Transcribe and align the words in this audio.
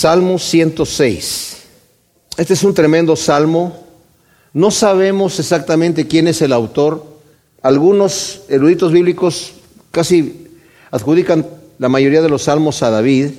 Salmo 0.00 0.38
106. 0.38 1.58
Este 2.38 2.54
es 2.54 2.64
un 2.64 2.72
tremendo 2.72 3.16
salmo. 3.16 3.84
No 4.54 4.70
sabemos 4.70 5.38
exactamente 5.38 6.06
quién 6.06 6.26
es 6.26 6.40
el 6.40 6.54
autor. 6.54 7.04
Algunos 7.60 8.40
eruditos 8.48 8.92
bíblicos 8.92 9.52
casi 9.90 10.46
adjudican 10.90 11.46
la 11.78 11.90
mayoría 11.90 12.22
de 12.22 12.30
los 12.30 12.44
salmos 12.44 12.82
a 12.82 12.88
David 12.88 13.32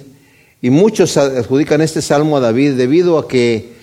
y 0.61 0.69
muchos 0.69 1.17
adjudican 1.17 1.81
este 1.81 2.03
salmo 2.03 2.37
a 2.37 2.41
David 2.41 2.73
debido 2.73 3.17
a 3.17 3.27
que 3.27 3.73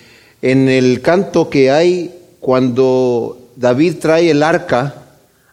en 0.41 0.69
el 0.69 1.01
canto 1.01 1.49
que 1.49 1.71
hay 1.71 2.15
cuando 2.39 3.49
David 3.57 3.95
trae 3.99 4.31
el 4.31 4.41
arca 4.41 5.03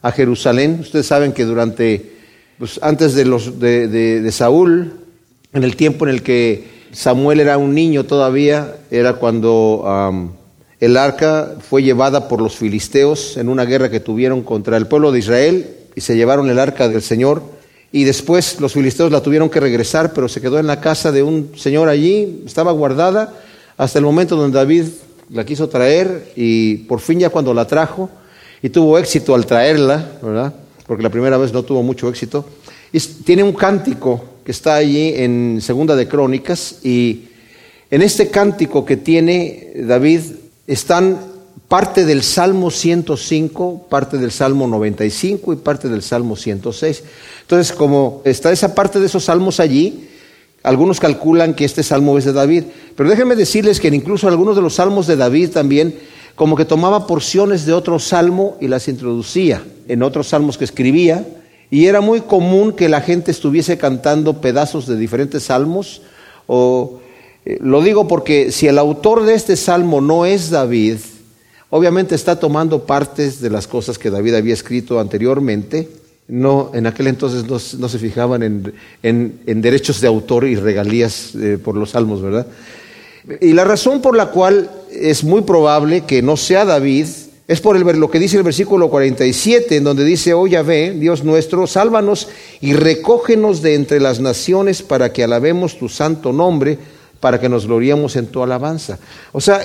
a 0.00 0.12
Jerusalén, 0.12 0.78
ustedes 0.80 1.06
saben 1.06 1.32
que 1.32 1.44
durante, 1.44 2.08
pues, 2.56 2.78
antes 2.84 3.14
de, 3.14 3.24
los, 3.24 3.58
de, 3.58 4.30
Saúl, 4.30 4.92
en 5.52 5.64
el 5.64 5.74
tiempo 5.74 6.06
en 6.06 6.14
el 6.14 6.22
que 6.22 6.75
Samuel 6.96 7.40
era 7.40 7.58
un 7.58 7.74
niño 7.74 8.06
todavía, 8.06 8.74
era 8.90 9.12
cuando 9.12 10.32
el 10.80 10.96
arca 10.96 11.56
fue 11.60 11.82
llevada 11.82 12.26
por 12.26 12.40
los 12.40 12.56
filisteos 12.56 13.36
en 13.36 13.50
una 13.50 13.66
guerra 13.66 13.90
que 13.90 14.00
tuvieron 14.00 14.40
contra 14.40 14.78
el 14.78 14.86
pueblo 14.86 15.12
de 15.12 15.18
Israel 15.18 15.76
y 15.94 16.00
se 16.00 16.16
llevaron 16.16 16.48
el 16.48 16.58
arca 16.58 16.88
del 16.88 17.02
Señor 17.02 17.42
y 17.92 18.04
después 18.04 18.62
los 18.62 18.72
filisteos 18.72 19.12
la 19.12 19.20
tuvieron 19.20 19.50
que 19.50 19.60
regresar, 19.60 20.14
pero 20.14 20.26
se 20.26 20.40
quedó 20.40 20.58
en 20.58 20.66
la 20.66 20.80
casa 20.80 21.12
de 21.12 21.22
un 21.22 21.52
señor 21.54 21.90
allí, 21.90 22.42
estaba 22.46 22.72
guardada 22.72 23.34
hasta 23.76 23.98
el 23.98 24.04
momento 24.06 24.34
donde 24.34 24.56
David 24.56 24.84
la 25.28 25.44
quiso 25.44 25.68
traer 25.68 26.32
y 26.34 26.76
por 26.88 27.00
fin 27.00 27.20
ya 27.20 27.28
cuando 27.28 27.52
la 27.52 27.66
trajo 27.66 28.08
y 28.62 28.70
tuvo 28.70 28.96
éxito 28.98 29.34
al 29.34 29.44
traerla, 29.44 30.12
¿verdad? 30.22 30.54
Porque 30.86 31.02
la 31.02 31.10
primera 31.10 31.36
vez 31.36 31.52
no 31.52 31.62
tuvo 31.62 31.82
mucho 31.82 32.08
éxito. 32.08 32.46
Tiene 33.24 33.42
un 33.42 33.52
cántico 33.52 34.24
que 34.44 34.52
está 34.52 34.76
allí 34.76 35.12
en 35.16 35.60
Segunda 35.60 35.96
de 35.96 36.08
Crónicas 36.08 36.84
y 36.84 37.24
en 37.90 38.02
este 38.02 38.28
cántico 38.28 38.84
que 38.84 38.96
tiene 38.96 39.72
David 39.76 40.20
están 40.66 41.18
parte 41.68 42.04
del 42.04 42.22
Salmo 42.22 42.70
105, 42.70 43.86
parte 43.88 44.18
del 44.18 44.30
Salmo 44.30 44.66
95 44.66 45.52
y 45.52 45.56
parte 45.56 45.88
del 45.88 46.02
Salmo 46.02 46.36
106. 46.36 47.02
Entonces, 47.42 47.72
como 47.72 48.22
está 48.24 48.52
esa 48.52 48.74
parte 48.74 49.00
de 49.00 49.06
esos 49.06 49.24
salmos 49.24 49.60
allí, 49.60 50.08
algunos 50.62 51.00
calculan 51.00 51.54
que 51.54 51.64
este 51.64 51.82
salmo 51.82 52.18
es 52.18 52.24
de 52.24 52.32
David, 52.32 52.64
pero 52.96 53.08
déjenme 53.08 53.36
decirles 53.36 53.78
que 53.78 53.88
incluso 53.88 54.26
algunos 54.28 54.56
de 54.56 54.62
los 54.62 54.74
salmos 54.74 55.06
de 55.06 55.16
David 55.16 55.50
también 55.50 55.96
como 56.34 56.56
que 56.56 56.64
tomaba 56.64 57.06
porciones 57.06 57.66
de 57.66 57.72
otro 57.72 57.98
salmo 57.98 58.56
y 58.60 58.68
las 58.68 58.88
introducía 58.88 59.62
en 59.88 60.02
otros 60.02 60.28
salmos 60.28 60.58
que 60.58 60.64
escribía, 60.64 61.24
y 61.70 61.86
era 61.86 62.00
muy 62.00 62.20
común 62.20 62.72
que 62.72 62.88
la 62.88 63.00
gente 63.00 63.30
estuviese 63.30 63.78
cantando 63.78 64.40
pedazos 64.40 64.86
de 64.86 64.96
diferentes 64.96 65.44
salmos, 65.44 66.02
o 66.46 67.00
eh, 67.44 67.58
lo 67.60 67.82
digo 67.82 68.06
porque 68.06 68.52
si 68.52 68.68
el 68.68 68.78
autor 68.78 69.24
de 69.24 69.34
este 69.34 69.56
salmo 69.56 70.00
no 70.00 70.26
es 70.26 70.50
David, 70.50 70.98
obviamente 71.70 72.14
está 72.14 72.38
tomando 72.38 72.84
partes 72.84 73.40
de 73.40 73.50
las 73.50 73.66
cosas 73.66 73.98
que 73.98 74.10
David 74.10 74.34
había 74.34 74.54
escrito 74.54 75.00
anteriormente, 75.00 75.88
no, 76.28 76.70
en 76.74 76.86
aquel 76.86 77.06
entonces 77.06 77.44
no, 77.78 77.88
se 77.88 77.98
fijaban 77.98 78.42
en, 79.02 79.62
derechos 79.62 80.00
de 80.00 80.08
autor 80.08 80.44
y 80.44 80.56
regalías 80.56 81.34
eh, 81.36 81.58
por 81.62 81.76
los 81.76 81.90
salmos, 81.90 82.20
¿verdad? 82.20 82.46
Y 83.40 83.52
la 83.52 83.64
razón 83.64 84.00
por 84.00 84.16
la 84.16 84.26
cual 84.26 84.70
es 84.90 85.24
muy 85.24 85.42
probable 85.42 86.02
que 86.02 86.22
no 86.22 86.36
sea 86.36 86.64
David 86.64 87.06
es 87.48 87.60
por 87.60 87.76
el, 87.76 87.82
lo 87.82 88.10
que 88.10 88.18
dice 88.18 88.36
el 88.36 88.42
versículo 88.42 88.90
47, 88.90 89.76
en 89.76 89.84
donde 89.84 90.04
dice, 90.04 90.34
oh 90.34 90.48
Yahvé, 90.48 90.92
Dios 90.92 91.22
nuestro, 91.22 91.66
sálvanos 91.68 92.28
y 92.60 92.72
recógenos 92.72 93.62
de 93.62 93.74
entre 93.74 94.00
las 94.00 94.18
naciones 94.18 94.82
para 94.82 95.12
que 95.12 95.22
alabemos 95.22 95.78
tu 95.78 95.88
santo 95.88 96.32
nombre, 96.32 96.76
para 97.20 97.40
que 97.40 97.48
nos 97.48 97.66
gloriemos 97.66 98.16
en 98.16 98.26
tu 98.26 98.42
alabanza. 98.42 98.98
O 99.32 99.40
sea, 99.40 99.60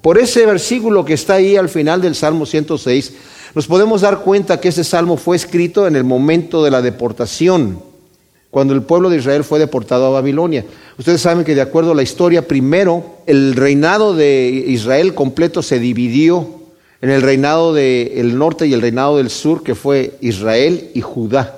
por 0.00 0.18
ese 0.18 0.46
versículo 0.46 1.04
que 1.04 1.14
está 1.14 1.34
ahí 1.34 1.56
al 1.56 1.68
final 1.68 2.00
del 2.00 2.14
Salmo 2.14 2.46
106, 2.46 3.12
nos 3.54 3.66
podemos 3.66 4.00
dar 4.00 4.20
cuenta 4.20 4.60
que 4.60 4.68
ese 4.68 4.84
salmo 4.84 5.16
fue 5.16 5.36
escrito 5.36 5.88
en 5.88 5.96
el 5.96 6.04
momento 6.04 6.62
de 6.62 6.70
la 6.70 6.82
deportación, 6.82 7.80
cuando 8.50 8.74
el 8.74 8.82
pueblo 8.82 9.10
de 9.10 9.16
Israel 9.16 9.42
fue 9.42 9.58
deportado 9.58 10.06
a 10.06 10.10
Babilonia. 10.10 10.64
Ustedes 10.98 11.20
saben 11.20 11.44
que 11.44 11.56
de 11.56 11.60
acuerdo 11.60 11.90
a 11.90 11.94
la 11.96 12.04
historia, 12.04 12.46
primero 12.46 13.16
el 13.26 13.56
reinado 13.56 14.14
de 14.14 14.64
Israel 14.68 15.14
completo 15.14 15.62
se 15.62 15.80
dividió 15.80 16.63
en 17.04 17.10
el 17.10 17.20
reinado 17.20 17.74
del 17.74 18.38
norte 18.38 18.66
y 18.66 18.72
el 18.72 18.80
reinado 18.80 19.18
del 19.18 19.28
sur, 19.28 19.62
que 19.62 19.74
fue 19.74 20.14
Israel 20.22 20.88
y 20.94 21.02
Judá. 21.02 21.54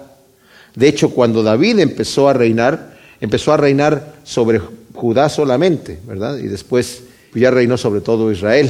De 0.75 0.89
hecho, 0.89 1.11
cuando 1.11 1.45
David 1.45 1.79
empezó 1.79 2.29
a 2.29 2.33
reinar, 2.33 2.97
empezó 3.21 3.53
a 3.53 3.57
reinar 3.57 4.17
sobre 4.25 4.61
Judá 4.93 5.29
solamente, 5.29 6.01
¿verdad? 6.05 6.39
Y 6.39 6.49
después 6.49 7.05
ya 7.33 7.53
reinó 7.53 7.77
sobre 7.77 8.01
todo 8.01 8.33
Israel. 8.33 8.69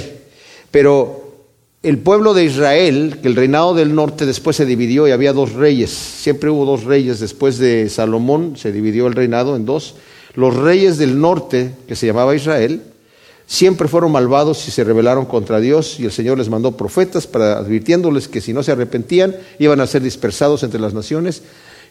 Pero 0.70 1.46
el 1.82 1.96
pueblo 1.96 2.34
de 2.34 2.44
Israel, 2.44 3.20
que 3.22 3.28
el 3.28 3.36
reinado 3.36 3.72
del 3.72 3.94
norte 3.94 4.26
después 4.26 4.56
se 4.56 4.66
dividió 4.66 5.08
y 5.08 5.12
había 5.12 5.32
dos 5.32 5.54
reyes, 5.54 5.88
siempre 5.88 6.50
hubo 6.50 6.66
dos 6.66 6.84
reyes, 6.84 7.20
después 7.20 7.56
de 7.56 7.88
Salomón 7.88 8.58
se 8.58 8.70
dividió 8.70 9.06
el 9.06 9.14
reinado 9.14 9.56
en 9.56 9.64
dos, 9.64 9.94
los 10.34 10.54
reyes 10.54 10.98
del 10.98 11.18
norte, 11.22 11.70
que 11.88 11.96
se 11.96 12.06
llamaba 12.06 12.36
Israel, 12.36 12.82
siempre 13.46 13.88
fueron 13.88 14.12
malvados 14.12 14.66
y 14.66 14.70
se 14.70 14.84
rebelaron 14.84 15.24
contra 15.24 15.60
Dios 15.60 15.98
y 16.00 16.04
el 16.04 16.12
Señor 16.12 16.38
les 16.38 16.48
mandó 16.48 16.76
profetas 16.76 17.26
para 17.26 17.58
advirtiéndoles 17.58 18.28
que 18.28 18.40
si 18.40 18.52
no 18.52 18.62
se 18.62 18.72
arrepentían 18.72 19.36
iban 19.58 19.80
a 19.80 19.86
ser 19.86 20.02
dispersados 20.02 20.62
entre 20.64 20.80
las 20.80 20.94
naciones. 20.94 21.42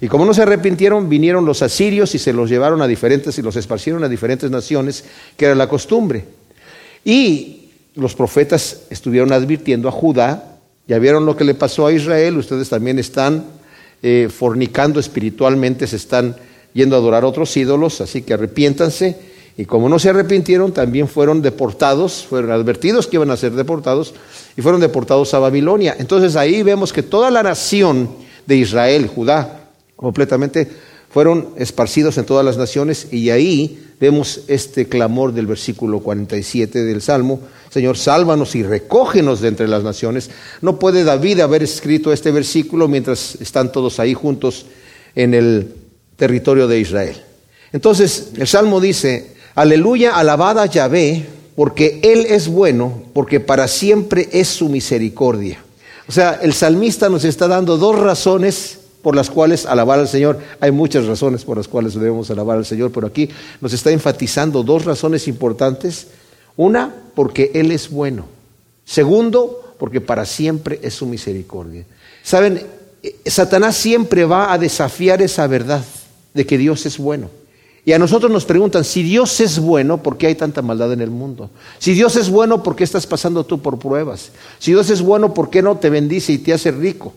Y 0.02 0.08
como 0.10 0.26
no 0.26 0.34
se 0.34 0.42
arrepintieron, 0.42 1.08
vinieron 1.08 1.46
los 1.46 1.62
asirios 1.62 2.14
y 2.16 2.20
se 2.20 2.34
los 2.34 2.50
llevaron 2.50 2.82
a 2.82 2.88
diferentes 2.88 3.38
y 3.38 3.42
los 3.42 3.56
esparcieron 3.56 4.04
a 4.04 4.10
diferentes 4.10 4.52
naciones, 4.52 5.06
que 5.38 5.46
era 5.46 5.56
la 5.56 5.70
costumbre. 5.70 6.26
Y 7.06 7.70
los 7.96 8.14
profetas 8.14 8.82
estuvieron 8.90 9.32
advirtiendo 9.32 9.88
a 9.88 9.94
Judá, 9.94 10.58
ya 10.86 11.00
vieron 11.00 11.26
lo 11.26 11.38
que 11.38 11.46
le 11.46 11.54
pasó 11.54 11.88
a 11.88 11.94
Israel, 11.94 12.38
ustedes 12.38 12.68
también 12.68 13.00
están 13.00 13.46
eh, 14.04 14.28
fornicando 14.30 15.00
espiritualmente, 15.00 15.88
se 15.88 15.96
están 15.96 16.36
yendo 16.74 16.98
a 16.98 17.00
adorar 17.00 17.24
otros 17.24 17.56
ídolos, 17.56 18.02
así 18.02 18.22
que 18.22 18.34
arrepiéntanse. 18.34 19.35
Y 19.58 19.66
como 19.66 19.88
no 19.88 20.00
se 20.00 20.10
arrepintieron, 20.10 20.74
también 20.74 21.08
fueron 21.08 21.42
deportados, 21.42 22.26
fueron 22.30 22.52
advertidos 22.52 23.08
que 23.08 23.16
iban 23.16 23.32
a 23.32 23.38
ser 23.38 23.54
deportados 23.54 24.14
y 24.58 24.62
fueron 24.62 24.82
deportados 24.82 25.34
a 25.34 25.40
Babilonia. 25.40 25.96
Entonces 25.98 26.36
ahí 26.36 26.62
vemos 26.62 26.92
que 26.92 27.04
toda 27.04 27.32
la 27.32 27.42
nación 27.42 28.10
de 28.46 28.58
Israel, 28.58 29.08
Judá, 29.08 29.70
completamente 29.96 30.68
fueron 31.10 31.52
esparcidos 31.56 32.18
en 32.18 32.26
todas 32.26 32.44
las 32.44 32.58
naciones 32.58 33.08
y 33.12 33.30
ahí 33.30 33.82
vemos 34.02 34.42
este 34.50 34.90
clamor 34.90 35.32
del 35.34 35.48
versículo 35.48 36.02
47 36.02 36.84
del 36.84 37.02
Salmo, 37.02 37.40
Señor, 37.70 37.98
sálvanos 37.98 38.56
y 38.56 38.64
recógenos 38.64 39.40
de 39.40 39.48
entre 39.48 39.70
las 39.70 39.84
naciones. 39.84 40.30
No 40.62 40.78
puede 40.78 41.06
David 41.06 41.40
haber 41.40 41.64
escrito 41.64 42.12
este 42.12 42.32
versículo 42.32 42.90
mientras 42.90 43.36
están 43.40 43.72
todos 43.72 44.00
ahí 44.00 44.14
juntos 44.14 44.66
en 45.16 45.34
el 45.34 45.74
territorio 46.18 46.68
de 46.68 46.80
Israel. 46.80 47.22
Entonces, 47.72 48.32
el 48.38 48.48
Salmo 48.48 48.80
dice, 48.80 49.35
aleluya, 49.56 50.16
alabada 50.16 50.66
Yahvé, 50.66 51.26
porque 51.56 52.00
Él 52.04 52.26
es 52.28 52.48
bueno, 52.48 53.02
porque 53.14 53.40
para 53.40 53.68
siempre 53.68 54.30
es 54.32 54.48
su 54.50 54.70
misericordia. 54.70 55.64
O 56.08 56.12
sea, 56.12 56.40
el 56.42 56.54
salmista 56.54 57.10
nos 57.10 57.24
está 57.24 57.48
dando 57.48 57.78
dos 57.78 57.98
razones 57.98 58.80
por 59.02 59.16
las 59.16 59.30
cuales 59.30 59.66
alabar 59.66 60.00
al 60.00 60.08
Señor. 60.08 60.40
Hay 60.60 60.72
muchas 60.72 61.06
razones 61.06 61.44
por 61.44 61.58
las 61.58 61.68
cuales 61.68 61.94
debemos 61.94 62.30
alabar 62.30 62.58
al 62.58 62.66
Señor, 62.66 62.92
pero 62.92 63.08
aquí 63.08 63.30
nos 63.62 63.74
está 63.74 63.92
enfatizando 63.92 64.64
dos 64.64 64.86
razones 64.86 65.28
importantes 65.28 66.08
una, 66.58 66.94
porque 67.16 67.52
Él 67.54 67.72
es 67.72 67.90
bueno. 67.90 68.26
Segundo, 68.86 69.76
porque 69.78 70.02
para 70.02 70.26
siempre 70.26 70.80
es 70.82 70.94
su 70.94 71.06
misericordia. 71.06 71.86
Saben, 72.24 72.66
eh, 73.04 73.16
Satanás 73.26 73.76
siempre 73.76 74.26
va 74.26 74.54
a 74.54 74.58
desafiar 74.58 75.22
esa 75.22 75.48
verdad 75.48 75.84
de 76.34 76.46
que 76.46 76.58
Dios 76.58 76.86
es 76.86 76.98
bueno. 76.98 77.30
Y 77.86 77.94
a 77.94 78.00
nosotros 78.00 78.32
nos 78.32 78.46
preguntan, 78.46 78.84
si 78.84 79.04
Dios 79.04 79.40
es 79.40 79.60
bueno, 79.60 80.02
¿por 80.02 80.18
qué 80.18 80.26
hay 80.26 80.36
tanta 80.36 80.64
maldad 80.64 80.92
en 80.92 81.02
el 81.02 81.12
mundo? 81.12 81.52
Si 81.78 81.94
Dios 81.94 82.16
es 82.16 82.32
bueno, 82.32 82.64
¿por 82.64 82.76
qué 82.76 82.84
estás 82.84 83.06
pasando 83.06 83.46
tú 83.46 83.62
por 83.62 83.78
pruebas? 83.78 84.32
Si 84.58 84.72
Dios 84.72 84.90
es 84.90 85.04
bueno, 85.04 85.36
¿por 85.36 85.52
qué 85.52 85.62
no 85.62 85.78
te 85.78 85.92
bendice 85.92 86.34
y 86.34 86.40
te 86.40 86.52
hace 86.52 86.72
rico? 86.72 87.14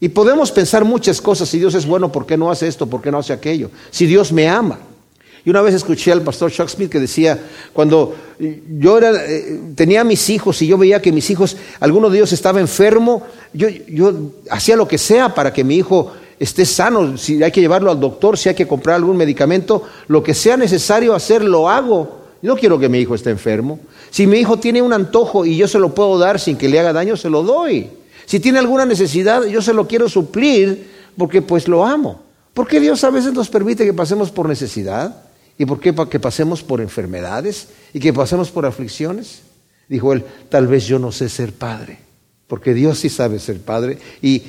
Y 0.00 0.10
podemos 0.10 0.52
pensar 0.52 0.84
muchas 0.84 1.22
cosas, 1.22 1.48
si 1.48 1.58
Dios 1.58 1.74
es 1.74 1.86
bueno, 1.86 2.12
¿por 2.12 2.26
qué 2.26 2.36
no 2.36 2.50
hace 2.50 2.68
esto? 2.68 2.86
¿Por 2.86 3.00
qué 3.00 3.10
no 3.10 3.18
hace 3.18 3.32
aquello? 3.32 3.70
Si 3.90 4.04
Dios 4.04 4.32
me 4.32 4.48
ama. 4.48 4.80
Y 5.44 5.50
una 5.50 5.62
vez 5.62 5.74
escuché 5.74 6.12
al 6.12 6.22
pastor 6.22 6.52
Chuck 6.52 6.68
Smith 6.68 6.90
que 6.90 7.00
decía, 7.00 7.42
cuando 7.72 8.14
yo 8.38 8.98
eh, 9.00 9.60
tenía 9.74 10.04
mis 10.04 10.28
hijos 10.28 10.60
y 10.60 10.66
yo 10.66 10.76
veía 10.76 11.00
que 11.00 11.10
mis 11.10 11.30
hijos, 11.30 11.56
alguno 11.80 12.10
de 12.10 12.18
ellos 12.18 12.32
estaba 12.32 12.60
enfermo, 12.60 13.22
yo 13.54 13.68
hacía 14.50 14.76
lo 14.76 14.86
que 14.86 14.98
sea 14.98 15.34
para 15.34 15.52
que 15.52 15.64
mi 15.64 15.76
hijo 15.76 16.12
esté 16.42 16.66
sano, 16.66 17.16
si 17.16 17.40
hay 17.40 17.52
que 17.52 17.60
llevarlo 17.60 17.88
al 17.88 18.00
doctor, 18.00 18.36
si 18.36 18.48
hay 18.48 18.56
que 18.56 18.66
comprar 18.66 18.96
algún 18.96 19.16
medicamento, 19.16 19.84
lo 20.08 20.24
que 20.24 20.34
sea 20.34 20.56
necesario 20.56 21.14
hacer, 21.14 21.44
lo 21.44 21.70
hago. 21.70 22.18
Yo 22.42 22.52
no 22.52 22.56
quiero 22.56 22.80
que 22.80 22.88
mi 22.88 22.98
hijo 22.98 23.14
esté 23.14 23.30
enfermo. 23.30 23.78
Si 24.10 24.26
mi 24.26 24.38
hijo 24.38 24.58
tiene 24.58 24.82
un 24.82 24.92
antojo 24.92 25.46
y 25.46 25.56
yo 25.56 25.68
se 25.68 25.78
lo 25.78 25.94
puedo 25.94 26.18
dar 26.18 26.40
sin 26.40 26.56
que 26.56 26.68
le 26.68 26.80
haga 26.80 26.92
daño, 26.92 27.16
se 27.16 27.30
lo 27.30 27.44
doy. 27.44 27.88
Si 28.26 28.40
tiene 28.40 28.58
alguna 28.58 28.84
necesidad, 28.84 29.44
yo 29.44 29.62
se 29.62 29.72
lo 29.72 29.86
quiero 29.86 30.08
suplir 30.08 30.90
porque 31.16 31.42
pues 31.42 31.68
lo 31.68 31.86
amo. 31.86 32.20
¿Por 32.52 32.66
qué 32.66 32.80
Dios 32.80 33.04
a 33.04 33.10
veces 33.10 33.32
nos 33.32 33.48
permite 33.48 33.84
que 33.84 33.94
pasemos 33.94 34.32
por 34.32 34.48
necesidad? 34.48 35.22
¿Y 35.56 35.64
por 35.64 35.78
qué? 35.78 35.94
Que 36.10 36.18
pasemos 36.18 36.64
por 36.64 36.80
enfermedades 36.80 37.68
y 37.94 38.00
que 38.00 38.12
pasemos 38.12 38.50
por 38.50 38.66
aflicciones. 38.66 39.42
Dijo 39.88 40.12
él, 40.12 40.24
tal 40.48 40.66
vez 40.66 40.86
yo 40.86 40.98
no 40.98 41.12
sé 41.12 41.28
ser 41.28 41.52
padre, 41.52 41.98
porque 42.48 42.74
Dios 42.74 42.98
sí 42.98 43.08
sabe 43.08 43.38
ser 43.38 43.60
padre. 43.60 43.98
Y 44.20 44.42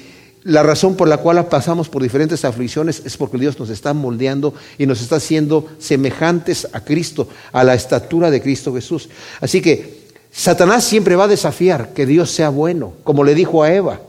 la 0.43 0.61
razón 0.61 0.95
por 0.95 1.07
la 1.07 1.17
cual 1.17 1.45
pasamos 1.47 1.87
por 1.87 2.03
diferentes 2.03 2.43
aflicciones 2.43 3.01
es 3.05 3.15
porque 3.15 3.37
Dios 3.37 3.57
nos 3.59 3.69
está 3.69 3.93
moldeando 3.93 4.53
y 4.77 4.85
nos 4.85 5.01
está 5.01 5.17
haciendo 5.17 5.67
semejantes 5.79 6.67
a 6.73 6.81
Cristo, 6.81 7.27
a 7.51 7.63
la 7.63 7.73
estatura 7.73 8.29
de 8.29 8.41
Cristo 8.41 8.73
Jesús. 8.73 9.09
Así 9.39 9.61
que 9.61 10.03
Satanás 10.31 10.83
siempre 10.83 11.15
va 11.15 11.25
a 11.25 11.29
desafiar 11.29 11.93
que 11.93 12.05
Dios 12.05 12.31
sea 12.31 12.49
bueno, 12.49 12.93
como 13.03 13.23
le 13.23 13.35
dijo 13.35 13.63
a 13.63 13.73
Eva. 13.73 14.01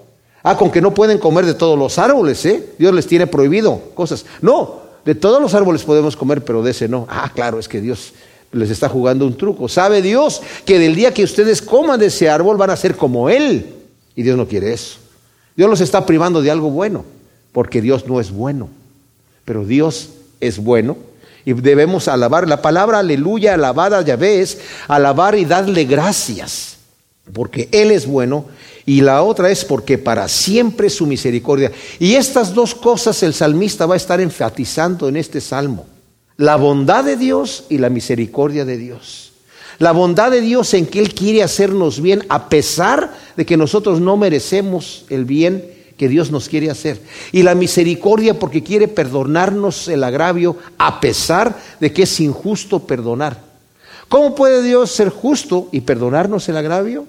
Ah, 0.43 0.57
con 0.57 0.71
que 0.71 0.81
no 0.81 0.93
pueden 0.93 1.19
comer 1.19 1.47
de 1.47 1.55
todos 1.55 1.79
los 1.79 1.99
árboles, 1.99 2.45
¿eh? 2.45 2.71
Dios 2.79 2.93
les 2.93 3.07
tiene 3.07 3.27
prohibido 3.27 3.81
cosas. 3.95 4.27
No, 4.43 4.83
de 5.05 5.15
todos 5.15 5.41
los 5.41 5.55
árboles 5.55 5.85
podemos 5.85 6.17
comer, 6.17 6.45
pero 6.45 6.63
de 6.63 6.73
ese 6.73 6.89
no. 6.89 7.07
Ah, 7.09 7.31
claro, 7.35 7.59
es 7.59 7.69
que 7.69 7.81
Dios 7.81 8.13
les 8.53 8.71
está 8.71 8.89
jugando 8.89 9.27
un 9.27 9.37
truco. 9.37 9.69
Sabe 9.69 10.03
Dios 10.03 10.43
que 10.65 10.79
del 10.79 10.95
día 10.95 11.15
que 11.15 11.25
ustedes 11.25 11.63
coman 11.63 12.01
de 12.01 12.07
ese 12.07 12.29
árbol 12.29 12.57
van 12.57 12.71
a 12.71 12.77
ser 12.77 12.97
como 12.97 13.31
Él. 13.31 13.73
Y 14.17 14.23
Dios 14.23 14.37
no 14.37 14.47
quiere 14.47 14.73
eso. 14.73 14.99
Dios 15.57 15.71
los 15.71 15.81
está 15.81 16.07
privando 16.07 16.43
de 16.43 16.51
algo 16.51 16.71
bueno, 16.71 17.05
porque 17.53 17.81
Dios 17.81 18.07
no 18.07 18.21
es 18.21 18.31
bueno. 18.31 18.69
Pero 19.45 19.65
Dios 19.65 20.11
es 20.41 20.59
bueno 20.59 20.97
y 21.45 21.53
debemos 21.53 22.09
alabar. 22.09 22.49
La 22.49 22.63
palabra 22.63 22.99
aleluya, 23.01 23.55
alabada 23.55 24.03
Yahvé 24.03 24.41
es 24.41 24.59
alabar 24.89 25.37
y 25.37 25.45
darle 25.45 25.85
gracias, 25.85 26.77
porque 27.33 27.69
Él 27.73 27.91
es 27.91 28.07
bueno. 28.07 28.47
Y 28.87 29.01
la 29.01 29.23
otra 29.23 29.51
es 29.51 29.65
porque 29.65 29.97
para 29.97 30.29
siempre 30.29 30.91
su 30.91 31.07
misericordia. 31.07 31.73
Y 31.99 32.15
estas 32.15 32.53
dos 32.53 32.75
cosas 32.75 33.23
el 33.23 33.33
salmista 33.33 33.87
va 33.87 33.95
a 33.95 33.97
estar 33.97 34.21
enfatizando 34.21 35.09
en 35.09 35.17
este 35.17 35.41
salmo 35.41 35.87
la 36.37 36.57
bondad 36.57 37.05
de 37.05 37.17
Dios 37.17 37.65
y 37.69 37.79
la 37.79 37.91
misericordia 37.91 38.65
de 38.65 38.77
Dios. 38.77 39.34
La 39.79 39.93
bondad 39.93 40.31
de 40.31 40.41
Dios 40.41 40.73
en 40.75 40.87
que 40.87 41.01
Él 41.01 41.15
quiere 41.15 41.43
hacernos 41.43 42.01
bien 42.01 42.25
a 42.29 42.49
pesar 42.49 43.17
de 43.37 43.45
que 43.45 43.57
nosotros 43.57 44.01
no 44.01 44.17
merecemos 44.17 45.05
el 45.11 45.25
bien 45.25 45.75
que 45.97 46.09
Dios 46.09 46.31
nos 46.31 46.49
quiere 46.49 46.71
hacer. 46.71 47.01
Y 47.33 47.43
la 47.43 47.55
misericordia 47.55 48.39
porque 48.39 48.63
quiere 48.63 48.89
perdonarnos 48.89 49.89
el 49.89 50.05
agravio 50.05 50.57
a 50.79 51.01
pesar 51.01 51.57
de 51.81 51.93
que 51.93 52.03
es 52.03 52.21
injusto 52.21 52.81
perdonar. 52.81 53.41
¿Cómo 54.09 54.35
puede 54.35 54.63
Dios 54.63 54.91
ser 54.91 55.09
justo 55.09 55.69
y 55.73 55.81
perdonarnos 55.81 56.49
el 56.49 56.57
agravio? 56.57 57.07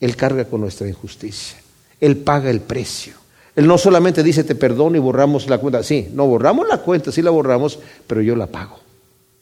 Él 0.00 0.16
carga 0.16 0.44
con 0.44 0.60
nuestra 0.60 0.88
injusticia. 0.88 1.58
Él 2.00 2.16
paga 2.16 2.50
el 2.50 2.60
precio. 2.60 3.14
Él 3.56 3.66
no 3.66 3.76
solamente 3.76 4.22
dice 4.22 4.44
te 4.44 4.54
perdono 4.54 4.96
y 4.96 5.00
borramos 5.00 5.48
la 5.48 5.58
cuenta. 5.58 5.82
Sí, 5.82 6.08
no 6.14 6.26
borramos 6.26 6.68
la 6.68 6.78
cuenta, 6.78 7.12
sí 7.12 7.20
la 7.20 7.30
borramos, 7.30 7.78
pero 8.06 8.22
yo 8.22 8.36
la 8.36 8.46
pago. 8.46 8.78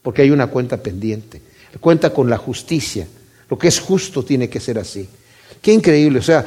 Porque 0.02 0.22
hay 0.22 0.31
una 0.31 0.49
cuenta 0.49 0.78
pendiente. 0.78 1.43
Cuenta 1.81 2.11
con 2.11 2.29
la 2.31 2.38
justicia. 2.38 3.06
Lo 3.49 3.59
que 3.59 3.69
es 3.69 3.81
justo 3.81 4.23
tiene 4.23 4.49
que 4.49 4.61
ser 4.61 4.79
así. 4.79 5.09
Qué 5.61 5.73
increíble. 5.73 6.19
O 6.19 6.23
sea, 6.23 6.47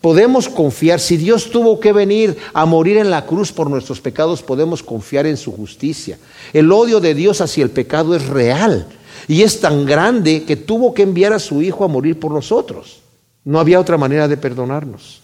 podemos 0.00 0.48
confiar. 0.48 1.00
Si 1.00 1.16
Dios 1.16 1.50
tuvo 1.50 1.80
que 1.80 1.92
venir 1.92 2.36
a 2.52 2.64
morir 2.66 2.96
en 2.98 3.10
la 3.10 3.26
cruz 3.26 3.52
por 3.52 3.70
nuestros 3.70 4.00
pecados, 4.00 4.42
podemos 4.42 4.82
confiar 4.82 5.26
en 5.26 5.36
su 5.36 5.52
justicia. 5.52 6.18
El 6.52 6.70
odio 6.72 7.00
de 7.00 7.14
Dios 7.14 7.40
hacia 7.40 7.64
el 7.64 7.70
pecado 7.70 8.14
es 8.14 8.26
real. 8.26 8.86
Y 9.28 9.42
es 9.42 9.60
tan 9.60 9.86
grande 9.86 10.44
que 10.44 10.56
tuvo 10.56 10.94
que 10.94 11.02
enviar 11.02 11.32
a 11.32 11.38
su 11.38 11.62
Hijo 11.62 11.84
a 11.84 11.88
morir 11.88 12.18
por 12.18 12.32
nosotros. 12.32 13.00
No 13.44 13.60
había 13.60 13.80
otra 13.80 13.98
manera 13.98 14.28
de 14.28 14.36
perdonarnos. 14.36 15.20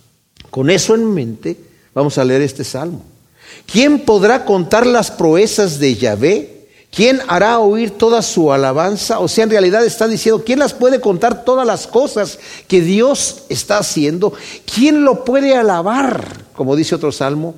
Con 0.50 0.70
eso 0.70 0.94
en 0.94 1.12
mente, 1.12 1.56
Vamos 1.98 2.16
a 2.16 2.24
leer 2.24 2.42
este 2.42 2.62
salmo. 2.62 3.02
¿Quién 3.66 4.04
podrá 4.04 4.44
contar 4.44 4.86
las 4.86 5.10
proezas 5.10 5.80
de 5.80 5.96
Yahvé? 5.96 6.57
¿Quién 6.98 7.20
hará 7.28 7.60
oír 7.60 7.92
toda 7.92 8.22
su 8.22 8.52
alabanza? 8.52 9.20
O 9.20 9.28
sea, 9.28 9.44
en 9.44 9.50
realidad 9.50 9.84
está 9.84 10.08
diciendo, 10.08 10.42
¿quién 10.44 10.58
las 10.58 10.74
puede 10.74 11.00
contar 11.00 11.44
todas 11.44 11.64
las 11.64 11.86
cosas 11.86 12.40
que 12.66 12.80
Dios 12.80 13.44
está 13.48 13.78
haciendo? 13.78 14.32
¿Quién 14.74 15.04
lo 15.04 15.24
puede 15.24 15.54
alabar? 15.54 16.26
Como 16.56 16.74
dice 16.74 16.96
otro 16.96 17.12
salmo, 17.12 17.54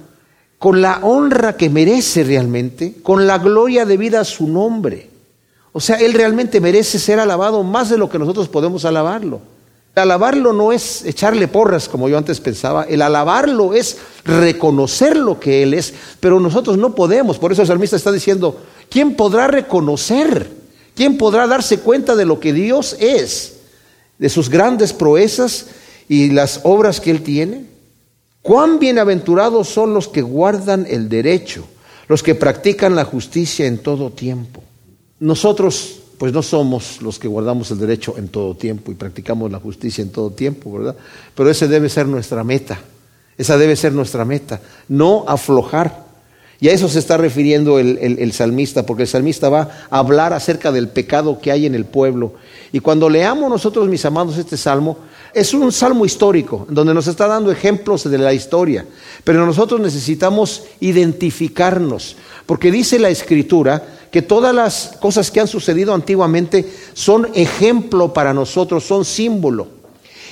con 0.58 0.82
la 0.82 0.98
honra 1.04 1.56
que 1.56 1.70
merece 1.70 2.22
realmente, 2.22 2.96
con 3.02 3.26
la 3.26 3.38
gloria 3.38 3.86
debida 3.86 4.20
a 4.20 4.24
su 4.26 4.46
nombre. 4.46 5.08
O 5.72 5.80
sea, 5.80 5.96
Él 5.96 6.12
realmente 6.12 6.60
merece 6.60 6.98
ser 6.98 7.18
alabado 7.18 7.62
más 7.62 7.88
de 7.88 7.96
lo 7.96 8.10
que 8.10 8.18
nosotros 8.18 8.46
podemos 8.46 8.84
alabarlo. 8.84 9.40
Alabarlo 9.94 10.52
no 10.52 10.70
es 10.70 11.04
echarle 11.06 11.48
porras, 11.48 11.88
como 11.88 12.10
yo 12.10 12.18
antes 12.18 12.40
pensaba. 12.40 12.84
El 12.84 13.00
alabarlo 13.00 13.72
es 13.72 13.96
reconocer 14.22 15.16
lo 15.16 15.40
que 15.40 15.62
Él 15.62 15.72
es, 15.72 15.94
pero 16.20 16.40
nosotros 16.40 16.76
no 16.76 16.94
podemos. 16.94 17.38
Por 17.38 17.52
eso 17.52 17.62
el 17.62 17.68
salmista 17.68 17.96
está 17.96 18.12
diciendo, 18.12 18.60
¿quién 18.90 19.14
podrá 19.16 19.46
reconocer? 19.46 20.50
¿Quién 20.94 21.16
podrá 21.16 21.46
darse 21.46 21.78
cuenta 21.78 22.14
de 22.14 22.26
lo 22.26 22.40
que 22.40 22.52
Dios 22.52 22.96
es? 23.00 23.54
De 24.18 24.28
sus 24.28 24.50
grandes 24.50 24.92
proezas 24.92 25.68
y 26.08 26.30
las 26.30 26.60
obras 26.64 27.00
que 27.00 27.10
Él 27.10 27.22
tiene. 27.22 27.64
Cuán 28.42 28.78
bienaventurados 28.78 29.68
son 29.68 29.94
los 29.94 30.08
que 30.08 30.22
guardan 30.22 30.86
el 30.90 31.08
derecho, 31.08 31.64
los 32.08 32.22
que 32.22 32.34
practican 32.34 32.94
la 32.94 33.04
justicia 33.04 33.66
en 33.66 33.78
todo 33.78 34.10
tiempo. 34.10 34.62
Nosotros 35.20 36.00
pues 36.20 36.34
no 36.34 36.42
somos 36.42 37.00
los 37.00 37.18
que 37.18 37.28
guardamos 37.28 37.70
el 37.70 37.78
derecho 37.78 38.18
en 38.18 38.28
todo 38.28 38.54
tiempo 38.54 38.92
y 38.92 38.94
practicamos 38.94 39.50
la 39.50 39.58
justicia 39.58 40.02
en 40.02 40.10
todo 40.10 40.30
tiempo, 40.30 40.70
¿verdad? 40.70 40.94
Pero 41.34 41.48
esa 41.48 41.66
debe 41.66 41.88
ser 41.88 42.06
nuestra 42.06 42.44
meta, 42.44 42.78
esa 43.38 43.56
debe 43.56 43.74
ser 43.74 43.94
nuestra 43.94 44.26
meta, 44.26 44.60
no 44.88 45.24
aflojar. 45.26 46.09
Y 46.62 46.68
a 46.68 46.72
eso 46.72 46.90
se 46.90 46.98
está 46.98 47.16
refiriendo 47.16 47.78
el, 47.78 48.32
salmista, 48.32 48.84
porque 48.84 49.04
el 49.04 49.08
salmista 49.08 49.48
va 49.48 49.86
a 49.88 49.98
hablar 49.98 50.34
acerca 50.34 50.70
del 50.70 50.88
pecado 50.88 51.40
que 51.40 51.50
hay 51.50 51.64
en 51.64 51.74
el 51.74 51.86
pueblo. 51.86 52.34
Y 52.70 52.80
cuando 52.80 53.08
leamos 53.08 53.48
nosotros, 53.48 53.88
mis 53.88 54.04
amados, 54.04 54.36
este 54.36 54.58
salmo, 54.58 54.98
es 55.32 55.54
un 55.54 55.72
salmo 55.72 56.04
histórico, 56.04 56.66
donde 56.68 56.92
nos 56.92 57.06
está 57.06 57.26
dando 57.26 57.50
ejemplos 57.50 58.08
de 58.10 58.18
la 58.18 58.34
historia. 58.34 58.84
Pero 59.24 59.46
nosotros 59.46 59.80
necesitamos 59.80 60.64
identificarnos, 60.80 62.16
porque 62.44 62.70
dice 62.70 62.98
la 62.98 63.08
escritura 63.08 63.82
que 64.10 64.20
todas 64.20 64.54
las 64.54 64.98
cosas 65.00 65.30
que 65.30 65.40
han 65.40 65.48
sucedido 65.48 65.94
antiguamente 65.94 66.70
son 66.92 67.28
ejemplo 67.34 68.12
para 68.12 68.34
nosotros, 68.34 68.84
son 68.84 69.06
símbolo. 69.06 69.68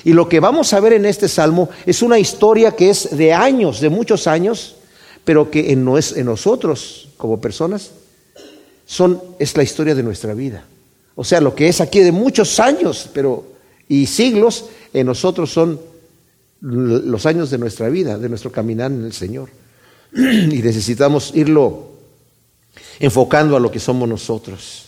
Y 0.05 0.13
lo 0.13 0.29
que 0.29 0.41
vamos 0.41 0.75
a 0.75 0.81
ver 0.81 0.93
en 0.93 1.07
este 1.07 1.27
salmo 1.27 1.71
es 1.87 2.03
una 2.03 2.19
historia 2.19 2.73
que 2.73 2.91
es 2.91 3.17
de 3.17 3.33
años, 3.33 3.81
de 3.81 3.89
muchos 3.89 4.27
años, 4.27 4.75
pero 5.29 5.51
que 5.51 5.73
en, 5.73 5.85
nosotros 5.85 7.11
como 7.19 7.39
personas 7.39 7.91
son, 8.87 9.23
es 9.39 9.55
la 9.59 9.63
historia 9.63 9.95
de 9.95 10.03
nuestra 10.03 10.33
vida. 10.33 10.65
O 11.17 11.23
sea, 11.23 11.43
lo 11.43 11.55
que 11.55 11.69
es 11.69 11.83
aquí 11.83 12.01
de 12.01 12.13
muchos 12.13 12.59
años 12.59 13.11
pero, 13.13 13.45
y 13.89 14.07
siglos, 14.07 14.71
en 14.95 15.05
nosotros 15.07 15.53
son 15.53 15.79
los 16.63 17.27
años 17.27 17.51
de 17.51 17.59
nuestra 17.59 17.91
vida, 17.91 18.17
de 18.17 18.31
nuestro 18.31 18.51
caminar 18.51 18.91
en 18.91 19.05
el 19.05 19.13
Señor. 19.13 19.51
Y 20.15 20.63
necesitamos 20.63 21.33
irlo 21.35 21.91
enfocando 22.99 23.55
a 23.55 23.61
lo 23.61 23.71
que 23.71 23.81
somos 23.81 24.09
nosotros. 24.09 24.87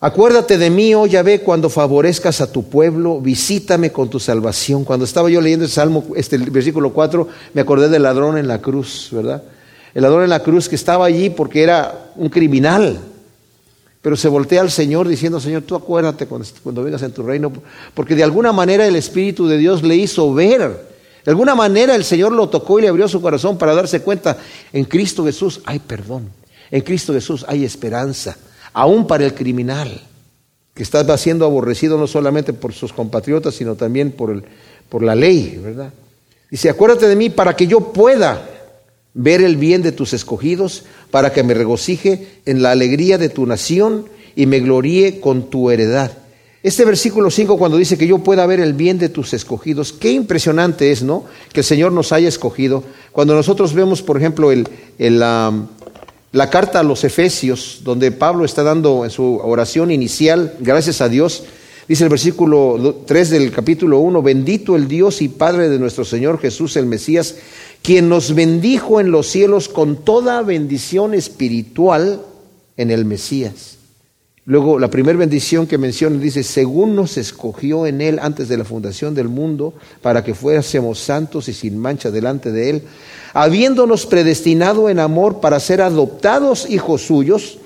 Acuérdate 0.00 0.56
de 0.56 0.70
mí, 0.70 0.94
oh 0.94 1.04
Yahvé, 1.04 1.42
cuando 1.42 1.68
favorezcas 1.68 2.40
a 2.40 2.50
tu 2.50 2.70
pueblo, 2.70 3.20
visítame 3.20 3.92
con 3.92 4.08
tu 4.08 4.20
salvación. 4.20 4.86
Cuando 4.86 5.04
estaba 5.04 5.28
yo 5.28 5.42
leyendo 5.42 5.66
el 5.66 5.70
Salmo, 5.70 6.02
este 6.16 6.38
versículo 6.38 6.94
4, 6.94 7.28
me 7.52 7.60
acordé 7.60 7.90
del 7.90 8.04
ladrón 8.04 8.38
en 8.38 8.48
la 8.48 8.62
cruz, 8.62 9.10
¿verdad? 9.12 9.42
El 9.96 10.02
ladrón 10.02 10.24
en 10.24 10.28
la 10.28 10.42
cruz 10.42 10.68
que 10.68 10.74
estaba 10.74 11.06
allí 11.06 11.30
porque 11.30 11.62
era 11.62 12.10
un 12.16 12.28
criminal, 12.28 12.98
pero 14.02 14.14
se 14.14 14.28
voltea 14.28 14.60
al 14.60 14.70
Señor 14.70 15.08
diciendo, 15.08 15.40
Señor, 15.40 15.62
tú 15.62 15.74
acuérdate 15.74 16.26
cuando, 16.26 16.84
vengas 16.84 17.00
en 17.00 17.12
tu 17.12 17.22
reino, 17.22 17.50
porque 17.94 18.14
de 18.14 18.22
alguna 18.22 18.52
manera 18.52 18.86
el 18.86 18.94
Espíritu 18.94 19.48
de 19.48 19.56
Dios 19.56 19.82
le 19.82 19.96
hizo 19.96 20.34
ver, 20.34 20.60
de 21.24 21.30
alguna 21.30 21.54
manera 21.54 21.94
el 21.94 22.04
Señor 22.04 22.32
lo 22.32 22.50
tocó 22.50 22.78
y 22.78 22.82
le 22.82 22.88
abrió 22.88 23.08
su 23.08 23.22
corazón 23.22 23.56
para 23.56 23.74
darse 23.74 24.02
cuenta, 24.02 24.36
en 24.70 24.84
Cristo 24.84 25.24
Jesús 25.24 25.62
hay 25.64 25.78
perdón. 25.78 26.28
En 26.70 26.82
Cristo 26.82 27.14
Jesús 27.14 27.46
hay 27.48 27.64
esperanza, 27.64 28.36
aún 28.74 29.06
para 29.06 29.24
el 29.24 29.32
criminal, 29.32 29.98
que 30.74 30.82
está 30.82 31.16
siendo 31.16 31.46
aborrecido 31.46 31.96
no 31.96 32.06
solamente 32.06 32.52
por 32.52 32.74
sus 32.74 32.92
compatriotas, 32.92 33.54
sino 33.54 33.76
también 33.76 34.12
por, 34.12 34.30
el, 34.30 34.44
por 34.90 35.02
la 35.02 35.14
ley, 35.14 35.58
¿verdad? 35.64 35.90
Dice, 36.50 36.68
acuérdate 36.68 37.08
de 37.08 37.16
mí 37.16 37.30
para 37.30 37.56
que 37.56 37.66
yo 37.66 37.94
pueda 37.94 38.55
ver 39.16 39.40
el 39.40 39.56
bien 39.56 39.82
de 39.82 39.92
tus 39.92 40.12
escogidos, 40.12 40.84
para 41.10 41.32
que 41.32 41.42
me 41.42 41.54
regocije 41.54 42.28
en 42.44 42.62
la 42.62 42.70
alegría 42.70 43.16
de 43.16 43.30
tu 43.30 43.46
nación 43.46 44.04
y 44.36 44.44
me 44.44 44.60
gloríe 44.60 45.20
con 45.20 45.48
tu 45.48 45.70
heredad. 45.70 46.12
Este 46.62 46.84
versículo 46.84 47.30
5 47.30 47.56
cuando 47.56 47.78
dice 47.78 47.96
que 47.96 48.06
yo 48.06 48.18
pueda 48.18 48.44
ver 48.44 48.60
el 48.60 48.74
bien 48.74 48.98
de 48.98 49.08
tus 49.08 49.32
escogidos, 49.32 49.92
qué 49.92 50.10
impresionante 50.10 50.90
es, 50.90 51.02
¿no? 51.02 51.24
Que 51.52 51.60
el 51.60 51.64
Señor 51.64 51.92
nos 51.92 52.12
haya 52.12 52.28
escogido. 52.28 52.84
Cuando 53.12 53.34
nosotros 53.34 53.72
vemos, 53.72 54.02
por 54.02 54.18
ejemplo, 54.18 54.52
el, 54.52 54.68
la 54.98 56.50
carta 56.50 56.80
a 56.80 56.82
los 56.82 57.02
Efesios, 57.04 57.80
donde 57.84 58.12
Pablo 58.12 58.44
está 58.44 58.62
dando 58.62 59.04
en 59.04 59.10
su 59.10 59.36
oración 59.36 59.90
inicial, 59.90 60.56
gracias 60.60 61.00
a 61.00 61.08
Dios, 61.08 61.44
dice 61.88 62.04
el 62.04 62.10
versículo 62.10 63.04
3 63.06 63.30
del 63.30 63.52
capítulo 63.52 64.00
1, 64.00 64.20
bendito 64.20 64.76
el 64.76 64.88
Dios 64.88 65.22
y 65.22 65.28
Padre 65.28 65.70
de 65.70 65.78
nuestro 65.78 66.04
Señor 66.04 66.38
Jesús 66.38 66.76
el 66.76 66.86
Mesías, 66.86 67.36
quien 67.86 68.08
nos 68.08 68.34
bendijo 68.34 68.98
en 68.98 69.12
los 69.12 69.28
cielos 69.28 69.68
con 69.68 69.98
toda 69.98 70.42
bendición 70.42 71.14
espiritual 71.14 72.20
en 72.76 72.90
el 72.90 73.04
Mesías. 73.04 73.76
Luego, 74.44 74.80
la 74.80 74.90
primera 74.90 75.16
bendición 75.16 75.68
que 75.68 75.78
menciona 75.78 76.18
dice, 76.18 76.42
según 76.42 76.96
nos 76.96 77.16
escogió 77.16 77.86
en 77.86 78.00
Él 78.00 78.18
antes 78.20 78.48
de 78.48 78.56
la 78.56 78.64
fundación 78.64 79.14
del 79.14 79.28
mundo, 79.28 79.72
para 80.02 80.24
que 80.24 80.34
fuésemos 80.34 80.98
santos 80.98 81.48
y 81.48 81.52
sin 81.52 81.78
mancha 81.78 82.10
delante 82.10 82.50
de 82.50 82.70
Él, 82.70 82.82
habiéndonos 83.34 84.04
predestinado 84.06 84.88
en 84.88 84.98
amor 84.98 85.38
para 85.38 85.60
ser 85.60 85.80
adoptados 85.80 86.68
hijos 86.68 87.02
suyos 87.02 87.58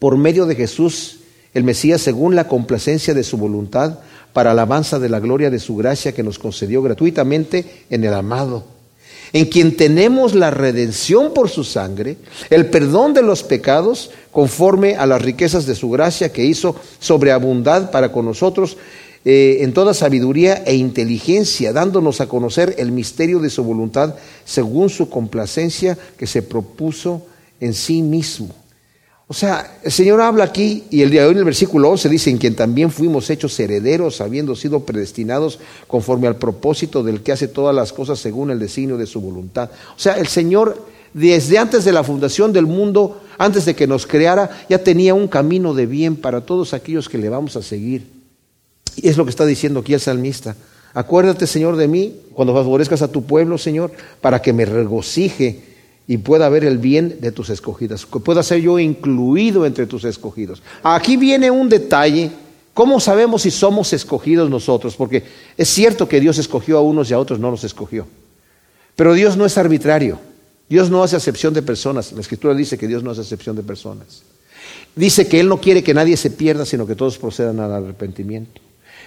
por 0.00 0.18
medio 0.18 0.46
de 0.46 0.56
Jesús, 0.56 1.20
el 1.52 1.62
Mesías, 1.62 2.00
según 2.00 2.34
la 2.34 2.48
complacencia 2.48 3.14
de 3.14 3.22
su 3.22 3.36
voluntad, 3.36 4.00
para 4.32 4.50
alabanza 4.50 4.98
de 4.98 5.10
la 5.10 5.20
gloria 5.20 5.48
de 5.48 5.60
su 5.60 5.76
gracia 5.76 6.10
que 6.10 6.24
nos 6.24 6.40
concedió 6.40 6.82
gratuitamente 6.82 7.84
en 7.88 8.02
el 8.02 8.14
amado 8.14 8.73
en 9.34 9.46
quien 9.46 9.76
tenemos 9.76 10.34
la 10.34 10.52
redención 10.52 11.34
por 11.34 11.50
su 11.50 11.64
sangre, 11.64 12.16
el 12.50 12.66
perdón 12.66 13.14
de 13.14 13.22
los 13.22 13.42
pecados, 13.42 14.12
conforme 14.30 14.94
a 14.94 15.06
las 15.06 15.20
riquezas 15.20 15.66
de 15.66 15.74
su 15.74 15.90
gracia 15.90 16.32
que 16.32 16.44
hizo 16.44 16.76
sobreabundar 17.00 17.90
para 17.90 18.12
con 18.12 18.26
nosotros 18.26 18.76
eh, 19.24 19.58
en 19.62 19.72
toda 19.72 19.92
sabiduría 19.92 20.62
e 20.64 20.76
inteligencia, 20.76 21.72
dándonos 21.72 22.20
a 22.20 22.28
conocer 22.28 22.76
el 22.78 22.92
misterio 22.92 23.40
de 23.40 23.50
su 23.50 23.64
voluntad 23.64 24.14
según 24.44 24.88
su 24.88 25.10
complacencia 25.10 25.98
que 26.16 26.28
se 26.28 26.42
propuso 26.42 27.26
en 27.58 27.74
sí 27.74 28.02
mismo 28.02 28.63
o 29.26 29.32
sea, 29.32 29.78
el 29.82 29.90
Señor 29.90 30.20
habla 30.20 30.44
aquí 30.44 30.84
y 30.90 31.00
el 31.02 31.10
día 31.10 31.22
de 31.22 31.28
hoy 31.28 31.32
en 31.32 31.38
el 31.38 31.44
versículo 31.44 31.90
11 31.90 32.08
dice, 32.10 32.30
en 32.30 32.38
quien 32.38 32.54
también 32.54 32.90
fuimos 32.90 33.30
hechos 33.30 33.58
herederos, 33.58 34.20
habiendo 34.20 34.54
sido 34.54 34.80
predestinados 34.80 35.58
conforme 35.86 36.26
al 36.26 36.36
propósito 36.36 37.02
del 37.02 37.22
que 37.22 37.32
hace 37.32 37.48
todas 37.48 37.74
las 37.74 37.92
cosas 37.92 38.18
según 38.18 38.50
el 38.50 38.58
designio 38.58 38.98
de 38.98 39.06
su 39.06 39.20
voluntad. 39.20 39.70
O 39.96 39.98
sea, 39.98 40.18
el 40.18 40.26
Señor 40.26 40.76
desde 41.14 41.58
antes 41.58 41.84
de 41.84 41.92
la 41.92 42.04
fundación 42.04 42.52
del 42.52 42.66
mundo, 42.66 43.20
antes 43.38 43.64
de 43.64 43.74
que 43.74 43.86
nos 43.86 44.04
creara, 44.06 44.66
ya 44.68 44.78
tenía 44.78 45.14
un 45.14 45.28
camino 45.28 45.72
de 45.72 45.86
bien 45.86 46.16
para 46.16 46.40
todos 46.40 46.74
aquellos 46.74 47.08
que 47.08 47.18
le 47.18 47.28
vamos 47.28 47.56
a 47.56 47.62
seguir. 47.62 48.10
Y 48.96 49.08
es 49.08 49.16
lo 49.16 49.24
que 49.24 49.30
está 49.30 49.46
diciendo 49.46 49.80
aquí 49.80 49.94
el 49.94 50.00
salmista. 50.00 50.56
Acuérdate, 50.92 51.46
Señor, 51.46 51.76
de 51.76 51.88
mí 51.88 52.16
cuando 52.34 52.52
favorezcas 52.52 53.00
a 53.02 53.08
tu 53.08 53.24
pueblo, 53.24 53.58
Señor, 53.58 53.92
para 54.20 54.42
que 54.42 54.52
me 54.52 54.64
regocije 54.64 55.73
y 56.06 56.18
pueda 56.18 56.48
ver 56.48 56.64
el 56.64 56.78
bien 56.78 57.18
de 57.20 57.32
tus 57.32 57.50
escogidas, 57.50 58.06
pueda 58.06 58.42
ser 58.42 58.60
yo 58.60 58.78
incluido 58.78 59.64
entre 59.64 59.86
tus 59.86 60.04
escogidos. 60.04 60.62
Aquí 60.82 61.16
viene 61.16 61.50
un 61.50 61.68
detalle, 61.68 62.30
¿cómo 62.74 63.00
sabemos 63.00 63.42
si 63.42 63.50
somos 63.50 63.92
escogidos 63.92 64.50
nosotros? 64.50 64.96
Porque 64.96 65.22
es 65.56 65.68
cierto 65.68 66.08
que 66.08 66.20
Dios 66.20 66.38
escogió 66.38 66.78
a 66.78 66.82
unos 66.82 67.10
y 67.10 67.14
a 67.14 67.18
otros 67.18 67.40
no 67.40 67.50
los 67.50 67.64
escogió, 67.64 68.06
pero 68.96 69.14
Dios 69.14 69.36
no 69.36 69.46
es 69.46 69.56
arbitrario, 69.56 70.18
Dios 70.68 70.90
no 70.90 71.02
hace 71.02 71.16
acepción 71.16 71.54
de 71.54 71.62
personas, 71.62 72.12
la 72.12 72.20
escritura 72.20 72.54
dice 72.54 72.76
que 72.76 72.86
Dios 72.86 73.02
no 73.02 73.10
hace 73.10 73.22
acepción 73.22 73.56
de 73.56 73.62
personas. 73.62 74.22
Dice 74.96 75.26
que 75.26 75.40
Él 75.40 75.48
no 75.48 75.60
quiere 75.60 75.82
que 75.82 75.92
nadie 75.92 76.16
se 76.16 76.30
pierda, 76.30 76.64
sino 76.64 76.86
que 76.86 76.94
todos 76.94 77.18
procedan 77.18 77.60
al 77.60 77.72
arrepentimiento. 77.72 78.60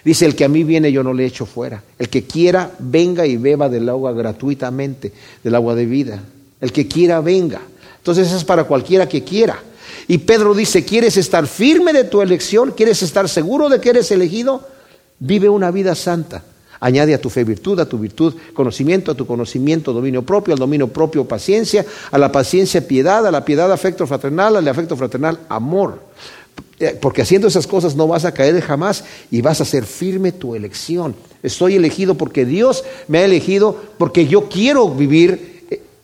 Dice, 0.04 0.26
el 0.26 0.36
que 0.36 0.46
a 0.46 0.50
mí 0.50 0.64
viene 0.64 0.92
yo 0.92 1.04
no 1.04 1.14
le 1.14 1.26
echo 1.26 1.46
fuera. 1.46 1.84
El 1.98 2.10
que 2.10 2.24
quiera, 2.24 2.72
venga 2.80 3.26
y 3.26 3.38
beba 3.38 3.68
del 3.68 3.90
agua 3.90 4.14
gratuitamente, 4.14 5.12
del 5.44 5.56
agua 5.56 5.76
de 5.76 5.86
vida. 5.86 6.24
El 6.60 6.72
que 6.72 6.88
quiera, 6.88 7.22
venga. 7.22 7.62
Entonces 7.98 8.32
es 8.32 8.44
para 8.44 8.64
cualquiera 8.64 9.08
que 9.08 9.24
quiera. 9.24 9.60
Y 10.08 10.20
Pedro 10.20 10.54
dice, 10.54 10.86
¿quieres 10.86 11.18
estar 11.18 11.48
firme 11.48 11.92
de 11.94 12.06
tu 12.06 12.22
elección? 12.22 12.72
¿Quieres 12.72 13.04
estar 13.04 13.28
seguro 13.28 13.70
de 13.70 13.82
que 13.82 13.90
eres 13.90 14.10
elegido? 14.12 14.66
Vive 15.20 15.50
una 15.50 15.72
vida 15.72 15.96
santa. 15.96 16.44
Añade 16.80 17.14
a 17.14 17.22
tu 17.22 17.30
fe 17.30 17.44
virtud, 17.44 17.80
a 17.80 17.90
tu 17.90 17.98
virtud 17.98 18.36
conocimiento, 18.54 19.12
a 19.12 19.16
tu 19.16 19.26
conocimiento 19.26 19.94
dominio 19.94 20.22
propio, 20.22 20.54
al 20.54 20.60
dominio 20.60 20.88
propio 20.88 21.26
paciencia, 21.26 21.86
a 22.12 22.18
la 22.18 22.32
paciencia 22.32 22.88
piedad, 22.88 23.26
a 23.26 23.32
la 23.32 23.44
piedad 23.44 23.72
afecto 23.72 24.06
fraternal, 24.06 24.56
al 24.56 24.68
afecto 24.68 24.96
fraternal 24.96 25.40
amor. 25.50 26.00
Eh, 26.80 26.96
porque 27.02 27.24
haciendo 27.24 27.48
esas 27.48 27.66
cosas 27.66 27.96
no 27.96 28.08
vas 28.08 28.26
a 28.26 28.34
caer 28.34 28.62
jamás 28.62 29.04
y 29.32 29.42
vas 29.42 29.60
a 29.60 29.66
ser 29.66 29.86
firme 29.86 30.32
tu 30.32 30.54
elección. 30.54 31.16
Estoy 31.42 31.76
elegido 31.76 32.16
porque 32.16 32.46
Dios 32.46 32.84
me 33.08 33.18
ha 33.20 33.26
elegido, 33.26 33.76
porque 33.98 34.28
yo 34.28 34.48
quiero 34.48 34.88
vivir 34.88 35.57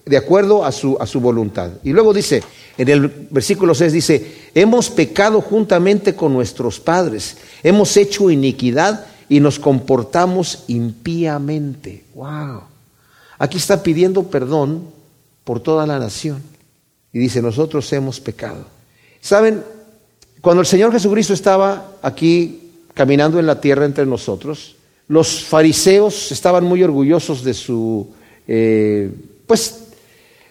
de 0.06 0.18
acuerdo 0.18 0.66
a 0.66 0.72
su, 0.72 0.98
a 1.00 1.06
su 1.06 1.20
voluntad. 1.20 1.72
Y 1.84 1.92
luego 1.92 2.14
dice, 2.14 2.44
en 2.78 2.90
el 2.90 3.08
versículo 3.30 3.74
6 3.74 3.94
dice, 3.94 4.36
hemos 4.54 4.90
pecado 4.90 5.42
juntamente 5.42 6.16
con 6.16 6.34
nuestros 6.34 6.80
padres, 6.80 7.38
hemos 7.64 7.96
hecho 7.96 8.30
iniquidad 8.30 9.06
y 9.30 9.40
nos 9.40 9.60
comportamos 9.60 10.66
impíamente. 10.68 12.04
¡Wow! 12.16 12.64
Aquí 13.40 13.58
está 13.58 13.82
pidiendo 13.82 14.24
perdón 14.24 14.84
por 15.44 15.60
toda 15.62 15.88
la 15.88 16.00
nación. 16.00 16.42
Y 17.12 17.20
dice, 17.20 17.42
nosotros 17.42 17.92
hemos 17.94 18.20
pecado. 18.20 18.66
¿Saben? 19.22 19.64
Cuando 20.42 20.62
el 20.62 20.68
Señor 20.68 20.92
Jesucristo 20.92 21.34
estaba 21.34 21.94
aquí 22.02 22.72
caminando 22.94 23.40
en 23.40 23.46
la 23.46 23.62
tierra 23.62 23.86
entre 23.86 24.06
nosotros, 24.06 24.76
los 25.08 25.44
fariseos 25.44 26.32
estaban 26.32 26.66
muy 26.66 26.84
orgullosos 26.84 27.44
de 27.44 27.54
su, 27.54 28.08
eh, 28.48 29.12
pues, 29.46 29.83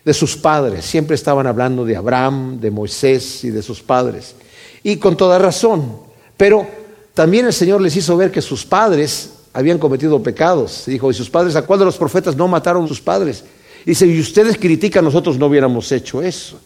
de 0.05 0.15
sus 0.15 0.37
padres. 0.37 0.85
Siempre 0.85 1.15
estaban 1.15 1.47
hablando 1.47 1.85
de 1.85 1.97
Abraham, 1.97 2.61
de 2.61 2.71
Moisés 2.71 3.45
y 3.45 3.51
de 3.51 3.63
sus 3.63 3.83
padres. 3.83 4.35
Y 4.83 4.97
con 4.97 5.17
toda 5.17 5.39
razón. 5.39 5.99
Pero 6.37 6.67
también 7.15 7.47
el 7.47 7.53
Señor 7.53 7.81
les 7.81 7.97
hizo 7.97 8.17
ver 8.17 8.31
que 8.31 8.43
sus 8.43 8.65
padres 8.65 9.31
habían 9.53 9.79
cometido 9.79 10.23
pecados. 10.23 10.85
Dijo, 10.87 11.11
¿y 11.11 11.15
sus 11.15 11.31
padres? 11.31 11.57
¿A 11.57 11.63
cuál 11.63 11.79
de 11.79 11.85
los 11.85 11.97
profetas 11.97 12.37
no 12.37 12.49
mataron 12.49 12.85
a 12.85 12.89
sus 12.89 13.01
padres? 13.01 13.45
Dice, 13.85 14.07
y 14.07 14.21
ustedes 14.21 14.57
critican, 14.59 15.05
nosotros 15.05 15.39
no 15.39 15.47
hubiéramos 15.47 15.91
hecho 15.93 16.23
eso. 16.23 16.59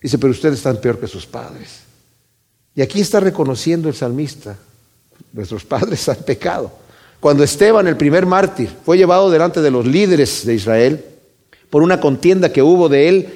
Dice, 0.00 0.18
pero 0.18 0.32
ustedes 0.32 0.56
están 0.56 0.78
peor 0.78 0.98
que 0.98 1.06
sus 1.06 1.26
padres. 1.26 1.80
Y 2.74 2.82
aquí 2.82 3.00
está 3.00 3.20
reconociendo 3.20 3.88
el 3.88 3.94
salmista, 3.94 4.56
nuestros 5.32 5.64
padres 5.64 6.08
han 6.08 6.16
pecado. 6.16 6.72
Cuando 7.20 7.44
Esteban, 7.44 7.86
el 7.86 7.96
primer 7.96 8.26
mártir, 8.26 8.70
fue 8.84 8.96
llevado 8.96 9.30
delante 9.30 9.60
de 9.60 9.70
los 9.70 9.86
líderes 9.86 10.44
de 10.44 10.54
Israel, 10.54 11.04
por 11.72 11.82
una 11.82 12.00
contienda 12.00 12.52
que 12.52 12.62
hubo 12.62 12.90
de 12.90 13.08
él, 13.08 13.28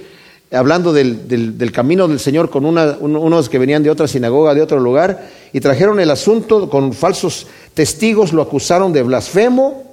hablando 0.52 0.92
del, 0.92 1.72
camino 1.72 2.06
del 2.06 2.20
Señor 2.20 2.50
con 2.50 2.66
unos 2.66 3.48
que 3.48 3.58
venían 3.58 3.82
de 3.82 3.88
otra 3.88 4.06
sinagoga, 4.06 4.52
de 4.52 4.60
otro 4.60 4.78
lugar, 4.78 5.26
y 5.54 5.60
trajeron 5.60 6.00
el 6.00 6.10
asunto 6.10 6.68
con 6.68 6.92
falsos 6.92 7.46
testigos, 7.72 8.34
lo 8.34 8.42
acusaron 8.42 8.92
de 8.92 9.02
blasfemo, 9.02 9.84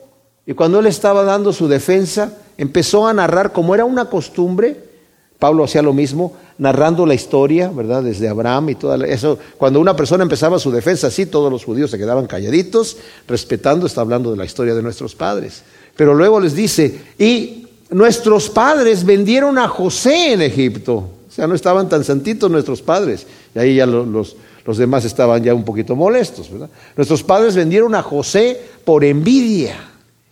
y 0.45 0.55
cuando 0.55 0.81
él 0.81 0.87
estaba 0.87 1.23
dando 1.23 1.53
su 1.53 1.69
defensa, 1.69 2.33
empezó 2.57 3.07
a 3.07 3.13
narrar 3.13 3.53
como 3.53 3.75
era 3.75 3.85
una 3.85 4.09
costumbre, 4.09 4.91
Pablo 5.39 5.63
hacía 5.63 5.81
lo 5.81 5.93
mismo, 5.93 6.33
narrando 6.57 7.05
la 7.05 7.13
historia, 7.13 7.69
¿verdad? 7.69 8.03
Desde 8.03 8.27
Abraham 8.27 8.71
y 8.71 8.75
todo 8.75 9.01
eso. 9.05 9.39
Cuando 9.57 9.79
una 9.79 9.95
persona 9.95 10.23
empezaba 10.23 10.59
su 10.59 10.69
defensa 10.69 11.07
así, 11.07 11.27
todos 11.27 11.49
los 11.49 11.63
judíos 11.63 11.91
se 11.91 11.97
quedaban 11.97 12.27
calladitos, 12.27 12.97
respetando, 13.25 13.87
está 13.87 14.01
hablando 14.01 14.31
de 14.31 14.37
la 14.37 14.43
historia 14.43 14.75
de 14.75 14.83
nuestros 14.83 15.15
padres. 15.15 15.63
Pero 15.95 16.13
luego 16.13 16.41
les 16.41 16.53
dice, 16.55 16.99
y 17.17 17.62
nuestros 17.93 18.49
padres 18.49 19.05
vendieron 19.05 19.57
a 19.57 19.67
José 19.67 20.33
en 20.33 20.41
Egipto. 20.41 20.95
O 20.95 21.31
sea, 21.31 21.47
no 21.47 21.55
estaban 21.55 21.89
tan 21.89 22.03
santitos 22.03 22.49
nuestros 22.49 22.81
padres. 22.81 23.25
Y 23.55 23.59
ahí 23.59 23.75
ya 23.75 23.85
los, 23.85 24.35
los, 24.65 24.77
demás 24.77 25.05
estaban 25.05 25.43
ya 25.43 25.53
un 25.53 25.63
poquito 25.63 25.95
molestos. 25.95 26.51
¿verdad? 26.51 26.69
Nuestros 26.95 27.23
padres 27.23 27.55
vendieron 27.55 27.95
a 27.95 28.03
José 28.03 28.59
por 28.83 29.03
envidia. 29.03 29.75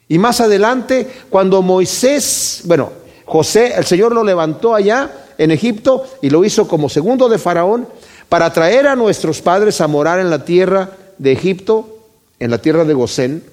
Y 0.08 0.18
más 0.18 0.42
adelante, 0.42 1.08
cuando 1.30 1.62
Moisés, 1.62 2.62
bueno, 2.66 2.92
José, 3.26 3.74
el 3.78 3.86
Señor 3.86 4.12
lo 4.12 4.24
levantó 4.24 4.76
allá 4.76 5.10
en 5.38 5.52
Egipto 5.52 6.06
y 6.22 6.30
lo 6.30 6.44
hizo 6.44 6.68
como 6.68 6.90
segundo 6.90 7.30
de 7.30 7.38
Faraón 7.38 7.88
para 8.28 8.52
traer 8.52 8.88
a 8.88 8.96
nuestros 8.96 9.42
padres 9.42 9.80
a 9.82 9.88
morar 9.88 10.20
en 10.20 10.30
la 10.30 10.44
tierra 10.44 10.92
de 11.18 11.32
Egipto, 11.32 11.98
en 12.40 12.52
la 12.52 12.58
tierra 12.58 12.84
de 12.84 12.94
Gosén 12.94 13.44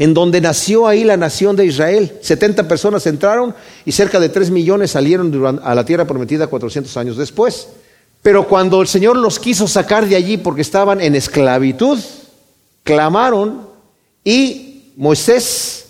en 0.00 0.14
donde 0.14 0.40
nació 0.40 0.88
ahí 0.88 1.04
la 1.04 1.18
nación 1.18 1.56
de 1.56 1.66
Israel. 1.66 2.10
70 2.22 2.66
personas 2.66 3.06
entraron 3.06 3.54
y 3.84 3.92
cerca 3.92 4.18
de 4.18 4.30
3 4.30 4.50
millones 4.50 4.92
salieron 4.92 5.60
a 5.62 5.74
la 5.74 5.84
tierra 5.84 6.06
prometida 6.06 6.46
400 6.46 6.96
años 6.96 7.18
después. 7.18 7.68
Pero 8.22 8.48
cuando 8.48 8.80
el 8.80 8.88
Señor 8.88 9.18
los 9.18 9.38
quiso 9.38 9.68
sacar 9.68 10.08
de 10.08 10.16
allí 10.16 10.38
porque 10.38 10.62
estaban 10.62 11.02
en 11.02 11.14
esclavitud, 11.14 11.98
clamaron 12.82 13.66
y 14.24 14.92
Moisés 14.96 15.88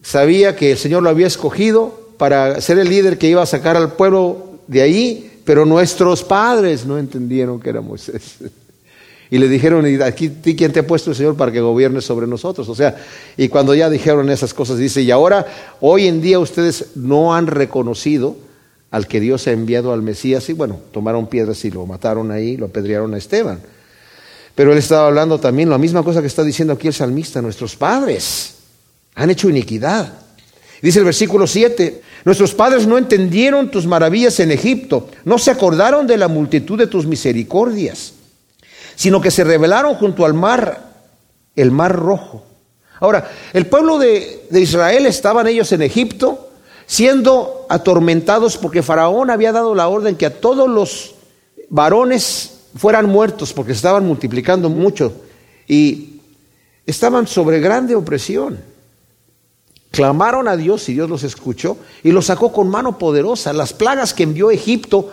sabía 0.00 0.54
que 0.54 0.70
el 0.70 0.78
Señor 0.78 1.02
lo 1.02 1.10
había 1.10 1.26
escogido 1.26 2.12
para 2.18 2.60
ser 2.60 2.78
el 2.78 2.90
líder 2.90 3.18
que 3.18 3.26
iba 3.26 3.42
a 3.42 3.46
sacar 3.46 3.76
al 3.76 3.94
pueblo 3.94 4.60
de 4.68 4.82
allí, 4.82 5.32
pero 5.44 5.66
nuestros 5.66 6.22
padres 6.22 6.86
no 6.86 6.96
entendieron 6.96 7.58
que 7.58 7.70
era 7.70 7.80
Moisés. 7.80 8.36
Y 9.32 9.38
le 9.38 9.48
dijeron, 9.48 9.88
¿y 9.88 9.94
aquí 10.02 10.28
quién 10.28 10.72
te 10.72 10.80
ha 10.80 10.86
puesto 10.86 11.08
el 11.08 11.16
Señor 11.16 11.38
para 11.38 11.50
que 11.50 11.62
gobierne 11.62 12.02
sobre 12.02 12.26
nosotros? 12.26 12.68
O 12.68 12.74
sea, 12.74 13.02
y 13.34 13.48
cuando 13.48 13.74
ya 13.74 13.88
dijeron 13.88 14.28
esas 14.28 14.52
cosas, 14.52 14.76
dice, 14.76 15.00
y 15.00 15.10
ahora, 15.10 15.46
hoy 15.80 16.06
en 16.06 16.20
día 16.20 16.38
ustedes 16.38 16.88
no 16.96 17.34
han 17.34 17.46
reconocido 17.46 18.36
al 18.90 19.06
que 19.06 19.20
Dios 19.20 19.46
ha 19.46 19.52
enviado 19.52 19.94
al 19.94 20.02
Mesías, 20.02 20.50
y 20.50 20.52
bueno, 20.52 20.80
tomaron 20.92 21.28
piedras 21.28 21.64
y 21.64 21.70
lo 21.70 21.86
mataron 21.86 22.30
ahí, 22.30 22.58
lo 22.58 22.66
apedrearon 22.66 23.14
a 23.14 23.16
Esteban. 23.16 23.60
Pero 24.54 24.72
él 24.72 24.76
estaba 24.76 25.06
hablando 25.06 25.40
también 25.40 25.70
la 25.70 25.78
misma 25.78 26.02
cosa 26.02 26.20
que 26.20 26.26
está 26.26 26.44
diciendo 26.44 26.74
aquí 26.74 26.88
el 26.88 26.92
salmista, 26.92 27.40
nuestros 27.40 27.74
padres 27.74 28.56
han 29.14 29.30
hecho 29.30 29.48
iniquidad. 29.48 30.12
Dice 30.82 30.98
el 30.98 31.06
versículo 31.06 31.46
7, 31.46 32.02
nuestros 32.26 32.52
padres 32.52 32.86
no 32.86 32.98
entendieron 32.98 33.70
tus 33.70 33.86
maravillas 33.86 34.38
en 34.40 34.50
Egipto, 34.50 35.08
no 35.24 35.38
se 35.38 35.50
acordaron 35.50 36.06
de 36.06 36.18
la 36.18 36.28
multitud 36.28 36.78
de 36.78 36.86
tus 36.86 37.06
misericordias 37.06 38.12
sino 38.94 39.20
que 39.20 39.30
se 39.30 39.44
rebelaron 39.44 39.94
junto 39.94 40.24
al 40.24 40.34
mar, 40.34 40.90
el 41.56 41.70
mar 41.70 41.94
rojo. 41.94 42.44
Ahora, 43.00 43.30
el 43.52 43.66
pueblo 43.66 43.98
de, 43.98 44.46
de 44.50 44.60
Israel 44.60 45.06
estaban 45.06 45.46
ellos 45.46 45.72
en 45.72 45.82
Egipto, 45.82 46.50
siendo 46.86 47.66
atormentados 47.68 48.56
porque 48.56 48.82
Faraón 48.82 49.30
había 49.30 49.52
dado 49.52 49.74
la 49.74 49.88
orden 49.88 50.16
que 50.16 50.26
a 50.26 50.40
todos 50.40 50.68
los 50.68 51.14
varones 51.68 52.52
fueran 52.76 53.06
muertos 53.06 53.52
porque 53.52 53.72
estaban 53.72 54.06
multiplicando 54.06 54.68
mucho 54.68 55.12
y 55.66 56.20
estaban 56.86 57.26
sobre 57.26 57.60
grande 57.60 57.94
opresión. 57.94 58.60
Clamaron 59.90 60.48
a 60.48 60.56
Dios 60.56 60.88
y 60.88 60.94
Dios 60.94 61.08
los 61.08 61.22
escuchó 61.22 61.76
y 62.02 62.12
los 62.12 62.26
sacó 62.26 62.52
con 62.52 62.68
mano 62.68 62.98
poderosa. 62.98 63.52
Las 63.52 63.72
plagas 63.72 64.14
que 64.14 64.22
envió 64.22 64.50
Egipto 64.50 65.12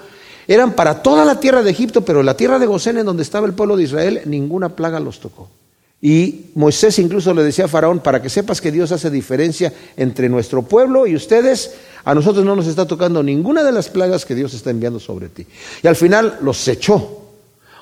eran 0.49 0.73
para 0.73 1.03
toda 1.03 1.25
la 1.25 1.39
tierra 1.39 1.61
de 1.61 1.69
Egipto, 1.69 2.01
pero 2.01 2.23
la 2.23 2.35
tierra 2.35 2.57
de 2.57 2.65
Gosén, 2.65 2.97
en 2.97 3.05
donde 3.05 3.21
estaba 3.21 3.45
el 3.45 3.53
pueblo 3.53 3.77
de 3.77 3.83
Israel, 3.83 4.21
ninguna 4.25 4.69
plaga 4.75 4.99
los 4.99 5.19
tocó. 5.19 5.47
Y 6.01 6.45
Moisés 6.55 6.97
incluso 6.97 7.35
le 7.35 7.43
decía 7.43 7.65
a 7.65 7.67
Faraón, 7.67 7.99
para 7.99 8.19
que 8.19 8.29
sepas 8.29 8.59
que 8.59 8.71
Dios 8.71 8.91
hace 8.91 9.11
diferencia 9.11 9.71
entre 9.95 10.27
nuestro 10.27 10.63
pueblo 10.63 11.05
y 11.05 11.15
ustedes, 11.15 11.75
a 12.03 12.15
nosotros 12.15 12.43
no 12.43 12.55
nos 12.55 12.65
está 12.65 12.87
tocando 12.87 13.21
ninguna 13.21 13.63
de 13.63 13.71
las 13.71 13.89
plagas 13.89 14.25
que 14.25 14.33
Dios 14.33 14.55
está 14.55 14.71
enviando 14.71 14.99
sobre 14.99 15.29
ti. 15.29 15.45
Y 15.83 15.87
al 15.87 15.95
final 15.95 16.39
los 16.41 16.67
echó. 16.67 17.17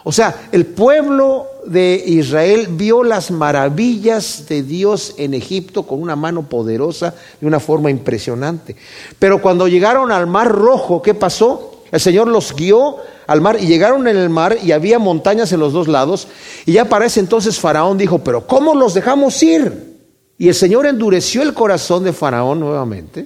O 0.03 0.11
sea, 0.11 0.49
el 0.51 0.65
pueblo 0.65 1.47
de 1.65 2.03
Israel 2.05 2.67
vio 2.71 3.01
las 3.01 3.31
maravillas 3.31 4.45
de 4.49 4.61
Dios 4.61 5.15
en 5.17 5.33
Egipto 5.33 5.83
con 5.83 6.01
una 6.01 6.17
mano 6.17 6.49
poderosa 6.49 7.15
de 7.39 7.47
una 7.47 7.61
forma 7.61 7.89
impresionante. 7.91 8.75
Pero 9.19 9.41
cuando 9.41 9.69
llegaron 9.69 10.11
al 10.11 10.27
mar 10.27 10.49
rojo, 10.51 11.01
¿qué 11.01 11.13
pasó? 11.13 11.76
El 11.91 11.99
Señor 11.99 12.27
los 12.27 12.55
guió 12.55 12.97
al 13.27 13.41
mar 13.41 13.57
y 13.59 13.65
llegaron 13.65 14.07
en 14.07 14.17
el 14.17 14.29
mar 14.29 14.57
y 14.61 14.71
había 14.71 14.99
montañas 14.99 15.51
en 15.53 15.59
los 15.59 15.73
dos 15.73 15.87
lados. 15.87 16.27
Y 16.65 16.73
ya 16.73 16.85
para 16.85 17.05
ese 17.05 17.19
entonces 17.19 17.59
Faraón 17.59 17.97
dijo, 17.97 18.19
pero 18.19 18.45
¿cómo 18.45 18.75
los 18.75 18.93
dejamos 18.93 19.41
ir? 19.43 19.95
Y 20.37 20.49
el 20.49 20.55
Señor 20.55 20.85
endureció 20.85 21.41
el 21.41 21.53
corazón 21.53 22.03
de 22.03 22.13
Faraón 22.13 22.59
nuevamente 22.59 23.25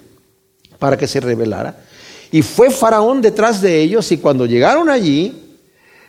para 0.80 0.98
que 0.98 1.08
se 1.08 1.20
rebelara. 1.20 1.76
Y 2.32 2.42
fue 2.42 2.70
Faraón 2.70 3.22
detrás 3.22 3.62
de 3.62 3.82
ellos 3.82 4.12
y 4.12 4.18
cuando 4.18 4.46
llegaron 4.46 4.90
allí, 4.90 5.58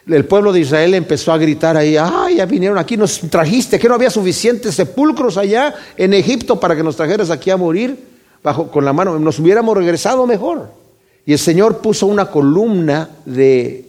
el 0.06 0.24
pueblo 0.24 0.52
de 0.52 0.60
Israel 0.60 0.94
empezó 0.94 1.32
a 1.32 1.38
gritar 1.38 1.76
ahí, 1.76 1.96
ay, 1.96 2.36
ya 2.36 2.46
vinieron 2.46 2.78
aquí, 2.78 2.96
nos 2.96 3.20
trajiste, 3.20 3.78
que 3.78 3.88
no 3.88 3.94
había 3.94 4.10
suficientes 4.10 4.74
sepulcros 4.74 5.36
allá 5.36 5.74
en 5.96 6.12
Egipto 6.12 6.58
para 6.58 6.76
que 6.76 6.82
nos 6.82 6.96
trajeras 6.96 7.30
aquí 7.30 7.50
a 7.50 7.56
morir 7.56 7.96
bajo, 8.42 8.68
con 8.70 8.84
la 8.84 8.92
mano, 8.92 9.18
nos 9.18 9.38
hubiéramos 9.38 9.76
regresado 9.76 10.26
mejor. 10.26 10.81
Y 11.24 11.32
el 11.32 11.38
Señor 11.38 11.78
puso 11.78 12.06
una 12.06 12.26
columna 12.26 13.08
de, 13.24 13.84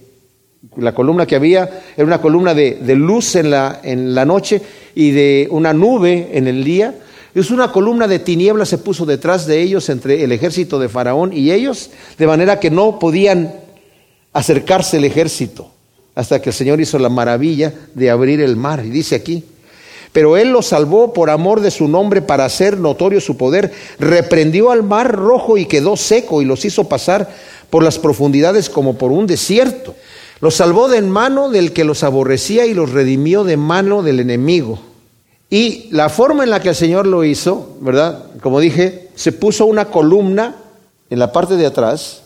la 0.78 0.94
columna 0.94 1.26
que 1.26 1.36
había 1.36 1.82
era 1.96 2.06
una 2.06 2.22
columna 2.22 2.54
de, 2.54 2.96
luz 2.96 3.36
en 3.36 3.52
la, 3.52 3.80
en 3.84 4.14
la 4.14 4.26
noche 4.26 4.62
y 4.96 5.12
de 5.12 5.48
una 5.52 5.74
nube 5.74 6.30
en 6.34 6.48
el 6.48 6.64
día. 6.64 6.96
Es 7.34 7.50
una 7.50 7.72
columna 7.72 8.08
de 8.08 8.20
tinieblas 8.20 8.70
se 8.70 8.78
puso 8.78 9.06
detrás 9.06 9.48
de 9.48 9.62
ellos 9.62 9.90
entre 9.90 10.24
el 10.24 10.32
ejército 10.32 10.78
de 10.78 10.90
Faraón 10.90 11.34
y 11.34 11.52
ellos, 11.52 11.90
de 12.18 12.28
manera 12.28 12.60
que 12.60 12.70
no 12.70 13.00
podían 13.00 13.56
acercarse 14.34 14.98
el 14.98 15.06
ejército 15.06 15.72
hasta 16.16 16.42
que 16.42 16.52
el 16.52 16.54
Señor 16.54 16.80
hizo 16.80 17.00
la 17.00 17.10
maravilla 17.10 17.74
de 17.96 18.12
abrir 18.12 18.40
el 18.42 18.56
mar. 18.56 18.86
Y 18.86 18.92
dice 18.92 19.16
aquí, 19.16 19.44
pero 20.14 20.38
él 20.38 20.52
los 20.52 20.68
salvó 20.68 21.12
por 21.12 21.30
amor 21.30 21.60
de 21.60 21.72
su 21.72 21.88
nombre 21.88 22.22
para 22.22 22.46
hacer 22.46 22.78
notorio 22.78 23.20
su 23.20 23.36
poder. 23.36 23.74
Reprendió 24.00 24.72
al 24.72 24.84
mar 24.84 25.12
rojo 25.12 25.58
y 25.58 25.66
quedó 25.66 25.98
seco 25.98 26.42
y 26.42 26.46
los 26.46 26.64
hizo 26.64 26.88
pasar 26.88 27.30
por 27.72 27.84
las 27.84 27.98
profundidades 27.98 28.70
como 28.70 28.96
por 28.96 29.12
un 29.12 29.26
desierto. 29.26 29.96
Los 30.40 30.56
salvó 30.56 30.88
de 30.88 31.02
mano 31.02 31.50
del 31.50 31.74
que 31.74 31.84
los 31.84 32.04
aborrecía 32.04 32.66
y 32.68 32.76
los 32.76 32.92
redimió 32.92 33.44
de 33.44 33.58
mano 33.58 34.04
del 34.04 34.20
enemigo. 34.20 34.80
Y 35.50 35.88
la 35.92 36.10
forma 36.10 36.44
en 36.44 36.50
la 36.50 36.60
que 36.60 36.70
el 36.70 36.76
Señor 36.76 37.08
lo 37.08 37.24
hizo, 37.24 37.78
¿verdad? 37.80 38.26
Como 38.42 38.60
dije, 38.60 39.10
se 39.16 39.32
puso 39.32 39.66
una 39.66 39.86
columna 39.86 40.58
en 41.10 41.20
la 41.20 41.32
parte 41.32 41.56
de 41.56 41.66
atrás. 41.66 42.23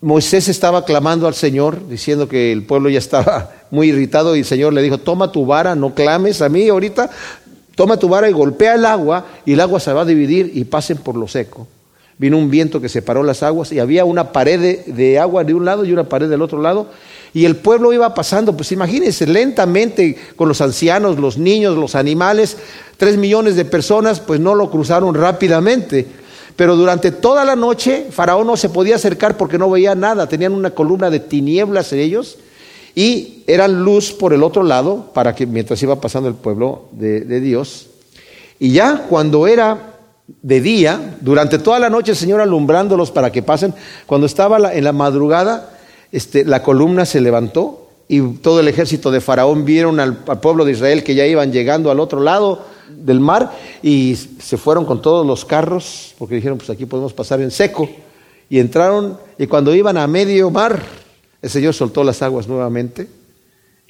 Moisés 0.00 0.48
estaba 0.48 0.84
clamando 0.84 1.26
al 1.26 1.34
Señor, 1.34 1.88
diciendo 1.88 2.28
que 2.28 2.52
el 2.52 2.62
pueblo 2.62 2.88
ya 2.88 2.98
estaba 2.98 3.50
muy 3.70 3.88
irritado 3.88 4.36
y 4.36 4.40
el 4.40 4.44
Señor 4.44 4.72
le 4.72 4.82
dijo, 4.82 4.98
toma 4.98 5.32
tu 5.32 5.44
vara, 5.44 5.74
no 5.74 5.94
clames 5.94 6.40
a 6.40 6.48
mí 6.48 6.68
ahorita, 6.68 7.10
toma 7.74 7.96
tu 7.96 8.08
vara 8.08 8.30
y 8.30 8.32
golpea 8.32 8.74
el 8.74 8.86
agua 8.86 9.26
y 9.44 9.54
el 9.54 9.60
agua 9.60 9.80
se 9.80 9.92
va 9.92 10.02
a 10.02 10.04
dividir 10.04 10.52
y 10.54 10.64
pasen 10.64 10.98
por 10.98 11.16
lo 11.16 11.26
seco. 11.26 11.66
Vino 12.16 12.36
un 12.36 12.50
viento 12.50 12.80
que 12.80 12.88
separó 12.88 13.22
las 13.22 13.42
aguas 13.42 13.72
y 13.72 13.78
había 13.80 14.04
una 14.04 14.32
pared 14.32 14.86
de, 14.86 15.18
agua 15.18 15.42
de 15.44 15.54
un 15.54 15.64
lado 15.64 15.84
y 15.84 15.92
una 15.92 16.08
pared 16.08 16.28
del 16.28 16.42
otro 16.42 16.60
lado 16.60 16.88
y 17.34 17.44
el 17.44 17.56
pueblo 17.56 17.92
iba 17.92 18.14
pasando, 18.14 18.56
pues 18.56 18.72
imagínense, 18.72 19.26
lentamente 19.26 20.16
con 20.36 20.48
los 20.48 20.60
ancianos, 20.60 21.18
los 21.18 21.38
niños, 21.38 21.76
los 21.76 21.94
animales, 21.94 22.56
tres 22.96 23.16
millones 23.16 23.56
de 23.56 23.64
personas, 23.64 24.20
pues 24.20 24.40
no 24.40 24.54
lo 24.54 24.70
cruzaron 24.70 25.14
rápidamente. 25.14 26.06
Pero 26.58 26.74
durante 26.74 27.12
toda 27.12 27.44
la 27.44 27.54
noche 27.54 28.06
Faraón 28.10 28.48
no 28.48 28.56
se 28.56 28.68
podía 28.68 28.96
acercar 28.96 29.36
porque 29.36 29.58
no 29.58 29.70
veía 29.70 29.94
nada, 29.94 30.28
tenían 30.28 30.52
una 30.52 30.70
columna 30.70 31.08
de 31.08 31.20
tinieblas 31.20 31.92
en 31.92 32.00
ellos 32.00 32.36
y 32.96 33.44
eran 33.46 33.84
luz 33.84 34.10
por 34.10 34.32
el 34.32 34.42
otro 34.42 34.64
lado 34.64 35.12
para 35.14 35.36
que 35.36 35.46
mientras 35.46 35.80
iba 35.84 36.00
pasando 36.00 36.28
el 36.28 36.34
pueblo 36.34 36.86
de, 36.90 37.40
Dios. 37.40 37.86
Y 38.58 38.72
ya 38.72 39.04
cuando 39.08 39.46
era 39.46 40.00
de 40.26 40.60
día, 40.60 41.16
durante 41.20 41.60
toda 41.60 41.78
la 41.78 41.90
noche 41.90 42.10
el 42.10 42.16
Señor 42.16 42.40
alumbrándolos 42.40 43.12
para 43.12 43.30
que 43.30 43.44
pasen, 43.44 43.72
cuando 44.06 44.26
estaba 44.26 44.74
en 44.74 44.82
la 44.82 44.92
madrugada, 44.92 45.78
este, 46.10 46.44
la 46.44 46.64
columna 46.64 47.06
se 47.06 47.20
levantó 47.20 47.86
y 48.08 48.20
todo 48.20 48.58
el 48.58 48.66
ejército 48.66 49.12
de 49.12 49.20
Faraón 49.20 49.64
vieron 49.64 50.00
al, 50.00 50.24
al, 50.26 50.40
pueblo 50.40 50.64
de 50.64 50.72
Israel 50.72 51.04
que 51.04 51.14
ya 51.14 51.24
iban 51.24 51.52
llegando 51.52 51.92
al 51.92 52.00
otro 52.00 52.18
lado 52.18 52.64
del 52.88 53.20
mar 53.20 53.52
y 53.82 54.16
se 54.16 54.56
fueron 54.56 54.84
con 54.84 55.02
todos 55.02 55.26
los 55.26 55.44
carros 55.44 56.14
porque 56.18 56.36
dijeron 56.36 56.58
pues 56.58 56.70
aquí 56.70 56.86
podemos 56.86 57.12
pasar 57.12 57.40
en 57.40 57.50
seco 57.50 57.88
y 58.48 58.58
entraron 58.58 59.18
y 59.38 59.46
cuando 59.46 59.74
iban 59.74 59.96
a 59.96 60.06
medio 60.06 60.50
mar 60.50 60.82
el 61.40 61.50
Señor 61.50 61.74
soltó 61.74 62.02
las 62.02 62.22
aguas 62.22 62.48
nuevamente 62.48 63.08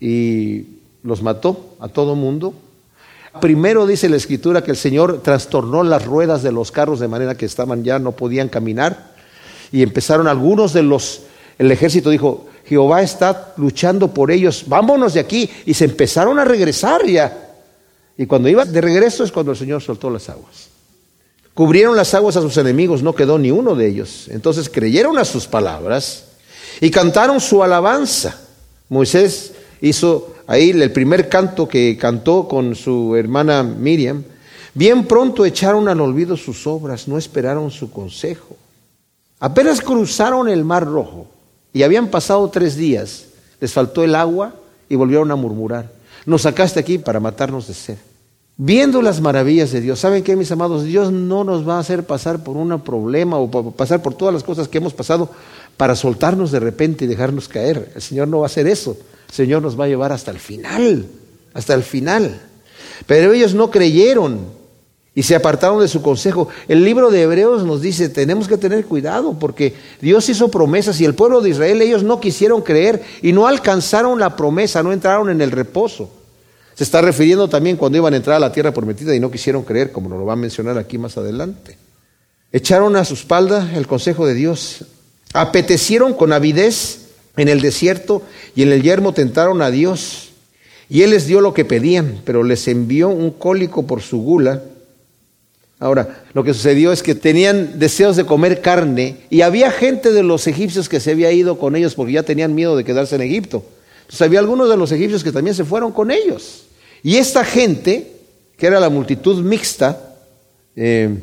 y 0.00 0.78
los 1.02 1.22
mató 1.22 1.76
a 1.80 1.88
todo 1.88 2.14
mundo. 2.14 2.54
Primero 3.40 3.86
dice 3.86 4.08
la 4.08 4.16
escritura 4.16 4.62
que 4.62 4.70
el 4.70 4.76
Señor 4.76 5.22
trastornó 5.22 5.82
las 5.82 6.04
ruedas 6.04 6.42
de 6.42 6.52
los 6.52 6.72
carros 6.72 7.00
de 7.00 7.08
manera 7.08 7.36
que 7.36 7.46
estaban 7.46 7.84
ya, 7.84 7.98
no 7.98 8.12
podían 8.12 8.48
caminar. 8.48 9.14
Y 9.70 9.82
empezaron 9.82 10.28
algunos 10.28 10.72
de 10.72 10.82
los, 10.82 11.22
el 11.58 11.70
ejército 11.70 12.10
dijo, 12.10 12.46
Jehová 12.64 13.02
está 13.02 13.54
luchando 13.56 14.12
por 14.12 14.30
ellos, 14.30 14.64
vámonos 14.66 15.14
de 15.14 15.20
aquí. 15.20 15.50
Y 15.66 15.74
se 15.74 15.84
empezaron 15.84 16.38
a 16.38 16.44
regresar 16.44 17.06
ya. 17.06 17.47
Y 18.18 18.26
cuando 18.26 18.48
iban 18.48 18.70
de 18.72 18.80
regreso 18.80 19.22
es 19.22 19.30
cuando 19.30 19.52
el 19.52 19.58
Señor 19.58 19.80
soltó 19.80 20.10
las 20.10 20.28
aguas. 20.28 20.68
Cubrieron 21.54 21.96
las 21.96 22.12
aguas 22.14 22.36
a 22.36 22.40
sus 22.42 22.56
enemigos, 22.56 23.02
no 23.02 23.14
quedó 23.14 23.38
ni 23.38 23.52
uno 23.52 23.76
de 23.76 23.86
ellos. 23.88 24.26
Entonces 24.28 24.68
creyeron 24.68 25.18
a 25.18 25.24
sus 25.24 25.46
palabras 25.46 26.24
y 26.80 26.90
cantaron 26.90 27.40
su 27.40 27.62
alabanza. 27.62 28.40
Moisés 28.88 29.52
hizo 29.80 30.34
ahí 30.48 30.70
el 30.70 30.90
primer 30.92 31.28
canto 31.28 31.68
que 31.68 31.96
cantó 31.96 32.48
con 32.48 32.74
su 32.74 33.14
hermana 33.14 33.62
Miriam. 33.62 34.24
Bien 34.74 35.06
pronto 35.06 35.44
echaron 35.44 35.88
al 35.88 36.00
olvido 36.00 36.36
sus 36.36 36.66
obras, 36.66 37.06
no 37.06 37.18
esperaron 37.18 37.70
su 37.70 37.90
consejo. 37.90 38.56
Apenas 39.38 39.80
cruzaron 39.80 40.48
el 40.48 40.64
mar 40.64 40.84
rojo 40.84 41.28
y 41.72 41.84
habían 41.84 42.08
pasado 42.08 42.48
tres 42.50 42.76
días, 42.76 43.26
les 43.60 43.72
faltó 43.72 44.02
el 44.02 44.16
agua 44.16 44.54
y 44.88 44.96
volvieron 44.96 45.30
a 45.30 45.36
murmurar. 45.36 45.97
Nos 46.28 46.42
sacaste 46.42 46.78
aquí 46.78 46.98
para 46.98 47.20
matarnos 47.20 47.68
de 47.68 47.72
sed. 47.72 47.96
Viendo 48.58 49.00
las 49.00 49.22
maravillas 49.22 49.72
de 49.72 49.80
Dios, 49.80 49.98
¿saben 49.98 50.22
qué, 50.22 50.36
mis 50.36 50.52
amados? 50.52 50.84
Dios 50.84 51.10
no 51.10 51.42
nos 51.42 51.66
va 51.66 51.76
a 51.76 51.78
hacer 51.78 52.04
pasar 52.04 52.44
por 52.44 52.54
un 52.54 52.78
problema 52.82 53.38
o 53.38 53.72
pasar 53.72 54.02
por 54.02 54.12
todas 54.12 54.34
las 54.34 54.42
cosas 54.42 54.68
que 54.68 54.76
hemos 54.76 54.92
pasado 54.92 55.30
para 55.78 55.96
soltarnos 55.96 56.52
de 56.52 56.60
repente 56.60 57.06
y 57.06 57.08
dejarnos 57.08 57.48
caer. 57.48 57.92
El 57.94 58.02
Señor 58.02 58.28
no 58.28 58.40
va 58.40 58.44
a 58.44 58.48
hacer 58.48 58.68
eso. 58.68 58.94
El 59.30 59.34
Señor 59.34 59.62
nos 59.62 59.80
va 59.80 59.86
a 59.86 59.88
llevar 59.88 60.12
hasta 60.12 60.30
el 60.30 60.38
final, 60.38 61.06
hasta 61.54 61.72
el 61.72 61.82
final. 61.82 62.42
Pero 63.06 63.32
ellos 63.32 63.54
no 63.54 63.70
creyeron 63.70 64.40
y 65.14 65.22
se 65.22 65.34
apartaron 65.34 65.80
de 65.80 65.88
su 65.88 66.02
consejo. 66.02 66.48
El 66.68 66.84
libro 66.84 67.10
de 67.10 67.22
Hebreos 67.22 67.64
nos 67.64 67.80
dice, 67.80 68.10
tenemos 68.10 68.48
que 68.48 68.58
tener 68.58 68.84
cuidado 68.84 69.38
porque 69.38 69.74
Dios 70.02 70.28
hizo 70.28 70.50
promesas 70.50 71.00
y 71.00 71.06
el 71.06 71.14
pueblo 71.14 71.40
de 71.40 71.48
Israel, 71.48 71.80
ellos 71.80 72.02
no 72.02 72.20
quisieron 72.20 72.60
creer 72.60 73.02
y 73.22 73.32
no 73.32 73.46
alcanzaron 73.46 74.20
la 74.20 74.36
promesa, 74.36 74.82
no 74.82 74.92
entraron 74.92 75.30
en 75.30 75.40
el 75.40 75.52
reposo. 75.52 76.17
Se 76.78 76.84
está 76.84 77.02
refiriendo 77.02 77.48
también 77.48 77.76
cuando 77.76 77.98
iban 77.98 78.14
a 78.14 78.18
entrar 78.18 78.36
a 78.36 78.38
la 78.38 78.52
tierra 78.52 78.72
prometida 78.72 79.12
y 79.12 79.18
no 79.18 79.32
quisieron 79.32 79.64
creer, 79.64 79.90
como 79.90 80.08
nos 80.08 80.16
lo 80.16 80.24
va 80.24 80.34
a 80.34 80.36
mencionar 80.36 80.78
aquí 80.78 80.96
más 80.96 81.18
adelante. 81.18 81.76
Echaron 82.52 82.94
a 82.94 83.04
su 83.04 83.14
espalda 83.14 83.72
el 83.74 83.88
consejo 83.88 84.28
de 84.28 84.34
Dios, 84.34 84.84
apetecieron 85.32 86.14
con 86.14 86.32
avidez 86.32 87.08
en 87.36 87.48
el 87.48 87.60
desierto 87.60 88.22
y 88.54 88.62
en 88.62 88.70
el 88.70 88.84
yermo 88.84 89.12
tentaron 89.12 89.60
a 89.60 89.72
Dios. 89.72 90.28
Y 90.88 91.02
Él 91.02 91.10
les 91.10 91.26
dio 91.26 91.40
lo 91.40 91.52
que 91.52 91.64
pedían, 91.64 92.20
pero 92.24 92.44
les 92.44 92.68
envió 92.68 93.08
un 93.08 93.32
cólico 93.32 93.84
por 93.84 94.00
su 94.00 94.22
gula. 94.22 94.62
Ahora, 95.80 96.22
lo 96.32 96.44
que 96.44 96.54
sucedió 96.54 96.92
es 96.92 97.02
que 97.02 97.16
tenían 97.16 97.80
deseos 97.80 98.14
de 98.14 98.24
comer 98.24 98.60
carne 98.60 99.16
y 99.30 99.40
había 99.40 99.72
gente 99.72 100.12
de 100.12 100.22
los 100.22 100.46
egipcios 100.46 100.88
que 100.88 101.00
se 101.00 101.10
había 101.10 101.32
ido 101.32 101.58
con 101.58 101.74
ellos 101.74 101.96
porque 101.96 102.12
ya 102.12 102.22
tenían 102.22 102.54
miedo 102.54 102.76
de 102.76 102.84
quedarse 102.84 103.16
en 103.16 103.22
Egipto. 103.22 103.64
Entonces 104.02 104.22
había 104.22 104.38
algunos 104.38 104.70
de 104.70 104.76
los 104.76 104.92
egipcios 104.92 105.24
que 105.24 105.32
también 105.32 105.56
se 105.56 105.64
fueron 105.64 105.90
con 105.90 106.12
ellos. 106.12 106.66
Y 107.02 107.16
esta 107.16 107.44
gente, 107.44 108.12
que 108.56 108.66
era 108.66 108.80
la 108.80 108.90
multitud 108.90 109.42
mixta, 109.42 110.16
eh, 110.74 111.18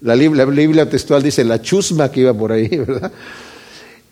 la, 0.00 0.14
Biblia, 0.14 0.88
textual 0.88 1.22
dice 1.22 1.44
la 1.44 1.60
chusma 1.60 2.10
que 2.10 2.20
iba 2.20 2.34
por 2.34 2.52
ahí, 2.52 2.68
¿verdad? 2.76 3.12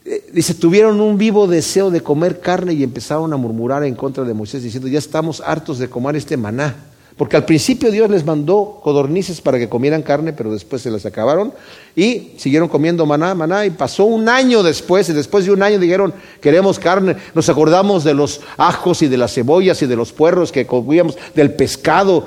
Eh, 0.04 0.24
dice, 0.32 0.54
tuvieron 0.54 1.00
un 1.00 1.16
vivo 1.16 1.46
deseo 1.46 1.90
de 1.90 2.02
comer 2.02 2.40
carne 2.40 2.74
y 2.74 2.82
empezaron 2.82 3.32
a 3.32 3.36
murmurar 3.36 3.84
en 3.84 3.94
contra 3.94 4.24
de 4.24 4.34
Moisés 4.34 4.62
diciendo, 4.62 4.88
ya 4.88 4.98
estamos 4.98 5.40
hartos 5.40 5.78
de 5.78 5.88
comer 5.88 6.16
este 6.16 6.36
maná. 6.36 6.93
Porque 7.16 7.36
al 7.36 7.44
principio 7.44 7.92
Dios 7.92 8.10
les 8.10 8.24
mandó 8.24 8.80
codornices 8.82 9.40
para 9.40 9.58
que 9.58 9.68
comieran 9.68 10.02
carne, 10.02 10.32
pero 10.32 10.52
después 10.52 10.82
se 10.82 10.90
las 10.90 11.06
acabaron 11.06 11.52
y 11.94 12.32
siguieron 12.38 12.68
comiendo 12.68 13.06
maná, 13.06 13.36
maná. 13.36 13.64
Y 13.66 13.70
pasó 13.70 14.04
un 14.04 14.28
año 14.28 14.64
después, 14.64 15.08
y 15.08 15.12
después 15.12 15.44
de 15.44 15.52
un 15.52 15.62
año 15.62 15.78
dijeron, 15.78 16.12
queremos 16.40 16.80
carne. 16.80 17.16
Nos 17.32 17.48
acordamos 17.48 18.02
de 18.02 18.14
los 18.14 18.40
ajos 18.56 19.02
y 19.02 19.08
de 19.08 19.16
las 19.16 19.32
cebollas 19.32 19.80
y 19.82 19.86
de 19.86 19.94
los 19.94 20.12
puerros 20.12 20.50
que 20.50 20.66
comíamos, 20.66 21.16
del 21.36 21.52
pescado. 21.52 22.26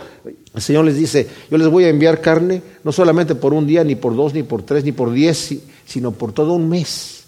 El 0.56 0.62
Señor 0.62 0.86
les 0.86 0.95
dice, 0.95 1.28
yo 1.52 1.58
les 1.58 1.67
voy 1.67 1.84
a 1.84 1.89
enviar 1.89 2.21
carne, 2.21 2.62
no 2.86 2.93
solamente 2.93 3.36
por 3.36 3.54
un 3.54 3.67
día, 3.67 3.84
ni 3.84 3.95
por 3.95 4.15
dos, 4.15 4.34
ni 4.34 4.43
por 4.43 4.63
tres, 4.63 4.86
ni 4.86 4.93
por 4.93 5.12
diez, 5.12 5.54
sino 5.86 6.13
por 6.13 6.32
todo 6.32 6.54
un 6.54 6.69
mes. 6.69 7.26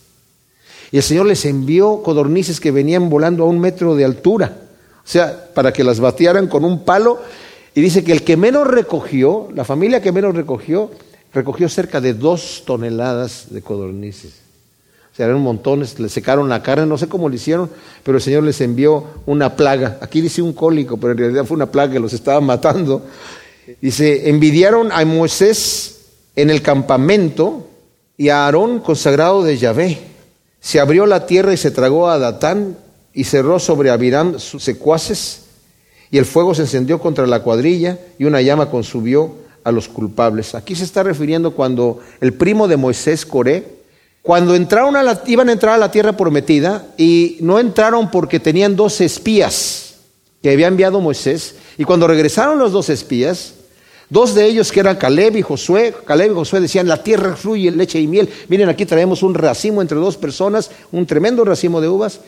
Y 0.93 0.98
el 0.98 1.04
Señor 1.04 1.26
les 1.26 1.43
envió 1.43 2.02
codornices 2.04 2.62
que 2.62 2.72
venían 2.72 3.10
volando 3.10 3.43
a 3.43 3.48
un 3.48 3.60
metro 3.60 3.98
de 3.98 4.06
altura. 4.06 4.56
O 5.04 5.12
sea, 5.12 5.50
para 5.54 5.74
que 5.74 5.84
las 5.84 6.00
batearan 6.00 6.48
con 6.48 6.63
un 6.63 6.86
palo 6.86 7.19
y 7.75 7.82
dice 7.82 8.03
que 8.03 8.12
el 8.12 8.23
que 8.23 8.38
menos 8.38 8.67
recogió, 8.67 9.49
la 9.53 9.63
familia 9.63 10.01
que 10.01 10.12
menos 10.12 10.36
recogió, 10.36 10.91
recogió 11.34 11.69
cerca 11.69 12.01
de 12.01 12.13
dos 12.13 12.63
toneladas 12.65 13.47
de 13.51 13.62
codornices. 13.62 14.34
O 15.12 15.15
sea, 15.15 15.27
eran 15.27 15.41
montones, 15.41 15.99
le 15.99 16.10
secaron 16.10 16.49
la 16.49 16.63
carne, 16.63 16.86
no 16.86 16.97
sé 16.97 17.08
cómo 17.08 17.29
lo 17.29 17.36
hicieron, 17.36 17.69
pero 18.03 18.17
el 18.17 18.23
Señor 18.23 18.43
les 18.43 18.62
envió 18.62 19.05
una 19.25 19.55
plaga. 19.55 19.97
Aquí 20.01 20.21
dice 20.21 20.41
un 20.41 20.53
cólico, 20.53 20.97
pero 20.97 21.12
en 21.12 21.19
realidad 21.19 21.45
fue 21.45 21.55
una 21.55 21.71
plaga 21.71 21.93
que 21.93 21.99
los 21.99 22.13
estaba 22.13 22.41
matando. 22.41 23.05
Dice, 23.82 24.29
envidiaron 24.29 24.91
a 24.91 25.03
Moisés 25.05 25.99
en 26.36 26.49
el 26.49 26.62
campamento 26.62 27.67
y 28.17 28.29
a 28.29 28.45
Aarón 28.45 28.79
consagrado 28.79 29.43
de 29.43 29.58
Yahvé. 29.58 29.99
Se 30.60 30.79
abrió 30.79 31.05
la 31.05 31.25
tierra 31.25 31.53
y 31.53 31.58
se 31.58 31.71
tragó 31.71 32.10
a 32.10 32.17
Datán 32.17 32.77
y 33.13 33.25
cerró 33.25 33.60
sobre 33.60 33.89
Abiram 33.89 34.39
sus 34.39 34.63
secuaces 34.63 35.49
y 36.12 36.17
el 36.17 36.26
fuego 36.26 36.56
se 36.56 36.63
encendió 36.63 37.00
contra 37.00 37.28
la 37.28 37.41
cuadrilla 37.41 38.00
y 38.17 38.26
una 38.26 38.41
llama 38.41 38.69
consumió 38.69 39.36
a 39.63 39.72
los 39.72 39.88
culpables. 39.88 40.56
Aquí 40.56 40.76
se 40.76 40.84
está 40.84 41.04
refiriendo 41.04 41.52
cuando 41.52 42.00
el 42.22 42.34
primo 42.34 42.67
de 42.67 42.78
Moisés, 42.78 43.26
Coré, 43.26 43.80
cuando 44.22 44.56
entraron 44.56 44.95
a 44.95 45.04
la, 45.04 45.22
iban 45.28 45.50
a 45.50 45.54
entrar 45.54 45.76
a 45.76 45.78
la 45.78 45.91
tierra 45.91 46.17
prometida 46.17 46.88
y 46.98 47.38
no 47.41 47.60
entraron 47.60 48.12
porque 48.12 48.39
tenían 48.39 48.76
dos 48.76 49.02
espías 49.02 49.95
que 50.41 50.52
había 50.52 50.67
enviado 50.67 51.02
Moisés, 51.02 51.56
y 51.78 51.84
cuando 51.84 52.08
regresaron 52.08 52.60
los 52.60 52.72
dos 52.72 52.89
espías, 52.89 53.56
dos 54.10 54.34
de 54.36 54.45
ellos 54.45 54.72
que 54.72 54.80
eran 54.80 54.95
Caleb 54.95 55.36
y 55.36 55.41
Josué, 55.41 55.93
Caleb 56.06 56.32
y 56.32 56.36
Josué 56.36 56.62
decían, 56.62 56.88
la 56.88 57.04
tierra 57.04 57.36
fluye 57.36 57.72
leche 57.72 58.00
y 58.00 58.08
miel, 58.08 58.30
miren 58.48 58.69
aquí 58.69 58.86
traemos 58.86 59.22
un 59.22 59.34
racimo 59.34 59.82
entre 59.82 59.98
dos 59.98 60.15
personas, 60.15 60.72
un 60.91 61.06
tremendo 61.06 61.43
racimo 61.43 61.82
de 61.82 61.89
uvas, 61.89 62.22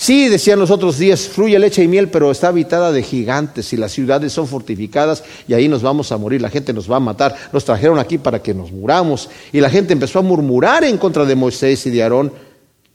Sí, 0.00 0.28
decían 0.28 0.60
los 0.60 0.70
otros 0.70 0.96
días, 0.96 1.26
fluye 1.26 1.58
leche 1.58 1.82
y 1.82 1.88
miel, 1.88 2.08
pero 2.08 2.30
está 2.30 2.48
habitada 2.48 2.92
de 2.92 3.02
gigantes 3.02 3.72
y 3.72 3.76
las 3.76 3.90
ciudades 3.90 4.32
son 4.32 4.46
fortificadas 4.46 5.24
y 5.48 5.54
ahí 5.54 5.66
nos 5.66 5.82
vamos 5.82 6.12
a 6.12 6.16
morir, 6.16 6.40
la 6.40 6.50
gente 6.50 6.72
nos 6.72 6.88
va 6.88 6.96
a 6.96 7.00
matar. 7.00 7.34
Nos 7.52 7.64
trajeron 7.64 7.98
aquí 7.98 8.16
para 8.16 8.40
que 8.40 8.54
nos 8.54 8.70
muramos. 8.70 9.28
Y 9.52 9.60
la 9.60 9.68
gente 9.68 9.92
empezó 9.92 10.20
a 10.20 10.22
murmurar 10.22 10.84
en 10.84 10.98
contra 10.98 11.24
de 11.24 11.34
Moisés 11.34 11.84
y 11.86 11.90
de 11.90 12.04
Aarón, 12.04 12.32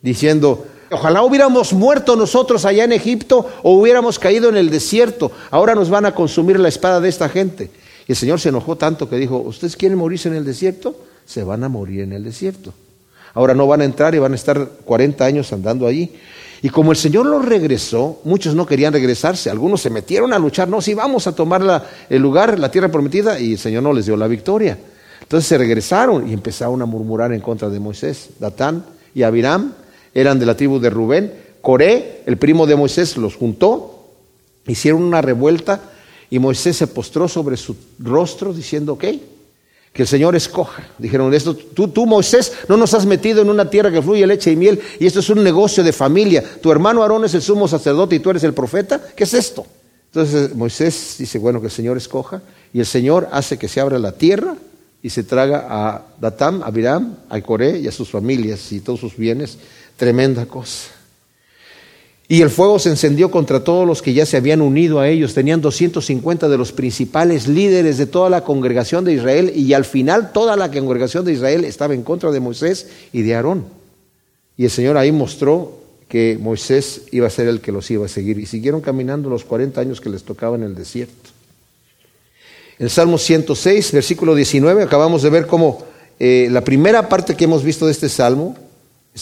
diciendo, 0.01 0.65
ojalá 0.91 1.23
hubiéramos 1.23 1.73
muerto 1.73 2.15
nosotros 2.15 2.63
allá 2.63 2.85
en 2.85 2.93
Egipto 2.93 3.49
o 3.63 3.73
hubiéramos 3.73 4.17
caído 4.17 4.47
en 4.47 4.55
el 4.55 4.69
desierto. 4.69 5.29
Ahora 5.51 5.75
nos 5.75 5.89
van 5.89 6.05
a 6.05 6.15
consumir 6.15 6.57
la 6.57 6.69
espada 6.69 7.01
de 7.01 7.09
esta 7.09 7.27
gente. 7.27 7.69
Y 8.07 8.13
el 8.13 8.17
Señor 8.17 8.39
se 8.39 8.47
enojó 8.47 8.77
tanto 8.77 9.09
que 9.09 9.17
dijo, 9.17 9.39
¿ustedes 9.39 9.75
quieren 9.75 9.97
morirse 9.97 10.29
en 10.29 10.35
el 10.35 10.45
desierto? 10.45 10.95
Se 11.25 11.43
van 11.43 11.65
a 11.65 11.69
morir 11.69 11.99
en 11.99 12.13
el 12.13 12.23
desierto. 12.23 12.73
Ahora 13.33 13.53
no 13.53 13.67
van 13.67 13.81
a 13.81 13.85
entrar 13.85 14.15
y 14.15 14.19
van 14.19 14.31
a 14.31 14.35
estar 14.35 14.69
40 14.85 15.25
años 15.25 15.51
andando 15.51 15.85
allí. 15.85 16.13
Y 16.63 16.69
como 16.69 16.91
el 16.91 16.97
Señor 16.97 17.26
los 17.26 17.43
regresó, 17.43 18.21
muchos 18.23 18.56
no 18.56 18.65
querían 18.65 18.93
regresarse, 18.93 19.49
algunos 19.49 19.82
se 19.82 19.89
metieron 19.89 20.32
a 20.32 20.39
luchar, 20.39 20.69
no, 20.69 20.82
sí, 20.82 20.93
vamos 20.93 21.28
a 21.28 21.36
tomar 21.36 21.84
el 22.10 22.21
lugar, 22.21 22.58
la 22.58 22.71
tierra 22.71 22.88
prometida, 22.88 23.38
y 23.38 23.52
el 23.52 23.58
Señor 23.58 23.84
no 23.84 23.91
les 23.91 24.06
dio 24.06 24.15
la 24.15 24.28
victoria. 24.28 24.80
Entonces 25.21 25.45
se 25.45 25.58
regresaron 25.58 26.30
y 26.30 26.32
empezaron 26.32 26.82
a 26.82 26.86
murmurar 26.86 27.34
en 27.34 27.41
contra 27.41 27.67
de 27.67 27.82
Moisés. 27.82 28.30
Datán 28.39 28.86
y 29.13 29.23
Abiram 29.23 29.73
eran 30.13 30.39
de 30.39 30.45
la 30.45 30.56
tribu 30.56 30.80
de 30.80 30.89
Rubén. 30.89 31.34
Coré, 31.62 32.21
el 32.26 32.38
primo 32.38 32.65
de 32.65 32.78
Moisés, 32.78 33.17
los 33.17 33.36
juntó, 33.36 34.08
hicieron 34.65 35.04
una 35.04 35.21
revuelta 35.21 35.82
y 36.30 36.39
Moisés 36.39 36.78
se 36.78 36.88
postró 36.88 37.28
sobre 37.28 37.58
su 37.58 37.76
rostro 37.99 38.54
diciendo, 38.54 38.93
ok, 38.93 39.04
que 39.93 40.01
el 40.01 40.08
Señor 40.08 40.36
escoja. 40.36 40.84
Dijeron, 40.97 41.34
esto, 41.34 41.56
tú, 41.56 41.88
tú 41.88 42.08
Moisés 42.08 42.51
no 42.67 42.75
nos 42.75 42.93
has 42.95 43.06
metido 43.06 43.43
en 43.43 43.49
una 43.49 43.69
tierra 43.69 43.91
que 43.91 44.01
fluye 44.01 44.25
leche 44.25 44.51
y 44.51 44.56
miel 44.56 44.82
y 44.99 45.06
esto 45.06 45.19
es 45.19 45.29
un 45.29 45.43
negocio 45.43 45.84
de 45.84 45.93
familia. 45.93 46.43
Tu 46.62 46.71
hermano 46.71 47.03
Aarón 47.03 47.25
es 47.25 47.34
el 47.36 47.43
sumo 47.43 47.67
sacerdote 47.67 48.15
y 48.15 48.19
tú 48.19 48.32
eres 48.32 48.43
el 48.43 48.56
profeta. 48.56 48.99
¿Qué 49.15 49.23
es 49.23 49.34
esto? 49.36 49.65
Entonces 50.08 50.56
Moisés 50.56 51.15
dice, 51.19 51.38
bueno, 51.38 51.62
que 51.62 51.67
el 51.67 51.71
Señor 51.71 51.95
escoja 51.97 52.41
y 52.73 52.79
el 52.79 52.86
Señor 52.88 53.29
hace 53.32 53.58
que 53.58 53.67
se 53.67 53.79
abra 53.79 53.99
la 53.99 54.13
tierra 54.13 54.56
y 55.03 55.10
se 55.12 55.23
traga 55.23 55.67
a 55.69 56.06
Datam, 56.19 56.63
a 56.63 56.67
Abiram, 56.67 57.17
a 57.29 57.39
Coré 57.41 57.77
y 57.77 57.88
a 57.88 57.91
sus 57.91 58.10
familias 58.10 58.71
y 58.71 58.79
todos 58.79 58.99
sus 58.99 59.15
bienes. 59.15 59.60
Tremenda 59.95 60.47
cosa. 60.47 60.89
Y 62.27 62.41
el 62.41 62.49
fuego 62.49 62.79
se 62.79 62.89
encendió 62.89 63.29
contra 63.29 63.63
todos 63.63 63.86
los 63.86 64.01
que 64.01 64.13
ya 64.13 64.25
se 64.25 64.38
habían 64.38 64.62
unido 64.62 64.99
a 64.99 65.09
ellos. 65.09 65.33
Tenían 65.33 65.62
250 65.62 66.47
de 66.47 66.57
los 66.57 66.71
principales 66.71 67.47
líderes 67.47 67.97
de 67.97 68.05
toda 68.05 68.29
la 68.29 68.43
congregación 68.43 69.03
de 69.03 69.13
Israel 69.13 69.51
y 69.53 69.73
al 69.73 69.83
final 69.83 70.31
toda 70.31 70.55
la 70.55 70.71
congregación 70.71 71.25
de 71.25 71.33
Israel 71.33 71.65
estaba 71.65 71.93
en 71.93 72.03
contra 72.03 72.31
de 72.31 72.39
Moisés 72.39 72.88
y 73.12 73.23
de 73.23 73.36
Aarón. 73.36 73.65
Y 74.57 74.65
el 74.65 74.71
Señor 74.71 74.97
ahí 74.97 75.12
mostró 75.12 75.79
que 76.07 76.38
Moisés 76.39 77.01
iba 77.12 77.27
a 77.27 77.31
ser 77.31 77.47
el 77.47 77.59
que 77.59 77.71
los 77.71 77.89
iba 77.91 78.05
a 78.05 78.09
seguir. 78.09 78.39
Y 78.39 78.45
siguieron 78.45 78.81
caminando 78.81 79.29
los 79.29 79.43
40 79.43 79.81
años 79.81 79.99
que 79.99 80.09
les 80.09 80.23
tocaba 80.23 80.55
en 80.55 80.63
el 80.63 80.75
desierto. 80.75 81.31
En 82.79 82.86
el 82.86 82.89
Salmo 82.89 83.17
106, 83.17 83.91
versículo 83.91 84.33
19, 84.33 84.83
acabamos 84.83 85.23
de 85.23 85.29
ver 85.29 85.45
cómo 85.45 85.86
eh, 86.19 86.47
la 86.51 86.63
primera 86.63 87.09
parte 87.09 87.36
que 87.36 87.43
hemos 87.43 87.63
visto 87.63 87.86
de 87.86 87.91
este 87.91 88.09
salmo 88.09 88.55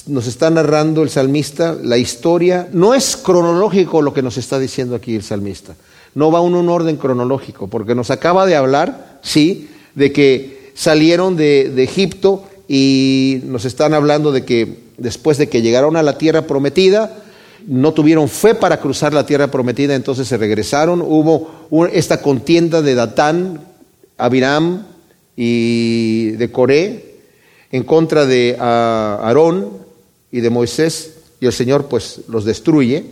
nos 0.08 0.28
está 0.28 0.50
narrando 0.50 1.04
el 1.04 1.10
salmista 1.10 1.78
la 1.82 1.98
historia. 1.98 2.70
No 2.72 2.94
es 2.94 3.18
cronológico 3.18 4.02
lo 4.02 4.14
que 4.14 4.22
nos 4.22 4.38
está 4.38 4.58
diciendo 4.58 4.96
aquí 4.96 5.16
el 5.16 5.24
salmista. 5.24 5.76
No 6.16 6.32
va 6.32 6.46
en 6.46 6.56
un 6.56 6.70
orden 6.70 6.98
cronológico, 6.98 7.68
porque 7.68 7.96
nos 7.96 8.12
acaba 8.12 8.46
de 8.46 8.56
hablar, 8.56 9.20
sí, 9.22 9.70
de 9.96 10.12
que 10.12 10.72
salieron 10.74 11.36
de, 11.36 11.84
Egipto 11.84 12.44
y 12.68 13.42
nos 13.46 13.66
están 13.66 13.94
hablando 13.94 14.32
de 14.32 14.46
que 14.46 14.80
después 14.98 15.38
de 15.38 15.50
que 15.50 15.62
llegaron 15.62 15.98
a 15.98 16.04
la 16.04 16.18
tierra 16.18 16.48
prometida, 16.48 17.18
no 17.68 17.94
tuvieron 17.94 18.28
fe 18.28 18.56
para 18.56 18.80
cruzar 18.80 19.14
la 19.14 19.26
tierra 19.26 19.48
prometida, 19.48 19.94
entonces 19.94 20.28
se 20.28 20.38
regresaron. 20.38 21.02
Hubo 21.02 21.50
esta 21.92 22.22
contienda 22.22 22.82
de 22.82 22.96
Datán, 22.96 23.62
Abiram 24.18 24.86
y 25.36 26.32
de 26.32 26.52
Coré 26.52 27.12
en 27.72 27.84
contra 27.84 28.26
de 28.26 28.58
ah, 28.60 29.20
Aarón 29.24 29.81
y 30.32 30.42
de 30.42 30.50
Moisés 30.50 31.16
y 31.40 31.46
el 31.46 31.54
Señor 31.54 31.88
pues 31.88 32.22
los 32.28 32.46
destruye. 32.46 33.06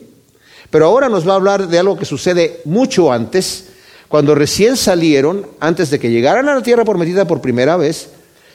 Pero 0.70 0.86
ahora 0.86 1.10
nos 1.10 1.28
va 1.28 1.34
a 1.34 1.36
hablar 1.36 1.68
de 1.68 1.80
algo 1.80 1.98
que 1.98 2.06
sucede 2.06 2.62
mucho 2.64 3.12
antes, 3.12 3.66
cuando 4.08 4.36
recién 4.36 4.78
salieron, 4.78 5.46
antes 5.60 5.90
de 5.90 6.00
que 6.00 6.12
llegaran 6.12 6.48
a 6.48 6.56
la 6.56 6.64
tierra 6.64 6.86
prometida 6.86 7.26
por 7.26 7.42
primera 7.42 7.78
vez, 7.78 8.10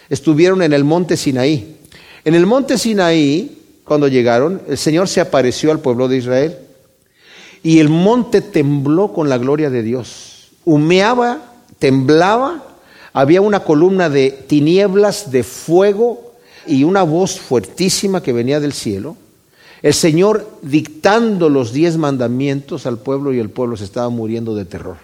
estuvieron 0.08 0.62
en 0.62 0.72
el 0.72 0.84
monte 0.84 1.16
Sinaí. 1.16 1.76
En 2.24 2.34
el 2.34 2.46
monte 2.46 2.78
Sinaí, 2.78 3.62
cuando 3.84 4.08
llegaron, 4.08 4.62
el 4.68 4.78
Señor 4.78 5.08
se 5.08 5.20
apareció 5.20 5.70
al 5.70 5.80
pueblo 5.80 6.08
de 6.08 6.16
Israel 6.16 6.58
y 7.62 7.80
el 7.80 7.88
monte 7.88 8.40
tembló 8.40 9.12
con 9.12 9.28
la 9.28 9.38
gloria 9.38 9.70
de 9.70 9.82
Dios. 9.82 10.50
Humeaba, 10.64 11.52
temblaba, 11.78 12.62
había 13.12 13.40
una 13.40 13.60
columna 13.60 14.08
de 14.08 14.30
tinieblas, 14.30 15.30
de 15.30 15.42
fuego 15.42 16.23
y 16.66 16.84
una 16.84 17.02
voz 17.02 17.38
fuertísima 17.38 18.22
que 18.22 18.32
venía 18.32 18.60
del 18.60 18.72
cielo, 18.72 19.16
el 19.82 19.94
Señor 19.94 20.48
dictando 20.62 21.48
los 21.48 21.72
diez 21.72 21.98
mandamientos 21.98 22.86
al 22.86 22.98
pueblo 22.98 23.34
y 23.34 23.38
el 23.38 23.50
pueblo 23.50 23.76
se 23.76 23.84
estaba 23.84 24.08
muriendo 24.08 24.54
de 24.54 24.64
terror. 24.64 24.96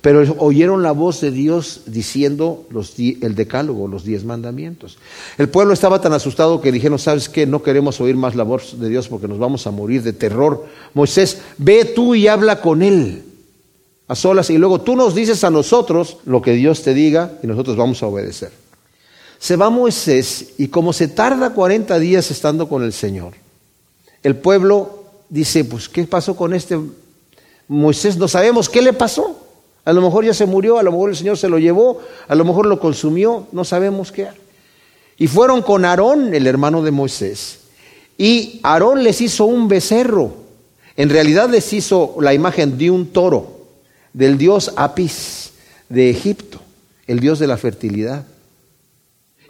Pero 0.00 0.36
oyeron 0.38 0.82
la 0.82 0.92
voz 0.92 1.20
de 1.20 1.30
Dios 1.30 1.82
diciendo 1.86 2.66
el 2.98 3.34
decálogo, 3.34 3.88
los 3.88 4.04
diez 4.04 4.24
mandamientos. 4.24 4.98
El 5.38 5.48
pueblo 5.48 5.74
estaba 5.74 6.00
tan 6.00 6.12
asustado 6.12 6.60
que 6.60 6.70
dijeron, 6.70 6.98
¿sabes 6.98 7.28
qué? 7.28 7.46
No 7.46 7.62
queremos 7.62 8.00
oír 8.00 8.16
más 8.16 8.36
la 8.36 8.44
voz 8.44 8.78
de 8.78 8.88
Dios 8.88 9.08
porque 9.08 9.26
nos 9.26 9.38
vamos 9.38 9.66
a 9.66 9.72
morir 9.72 10.02
de 10.02 10.12
terror. 10.12 10.66
Moisés, 10.94 11.40
ve 11.58 11.84
tú 11.84 12.14
y 12.14 12.28
habla 12.28 12.60
con 12.60 12.82
él 12.82 13.24
a 14.06 14.14
solas 14.14 14.50
y 14.50 14.58
luego 14.58 14.80
tú 14.80 14.96
nos 14.96 15.14
dices 15.14 15.42
a 15.44 15.50
nosotros 15.50 16.18
lo 16.24 16.42
que 16.42 16.52
Dios 16.52 16.82
te 16.82 16.94
diga 16.94 17.32
y 17.42 17.46
nosotros 17.46 17.76
vamos 17.76 18.02
a 18.02 18.06
obedecer. 18.06 18.50
Se 19.38 19.56
va 19.56 19.70
Moisés 19.70 20.54
y 20.58 20.68
como 20.68 20.92
se 20.92 21.08
tarda 21.08 21.50
40 21.50 21.98
días 21.98 22.30
estando 22.30 22.68
con 22.68 22.82
el 22.82 22.92
Señor, 22.92 23.34
el 24.22 24.36
pueblo 24.36 25.04
dice, 25.28 25.64
pues, 25.64 25.88
¿qué 25.88 26.04
pasó 26.04 26.34
con 26.34 26.54
este 26.54 26.78
Moisés? 27.68 28.16
No 28.16 28.28
sabemos 28.28 28.68
qué 28.68 28.82
le 28.82 28.92
pasó. 28.92 29.44
A 29.84 29.92
lo 29.92 30.02
mejor 30.02 30.24
ya 30.24 30.34
se 30.34 30.44
murió, 30.44 30.78
a 30.78 30.82
lo 30.82 30.92
mejor 30.92 31.10
el 31.10 31.16
Señor 31.16 31.38
se 31.38 31.48
lo 31.48 31.58
llevó, 31.58 32.00
a 32.26 32.34
lo 32.34 32.44
mejor 32.44 32.66
lo 32.66 32.78
consumió, 32.78 33.46
no 33.52 33.64
sabemos 33.64 34.12
qué. 34.12 34.28
Y 35.16 35.28
fueron 35.28 35.62
con 35.62 35.84
Aarón, 35.84 36.34
el 36.34 36.46
hermano 36.46 36.82
de 36.82 36.90
Moisés, 36.90 37.60
y 38.18 38.60
Aarón 38.64 39.02
les 39.02 39.20
hizo 39.20 39.46
un 39.46 39.66
becerro. 39.66 40.32
En 40.96 41.08
realidad 41.08 41.48
les 41.48 41.72
hizo 41.72 42.16
la 42.20 42.34
imagen 42.34 42.76
de 42.76 42.90
un 42.90 43.06
toro, 43.06 43.62
del 44.12 44.36
dios 44.36 44.72
Apis 44.76 45.52
de 45.88 46.10
Egipto, 46.10 46.60
el 47.06 47.20
dios 47.20 47.38
de 47.38 47.46
la 47.46 47.56
fertilidad. 47.56 48.26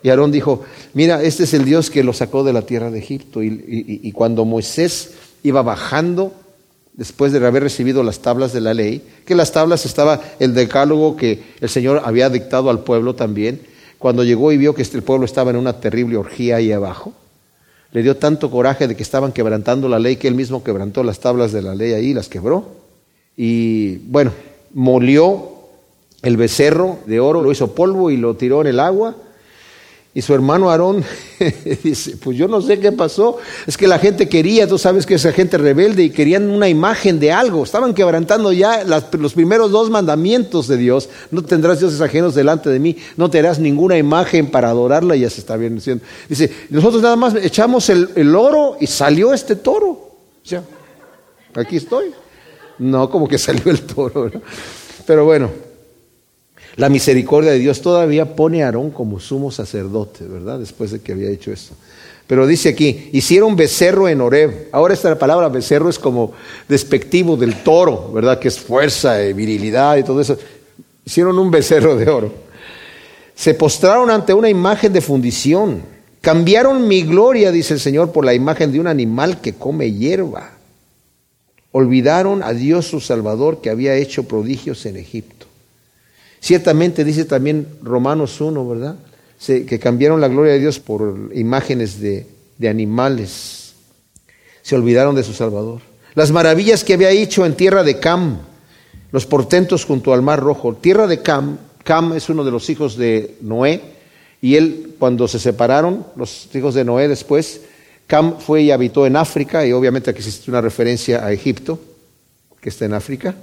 Y 0.03 0.11
Aarón 0.11 0.31
dijo, 0.31 0.63
mira, 0.95 1.23
este 1.23 1.45
es 1.45 1.55
el 1.55 1.65
Dios 1.65 1.91
que 1.91 2.05
lo 2.05 2.13
sacó 2.13 2.45
de 2.45 2.53
la 2.53 2.63
tierra 2.63 2.91
de 2.91 2.99
Egipto. 2.99 3.43
Y, 3.43 4.13
cuando 4.13 4.45
Moisés 4.45 5.13
iba 5.43 5.63
bajando, 5.63 6.33
después 6.93 7.33
de 7.33 7.45
haber 7.45 7.65
recibido 7.65 8.03
las 8.03 8.21
tablas 8.21 8.53
de 8.53 8.61
la 8.61 8.75
ley, 8.75 9.03
que 9.25 9.35
las 9.35 9.53
tablas 9.53 9.87
estaba 9.87 10.21
el 10.39 10.55
decálogo 10.55 11.17
que 11.17 11.43
el 11.61 11.69
Señor 11.69 12.03
había 12.05 12.31
dictado 12.31 12.71
al 12.71 12.81
pueblo 12.81 13.15
también, 13.15 13.61
cuando 13.99 14.23
llegó 14.23 14.53
y 14.53 14.57
vio 14.57 14.75
que 14.75 14.83
el 14.83 15.03
pueblo 15.03 15.25
estaba 15.25 15.51
en 15.51 15.57
una 15.57 15.81
terrible 15.81 16.17
orgía 16.17 16.57
ahí 16.57 16.71
abajo, 16.71 17.13
le 17.91 18.03
dio 18.03 18.17
tanto 18.17 18.51
coraje 18.51 18.87
de 18.87 18.95
que 18.95 19.03
estaban 19.03 19.33
quebrantando 19.33 19.89
la 19.89 19.99
ley 19.99 20.17
que 20.17 20.29
él 20.29 20.35
mismo 20.35 20.63
quebrantó 20.63 21.03
las 21.03 21.19
tablas 21.19 21.53
de 21.53 21.63
la 21.63 21.75
ley 21.75 21.93
ahí, 21.95 22.15
las 22.15 22.29
quebró. 22.29 22.67
Y 23.37 23.97
bueno, 23.99 24.31
molió 24.75 25.53
el 26.23 26.37
becerro 26.37 26.99
de 27.07 27.19
oro, 27.19 27.43
lo 27.43 27.51
hizo 27.51 27.75
polvo 27.75 28.11
y 28.11 28.17
lo 28.17 28.37
tiró 28.37 28.61
en 28.61 28.69
el 28.69 28.81
agua 28.81 29.17
y 30.14 30.23
su 30.23 30.35
hermano 30.35 30.71
Aarón 30.71 31.05
dice, 31.85 32.16
pues 32.16 32.37
yo 32.37 32.49
no 32.49 32.62
sé 32.62 32.81
qué 32.81 32.92
pasó, 32.92 33.37
es 33.66 33.77
que 33.77 33.87
la 33.87 33.99
gente 33.99 34.29
quería, 34.29 34.66
tú 34.66 34.79
sabes 34.79 35.05
que 35.05 35.14
esa 35.14 35.33
gente 35.33 35.59
rebelde 35.59 36.03
y 36.03 36.11
querían 36.11 36.51
una 36.51 36.68
imagen 36.68 37.21
de 37.21 37.31
algo, 37.31 37.62
estaban 37.62 37.94
quebrantando 37.94 38.53
ya 38.53 38.85
los 38.85 39.35
primeros 39.35 39.71
dos 39.71 39.90
mandamientos 39.90 40.66
de 40.66 40.79
Dios, 40.79 41.09
no 41.31 41.42
tendrás 41.42 41.81
dioses 41.81 42.01
ajenos 42.01 42.35
delante 42.35 42.71
de 42.71 42.81
mí, 42.81 42.97
no 43.16 43.31
te 43.31 43.38
harás 43.38 43.59
ninguna 43.59 43.99
imagen 43.99 44.51
para 44.51 44.71
adorarla, 44.71 45.14
y 45.14 45.21
ya 45.21 45.31
se 45.31 45.40
está 45.40 45.57
bien 45.57 45.75
diciendo. 45.75 46.03
Dice, 46.29 46.51
nosotros 46.71 47.03
nada 47.03 47.16
más 47.16 47.35
echamos 47.35 47.88
el, 47.90 48.35
oro 48.35 48.77
y 48.81 48.87
salió 48.87 49.33
este 49.35 49.57
toro, 49.57 49.88
o 49.88 50.16
sea, 50.42 50.64
aquí 51.55 51.77
estoy. 51.77 52.07
No, 52.79 53.11
como 53.11 53.29
que 53.29 53.38
salió 53.38 53.71
el 53.71 53.83
toro, 53.83 54.31
pero 55.07 55.25
bueno, 55.25 55.68
la 56.79 56.88
misericordia 56.88 57.51
de 57.51 57.59
Dios 57.59 57.83
todavía 57.83 58.37
pone 58.37 58.62
a 58.62 58.67
Aarón 58.67 58.93
como 58.93 59.19
sumo 59.19 59.51
sacerdote, 59.51 60.25
¿verdad? 60.25 60.61
Después 60.61 60.93
de 60.93 61.01
que 61.01 61.11
había 61.11 61.29
hecho 61.29 61.51
esto. 61.51 61.75
Pero 62.29 62.47
dice 62.47 62.69
aquí, 62.69 63.11
hicieron 63.12 63.57
becerro 63.57 64.09
en 64.09 64.21
Oreb. 64.21 64.69
Ahora 64.71 64.95
esta 64.95 65.19
palabra 65.19 65.49
becerro 65.49 65.91
es 65.91 65.99
como 65.99 66.35
despectivo 66.69 67.37
del 67.37 67.64
toro, 67.64 68.12
¿verdad? 68.12 68.38
Que 68.38 68.47
es 68.47 68.61
fuerza, 68.61 69.25
y 69.25 69.33
virilidad 69.33 69.97
y 69.97 70.05
todo 70.05 70.21
eso. 70.21 70.38
Hicieron 71.05 71.37
un 71.41 71.51
becerro 71.51 71.97
de 71.97 72.09
oro. 72.09 72.33
Se 73.35 73.55
postraron 73.55 74.09
ante 74.09 74.33
una 74.33 74.49
imagen 74.49 74.93
de 74.93 75.01
fundición. 75.01 75.83
Cambiaron 76.21 76.87
mi 76.87 77.03
gloria, 77.03 77.51
dice 77.51 77.75
el 77.75 77.81
Señor, 77.81 78.12
por 78.12 78.25
la 78.25 78.35
imagen 78.35 78.71
de 78.71 78.79
un 78.79 78.87
animal 78.87 79.41
que 79.41 79.55
come 79.55 79.91
hierba. 79.91 80.53
Olvidaron 81.73 82.45
a 82.45 82.53
Dios 82.53 82.87
su 82.87 83.01
Salvador 83.01 83.61
que 83.61 83.71
había 83.71 83.97
hecho 83.97 84.29
prodigios 84.29 84.87
en 84.87 84.97
Egipto. 84.97 85.48
Ciertamente 86.40 87.05
dice 87.05 87.24
también 87.24 87.66
Romanos 87.83 88.40
1, 88.40 88.68
¿verdad? 88.68 88.96
que 89.46 89.79
cambiaron 89.79 90.20
la 90.20 90.29
gloria 90.29 90.55
de 90.55 90.59
Dios 90.59 90.81
por 90.81 91.31
imágenes 91.33 92.01
de, 92.01 92.27
de 92.59 92.68
animales. 92.68 93.74
Se 94.62 94.74
olvidaron 94.74 95.14
de 95.14 95.22
su 95.22 95.33
Salvador. 95.33 95.81
Las 96.14 96.33
maravillas 96.33 96.83
que 96.83 96.94
había 96.94 97.11
hecho 97.11 97.46
en 97.46 97.55
tierra 97.55 97.85
de 97.85 98.01
Cam, 98.01 98.38
los 99.12 99.27
portentos 99.27 99.85
junto 99.85 100.12
al 100.12 100.22
Mar 100.22 100.40
Rojo. 100.40 100.74
Tierra 100.74 101.07
de 101.07 101.22
Cam, 101.22 101.59
Cam 101.85 102.12
es 102.14 102.29
uno 102.29 102.44
de 102.44 102.51
los 102.51 102.68
hijos 102.68 102.96
de 102.96 103.37
Noé, 103.40 103.81
y 104.42 104.57
él 104.57 104.94
cuando 104.98 105.29
se 105.29 105.38
separaron, 105.38 106.05
los 106.16 106.48
hijos 106.55 106.74
de 106.74 106.85
Noé 106.85 107.09
después, 107.09 107.62
Cam 108.07 108.38
fue 108.40 108.62
y 108.62 108.70
habitó 108.70 109.07
en 109.07 109.16
África, 109.16 109.64
y 109.66 109.72
obviamente 109.72 110.11
aquí 110.11 110.18
existe 110.18 110.51
una 110.51 110.61
referencia 110.61 111.24
a 111.24 111.33
Egipto, 111.33 111.79
que 112.61 112.70
está 112.70 112.85
en 112.85 112.94
África. 112.94 113.35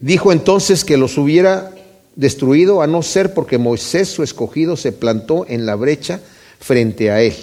Dijo 0.00 0.32
entonces 0.32 0.84
que 0.84 0.96
los 0.96 1.18
hubiera 1.18 1.70
destruido 2.16 2.82
a 2.82 2.86
no 2.86 3.02
ser 3.02 3.34
porque 3.34 3.58
Moisés, 3.58 4.08
su 4.08 4.22
escogido, 4.22 4.76
se 4.76 4.92
plantó 4.92 5.46
en 5.48 5.66
la 5.66 5.74
brecha 5.74 6.20
frente 6.58 7.10
a 7.10 7.20
él 7.20 7.34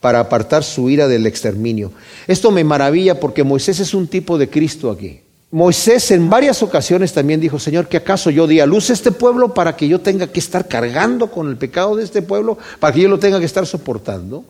para 0.00 0.20
apartar 0.20 0.64
su 0.64 0.88
ira 0.90 1.08
del 1.08 1.26
exterminio. 1.26 1.92
Esto 2.26 2.50
me 2.50 2.64
maravilla 2.64 3.20
porque 3.20 3.44
Moisés 3.44 3.80
es 3.80 3.94
un 3.94 4.08
tipo 4.08 4.38
de 4.38 4.48
Cristo 4.48 4.90
aquí. 4.90 5.20
Moisés 5.52 6.12
en 6.12 6.30
varias 6.30 6.62
ocasiones 6.62 7.12
también 7.12 7.40
dijo, 7.40 7.58
Señor, 7.58 7.88
¿que 7.88 7.96
acaso 7.96 8.30
yo 8.30 8.46
di 8.46 8.60
a 8.60 8.66
luz 8.66 8.88
a 8.90 8.92
este 8.92 9.10
pueblo 9.10 9.52
para 9.52 9.76
que 9.76 9.88
yo 9.88 10.00
tenga 10.00 10.28
que 10.28 10.38
estar 10.38 10.68
cargando 10.68 11.30
con 11.30 11.48
el 11.48 11.56
pecado 11.56 11.96
de 11.96 12.04
este 12.04 12.22
pueblo, 12.22 12.56
para 12.78 12.94
que 12.94 13.00
yo 13.00 13.08
lo 13.08 13.18
tenga 13.18 13.40
que 13.40 13.46
estar 13.46 13.66
soportando? 13.66 14.44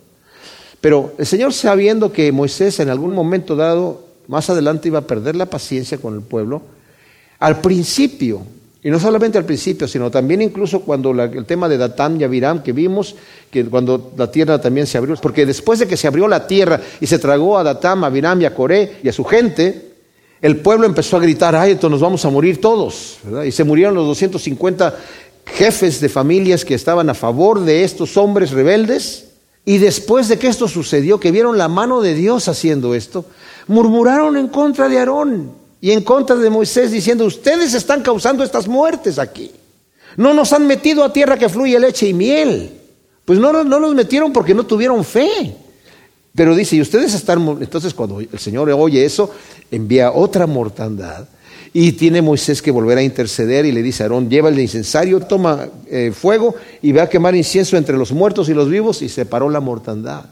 Pero 0.80 1.14
el 1.18 1.26
Señor 1.26 1.52
sabiendo 1.52 2.12
que 2.12 2.30
Moisés 2.32 2.80
en 2.80 2.90
algún 2.90 3.14
momento 3.14 3.56
dado, 3.56 4.04
más 4.28 4.50
adelante 4.50 4.88
iba 4.88 5.00
a 5.00 5.06
perder 5.06 5.36
la 5.36 5.46
paciencia 5.46 5.98
con 5.98 6.14
el 6.14 6.20
pueblo, 6.20 6.62
al 7.38 7.62
principio 7.62 8.42
y 8.82 8.88
no 8.88 8.98
solamente 8.98 9.36
al 9.36 9.44
principio, 9.44 9.86
sino 9.86 10.10
también 10.10 10.40
incluso 10.40 10.80
cuando 10.80 11.10
el 11.10 11.44
tema 11.44 11.68
de 11.68 11.76
Datán 11.76 12.18
y 12.18 12.24
Abiram 12.24 12.62
que 12.62 12.72
vimos, 12.72 13.14
que 13.50 13.64
cuando 13.66 14.12
la 14.16 14.30
tierra 14.30 14.58
también 14.58 14.86
se 14.86 14.96
abrió, 14.96 15.14
porque 15.16 15.44
después 15.44 15.80
de 15.80 15.86
que 15.86 15.98
se 15.98 16.06
abrió 16.06 16.26
la 16.26 16.46
tierra 16.46 16.80
y 16.98 17.06
se 17.06 17.18
tragó 17.18 17.58
a 17.58 17.62
Datán, 17.62 18.02
a 18.02 18.06
Abiram 18.06 18.40
y 18.40 18.46
a 18.46 18.54
Coré 18.54 18.96
y 19.02 19.08
a 19.08 19.12
su 19.12 19.24
gente, 19.24 19.90
el 20.40 20.56
pueblo 20.56 20.86
empezó 20.86 21.18
a 21.18 21.20
gritar, 21.20 21.54
ay, 21.54 21.72
entonces 21.72 21.90
nos 21.90 22.00
vamos 22.00 22.24
a 22.24 22.30
morir 22.30 22.58
todos, 22.58 23.18
Y 23.44 23.52
se 23.52 23.64
murieron 23.64 23.94
los 23.94 24.06
250 24.06 24.96
jefes 25.44 26.00
de 26.00 26.08
familias 26.08 26.64
que 26.64 26.74
estaban 26.74 27.10
a 27.10 27.14
favor 27.14 27.60
de 27.60 27.84
estos 27.84 28.16
hombres 28.16 28.50
rebeldes. 28.50 29.26
Y 29.66 29.76
después 29.76 30.28
de 30.28 30.38
que 30.38 30.48
esto 30.48 30.68
sucedió, 30.68 31.20
que 31.20 31.30
vieron 31.30 31.58
la 31.58 31.68
mano 31.68 32.00
de 32.00 32.14
Dios 32.14 32.48
haciendo 32.48 32.94
esto, 32.94 33.26
murmuraron 33.68 34.38
en 34.38 34.48
contra 34.48 34.88
de 34.88 34.98
Aarón 34.98 35.59
y 35.80 35.92
en 35.92 36.02
contra 36.02 36.36
de 36.36 36.50
Moisés 36.50 36.90
diciendo, 36.90 37.24
ustedes 37.24 37.74
están 37.74 38.02
causando 38.02 38.44
estas 38.44 38.68
muertes 38.68 39.18
aquí. 39.18 39.50
No 40.16 40.34
nos 40.34 40.52
han 40.52 40.66
metido 40.66 41.04
a 41.04 41.12
tierra 41.12 41.38
que 41.38 41.48
fluye 41.48 41.78
leche 41.78 42.08
y 42.08 42.14
miel. 42.14 42.70
Pues 43.24 43.38
no, 43.38 43.52
no 43.64 43.80
nos 43.80 43.94
metieron 43.94 44.32
porque 44.32 44.54
no 44.54 44.64
tuvieron 44.64 45.04
fe. 45.04 45.54
Pero 46.34 46.54
dice, 46.54 46.76
y 46.76 46.80
ustedes 46.80 47.14
están, 47.14 47.58
entonces 47.60 47.94
cuando 47.94 48.20
el 48.20 48.38
Señor 48.38 48.70
oye 48.70 49.04
eso, 49.04 49.30
envía 49.70 50.12
otra 50.12 50.46
mortandad. 50.46 51.28
Y 51.72 51.92
tiene 51.92 52.20
Moisés 52.20 52.60
que 52.60 52.70
volver 52.70 52.98
a 52.98 53.02
interceder 53.02 53.64
y 53.64 53.72
le 53.72 53.82
dice 53.82 54.02
a 54.02 54.06
Aarón, 54.06 54.28
lleva 54.28 54.48
el 54.48 54.58
incensario, 54.58 55.20
toma 55.20 55.68
eh, 55.88 56.12
fuego 56.12 56.56
y 56.82 56.90
ve 56.92 57.00
a 57.00 57.08
quemar 57.08 57.36
incienso 57.36 57.76
entre 57.76 57.96
los 57.96 58.12
muertos 58.12 58.48
y 58.48 58.54
los 58.54 58.68
vivos 58.68 59.02
y 59.02 59.08
separó 59.08 59.48
la 59.48 59.60
mortandad. 59.60 60.26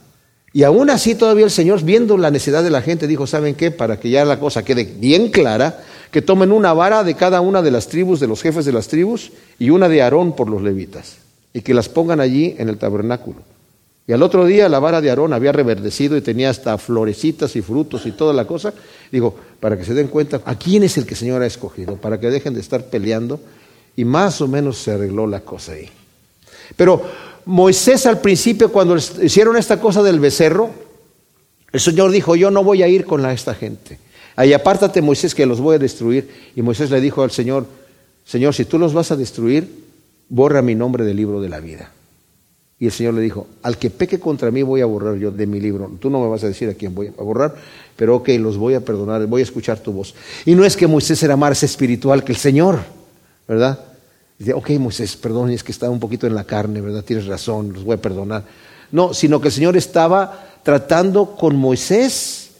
Y 0.52 0.62
aún 0.62 0.88
así 0.90 1.14
todavía 1.14 1.44
el 1.44 1.50
Señor, 1.50 1.82
viendo 1.82 2.16
la 2.16 2.30
necesidad 2.30 2.62
de 2.62 2.70
la 2.70 2.82
gente, 2.82 3.06
dijo, 3.06 3.26
¿saben 3.26 3.54
qué? 3.54 3.70
Para 3.70 4.00
que 4.00 4.10
ya 4.10 4.24
la 4.24 4.40
cosa 4.40 4.64
quede 4.64 4.84
bien 4.84 5.30
clara, 5.30 5.84
que 6.10 6.22
tomen 6.22 6.52
una 6.52 6.72
vara 6.72 7.04
de 7.04 7.14
cada 7.14 7.40
una 7.40 7.60
de 7.60 7.70
las 7.70 7.88
tribus, 7.88 8.18
de 8.18 8.26
los 8.26 8.40
jefes 8.40 8.64
de 8.64 8.72
las 8.72 8.88
tribus, 8.88 9.30
y 9.58 9.70
una 9.70 9.88
de 9.88 10.00
Aarón 10.00 10.34
por 10.34 10.48
los 10.48 10.62
levitas, 10.62 11.16
y 11.52 11.60
que 11.60 11.74
las 11.74 11.88
pongan 11.88 12.20
allí 12.20 12.56
en 12.58 12.68
el 12.68 12.78
tabernáculo. 12.78 13.42
Y 14.08 14.12
al 14.14 14.22
otro 14.22 14.46
día 14.46 14.70
la 14.70 14.78
vara 14.78 15.02
de 15.02 15.10
Aarón 15.10 15.34
había 15.34 15.52
reverdecido 15.52 16.16
y 16.16 16.22
tenía 16.22 16.48
hasta 16.48 16.78
florecitas 16.78 17.54
y 17.56 17.60
frutos 17.60 18.06
y 18.06 18.12
toda 18.12 18.32
la 18.32 18.46
cosa. 18.46 18.72
Digo, 19.12 19.36
para 19.60 19.76
que 19.76 19.84
se 19.84 19.92
den 19.92 20.08
cuenta 20.08 20.40
a 20.46 20.58
quién 20.58 20.82
es 20.82 20.96
el 20.96 21.04
que 21.04 21.12
el 21.12 21.18
Señor 21.18 21.42
ha 21.42 21.46
escogido, 21.46 21.96
para 21.96 22.18
que 22.18 22.30
dejen 22.30 22.54
de 22.54 22.60
estar 22.60 22.84
peleando. 22.86 23.38
Y 23.96 24.06
más 24.06 24.40
o 24.40 24.48
menos 24.48 24.78
se 24.78 24.92
arregló 24.92 25.26
la 25.26 25.40
cosa 25.40 25.72
ahí. 25.72 25.90
Pero 26.76 27.02
Moisés 27.44 28.06
al 28.06 28.20
principio, 28.20 28.70
cuando 28.70 28.96
hicieron 28.96 29.56
esta 29.56 29.80
cosa 29.80 30.02
del 30.02 30.20
becerro, 30.20 30.70
el 31.72 31.80
Señor 31.80 32.10
dijo, 32.10 32.36
yo 32.36 32.50
no 32.50 32.64
voy 32.64 32.82
a 32.82 32.88
ir 32.88 33.04
con 33.04 33.24
esta 33.26 33.54
gente. 33.54 33.98
Ahí 34.36 34.52
apártate 34.52 35.02
Moisés 35.02 35.34
que 35.34 35.46
los 35.46 35.60
voy 35.60 35.76
a 35.76 35.78
destruir. 35.78 36.52
Y 36.54 36.62
Moisés 36.62 36.90
le 36.90 37.00
dijo 37.00 37.22
al 37.22 37.30
Señor, 37.30 37.66
Señor, 38.24 38.54
si 38.54 38.64
tú 38.64 38.78
los 38.78 38.94
vas 38.94 39.10
a 39.10 39.16
destruir, 39.16 39.68
borra 40.28 40.62
mi 40.62 40.74
nombre 40.74 41.04
del 41.04 41.16
libro 41.16 41.40
de 41.40 41.48
la 41.48 41.60
vida. 41.60 41.90
Y 42.78 42.86
el 42.86 42.92
Señor 42.92 43.14
le 43.14 43.20
dijo, 43.20 43.48
al 43.62 43.76
que 43.76 43.90
peque 43.90 44.20
contra 44.20 44.50
mí 44.50 44.62
voy 44.62 44.80
a 44.80 44.86
borrar 44.86 45.16
yo 45.16 45.32
de 45.32 45.46
mi 45.46 45.58
libro. 45.58 45.90
Tú 45.98 46.10
no 46.10 46.20
me 46.20 46.28
vas 46.28 46.44
a 46.44 46.46
decir 46.46 46.68
a 46.68 46.74
quién 46.74 46.94
voy 46.94 47.08
a 47.08 47.22
borrar, 47.22 47.56
pero 47.96 48.16
ok, 48.16 48.28
los 48.38 48.56
voy 48.56 48.74
a 48.74 48.80
perdonar, 48.80 49.26
voy 49.26 49.40
a 49.40 49.44
escuchar 49.44 49.80
tu 49.80 49.92
voz. 49.92 50.14
Y 50.44 50.54
no 50.54 50.64
es 50.64 50.76
que 50.76 50.86
Moisés 50.86 51.20
era 51.24 51.36
más 51.36 51.62
espiritual 51.64 52.22
que 52.22 52.32
el 52.32 52.38
Señor, 52.38 52.78
¿verdad? 53.48 53.80
Dice, 54.38 54.52
ok, 54.52 54.70
Moisés, 54.78 55.16
perdón, 55.16 55.50
es 55.50 55.64
que 55.64 55.72
estaba 55.72 55.92
un 55.92 55.98
poquito 55.98 56.26
en 56.26 56.34
la 56.34 56.44
carne, 56.44 56.80
¿verdad? 56.80 57.04
Tienes 57.04 57.26
razón, 57.26 57.72
los 57.72 57.84
voy 57.84 57.94
a 57.94 58.00
perdonar. 58.00 58.44
No, 58.92 59.12
sino 59.12 59.40
que 59.40 59.48
el 59.48 59.54
Señor 59.54 59.76
estaba 59.76 60.60
tratando 60.62 61.34
con 61.36 61.56
Moisés 61.56 62.50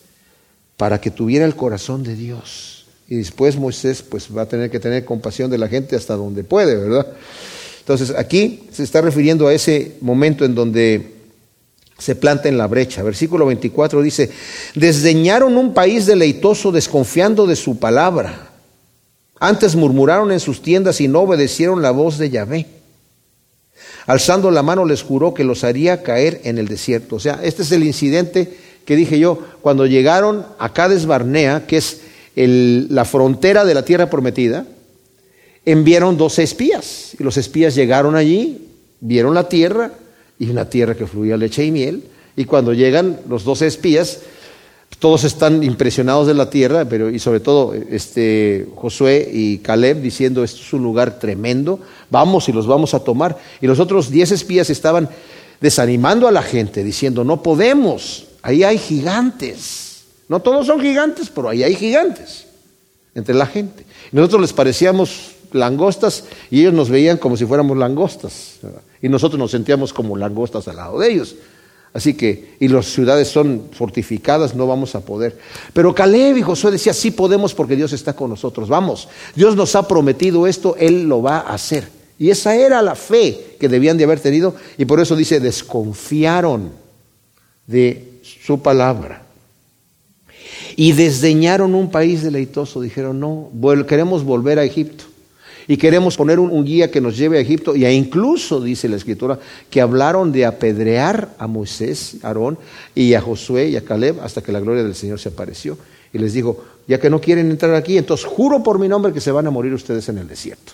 para 0.77 1.01
que 1.01 1.11
tuviera 1.11 1.45
el 1.45 1.55
corazón 1.55 2.03
de 2.03 2.15
Dios. 2.15 2.87
Y 3.09 3.17
después 3.17 3.57
Moisés 3.57 4.03
pues 4.03 4.29
va 4.37 4.43
a 4.43 4.47
tener 4.47 4.71
que 4.71 4.81
tener 4.81 5.05
compasión 5.05 5.51
de 5.51 5.59
la 5.59 5.69
gente 5.69 5.97
hasta 5.97 6.15
donde 6.15 6.45
puede, 6.45 6.77
¿verdad? 6.77 7.07
Entonces 7.81 8.15
aquí 8.17 8.65
se 8.71 8.83
está 8.83 9.01
refiriendo 9.01 9.47
a 9.47 9.55
ese 9.55 9.97
momento 10.03 10.45
en 10.45 10.55
donde 10.55 11.15
se 11.97 12.15
planta 12.15 12.49
en 12.49 12.59
la 12.59 12.67
brecha. 12.67 13.03
Versículo 13.03 13.47
24 13.47 14.03
dice, 14.03 14.31
desdeñaron 14.75 15.57
un 15.57 15.73
país 15.73 16.07
deleitoso 16.07 16.71
desconfiando 16.71 17.47
de 17.47 17.57
su 17.57 17.79
palabra. 17.79 18.48
Antes 19.41 19.77
murmuraron 19.77 20.33
en 20.33 20.41
sus 20.41 20.63
tiendas 20.63 21.01
y 21.01 21.09
no 21.09 21.21
obedecieron 21.21 21.83
la 21.83 21.91
voz 21.91 22.19
de 22.19 22.31
Yahvé. 22.31 22.67
Alzando 24.07 24.51
la 24.51 24.63
mano 24.63 24.85
les 24.85 25.03
juró 25.03 25.35
que 25.35 25.45
los 25.45 25.65
haría 25.65 26.03
caer 26.03 26.41
en 26.45 26.59
el 26.59 26.67
desierto. 26.67 27.17
O 27.17 27.21
sea, 27.21 27.41
este 27.43 27.63
es 27.63 27.73
el 27.73 27.85
incidente 27.85 28.53
que 28.85 28.97
dije 28.97 29.19
yo, 29.19 29.39
cuando 29.61 29.87
llegaron 29.87 30.47
a 30.59 30.73
Cades 30.73 31.07
Barnea, 31.07 31.67
que 31.67 31.77
es 31.77 32.01
la 32.35 33.05
frontera 33.05 33.65
de 33.65 33.75
la 33.75 33.85
tierra 33.85 34.09
prometida, 34.09 34.67
enviaron 35.67 36.17
dos 36.17 36.39
espías. 36.39 37.15
Y 37.19 37.23
los 37.23 37.37
espías 37.37 37.75
llegaron 37.75 38.17
allí, 38.17 38.69
vieron 39.01 39.35
la 39.35 39.49
tierra, 39.49 39.93
y 40.39 40.49
una 40.49 40.71
tierra 40.71 40.95
que 40.95 41.07
fluía 41.07 41.37
leche 41.37 41.65
y 41.65 41.71
miel. 41.71 42.05
Y 42.37 42.45
cuando 42.45 42.73
llegan 42.73 43.21
los 43.29 43.45
dos 43.45 43.61
espías, 43.63 44.21
todos 44.99 45.25
están 45.25 45.63
impresionados 45.63 46.27
de 46.27 46.35
la 46.35 46.51
tierra, 46.51 46.85
pero 46.85 47.09
y 47.09 47.19
sobre 47.19 47.41
todo 47.41 47.73
este 47.75 48.69
Josué 48.75 49.31
y 49.33 49.59
Caleb 49.59 50.01
diciendo 50.01 50.43
esto 50.43 50.61
es 50.61 50.73
un 50.73 50.83
lugar 50.83 51.19
tremendo, 51.19 51.79
vamos 52.11 52.49
y 52.49 52.53
los 52.53 52.67
vamos 52.67 52.95
a 52.95 53.01
tomar. 53.01 53.39
Y 53.61 53.67
los 53.67 53.79
otros 53.79 54.11
diez 54.11 54.33
espías 54.33 54.71
estaban 54.71 55.09
desanimando 55.61 56.27
a 56.27 56.33
la 56.33 56.43
gente, 56.43 56.83
diciendo 56.83 57.23
no 57.23 57.43
podemos, 57.43 58.27
ahí 58.43 58.65
hay 58.65 58.79
gigantes. 58.79 60.05
No 60.29 60.41
todos 60.41 60.67
son 60.67 60.81
gigantes, 60.81 61.31
pero 61.35 61.49
ahí 61.49 61.63
hay 61.63 61.75
gigantes 61.75 62.47
entre 63.15 63.35
la 63.35 63.47
gente. 63.47 63.85
Y 64.13 64.17
nosotros 64.17 64.43
les 64.43 64.53
parecíamos 64.53 65.33
langostas 65.53 66.25
y 66.51 66.61
ellos 66.61 66.75
nos 66.75 66.91
veían 66.91 67.17
como 67.17 67.37
si 67.37 67.47
fuéramos 67.47 67.77
langostas. 67.77 68.59
Y 69.01 69.09
nosotros 69.09 69.39
nos 69.39 69.51
sentíamos 69.51 69.93
como 69.93 70.17
langostas 70.17 70.69
al 70.69 70.77
lado 70.77 70.99
de 70.99 71.13
ellos. 71.13 71.37
Así 71.99 72.15
que, 72.15 72.55
y 72.61 72.69
las 72.69 72.87
ciudades 72.87 73.27
son 73.27 73.71
fortificadas, 73.73 74.55
no 74.55 74.69
vamos 74.69 74.95
a 74.95 75.01
poder. 75.01 75.37
Pero 75.73 75.93
Caleb 75.93 76.37
y 76.37 76.43
Josué 76.43 76.71
decía, 76.71 76.95
sí 76.95 77.11
podemos 77.11 77.55
porque 77.55 77.75
Dios 77.75 77.93
está 77.93 78.13
con 78.13 78.31
nosotros. 78.31 78.69
Vamos, 78.69 79.09
Dios 79.35 79.57
nos 79.57 79.75
ha 79.75 79.89
prometido 79.89 80.47
esto, 80.47 80.77
Él 80.79 81.09
lo 81.09 81.23
va 81.23 81.39
a 81.39 81.55
hacer. 81.55 81.89
Y 82.17 82.31
esa 82.31 82.55
era 82.55 82.83
la 82.83 82.95
fe 82.95 83.57
que 83.59 83.69
debían 83.69 83.99
de 83.99 84.05
haber 84.05 84.21
tenido. 84.21 84.55
Y 84.77 84.85
por 84.85 85.01
eso 85.01 85.17
dice, 85.17 85.41
desconfiaron 85.41 86.71
de 87.67 88.21
su 88.23 88.63
palabra. 88.63 89.25
Y 90.77 90.93
desdeñaron 90.93 91.75
un 91.75 91.91
país 91.91 92.23
deleitoso. 92.23 92.81
Dijeron, 92.81 93.19
no, 93.19 93.51
queremos 93.89 94.23
volver 94.23 94.61
a 94.61 94.65
Egipto. 94.65 95.03
Y 95.71 95.77
queremos 95.77 96.17
poner 96.17 96.41
un, 96.41 96.65
guía 96.65 96.91
que 96.91 96.99
nos 96.99 97.19
lleve 97.19 97.37
a 97.37 97.41
Egipto. 97.43 97.77
Y 97.77 97.85
incluso, 97.85 98.59
dice 98.59 98.89
la 98.89 98.97
escritura, 98.97 99.39
que 99.69 99.83
hablaron 99.83 100.33
de 100.33 100.47
apedrear 100.47 101.35
a 101.39 101.47
Moisés, 101.47 102.17
Aarón, 102.23 102.59
y 102.95 103.13
a 103.13 103.21
Josué 103.21 103.69
y 103.69 103.77
a 103.77 103.85
Caleb 103.85 104.19
hasta 104.23 104.41
que 104.41 104.51
la 104.51 104.61
gloria 104.61 104.83
del 104.83 104.95
Señor 104.95 105.21
se 105.21 105.29
apareció. 105.29 105.77
Y 106.11 106.17
les 106.17 106.33
dijo, 106.33 106.65
ya 106.87 106.99
que 106.99 107.11
no 107.11 107.21
quieren 107.21 107.51
entrar 107.51 107.75
aquí, 107.75 107.99
entonces 107.99 108.25
juro 108.25 108.63
por 108.63 108.79
mi 108.79 108.89
nombre 108.89 109.13
que 109.13 109.21
se 109.21 109.31
van 109.31 109.47
a 109.47 109.51
morir 109.51 109.75
ustedes 109.75 110.09
en 110.09 110.17
el 110.17 110.27
desierto. 110.27 110.73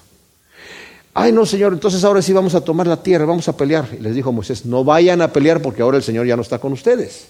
Ay, 1.13 1.33
no, 1.33 1.45
Señor, 1.45 1.73
entonces 1.73 2.05
ahora 2.05 2.23
sí 2.23 2.33
vamos 2.33 2.55
a 2.55 2.61
tomar 2.61 2.87
la 2.87 3.03
tierra, 3.03 3.25
vamos 3.25 3.49
a 3.49 3.57
pelear. 3.57 3.89
Y 3.99 4.01
les 4.01 4.15
dijo 4.15 4.31
Moisés, 4.31 4.65
no 4.65 4.85
vayan 4.85 5.23
a 5.23 5.33
pelear 5.33 5.61
porque 5.61 5.83
ahora 5.83 5.97
el 5.97 6.05
Señor 6.05 6.25
ya 6.25 6.37
no 6.37 6.43
está 6.43 6.61
con 6.61 6.73
ustedes. 6.73 7.27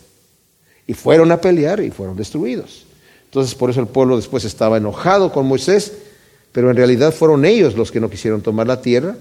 Y 0.87 0.93
fueron 0.93 1.33
a 1.33 1.41
pelear 1.41 1.81
y 1.81 1.91
fueron 1.91 2.15
destruidos. 2.15 2.85
Entonces 3.25 3.55
por 3.55 3.71
eso 3.71 3.81
el 3.81 3.87
pueblo 3.87 4.17
después 4.17 4.45
estaba 4.45 4.77
enojado 4.77 5.33
con 5.33 5.47
Moisés 5.47 5.93
pero 6.55 6.71
en 6.71 6.77
realidad 6.77 7.13
fueron 7.13 7.45
ellos 7.45 7.75
los 7.75 7.91
que 7.91 7.99
no 7.99 8.09
quisieron 8.09 8.41
tomar 8.41 8.69
la 8.69 8.81
tierra. 8.81 9.17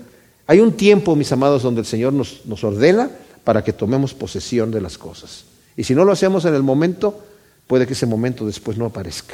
Hay 0.45 0.59
un 0.59 0.73
tiempo, 0.73 1.15
mis 1.15 1.31
amados, 1.31 1.63
donde 1.63 1.81
el 1.81 1.87
Señor 1.87 2.13
nos, 2.13 2.45
nos 2.45 2.63
ordena 2.63 3.09
para 3.43 3.63
que 3.63 3.73
tomemos 3.73 4.13
posesión 4.13 4.69
de 4.69 4.79
las 4.79 4.99
cosas. 4.99 5.45
Y 5.75 5.83
si 5.83 5.95
no 5.95 6.05
lo 6.05 6.11
hacemos 6.11 6.45
en 6.45 6.53
el 6.53 6.61
momento, 6.61 7.19
puede 7.65 7.87
que 7.87 7.93
ese 7.93 8.05
momento 8.05 8.45
después 8.45 8.77
no 8.77 8.85
aparezca. 8.85 9.33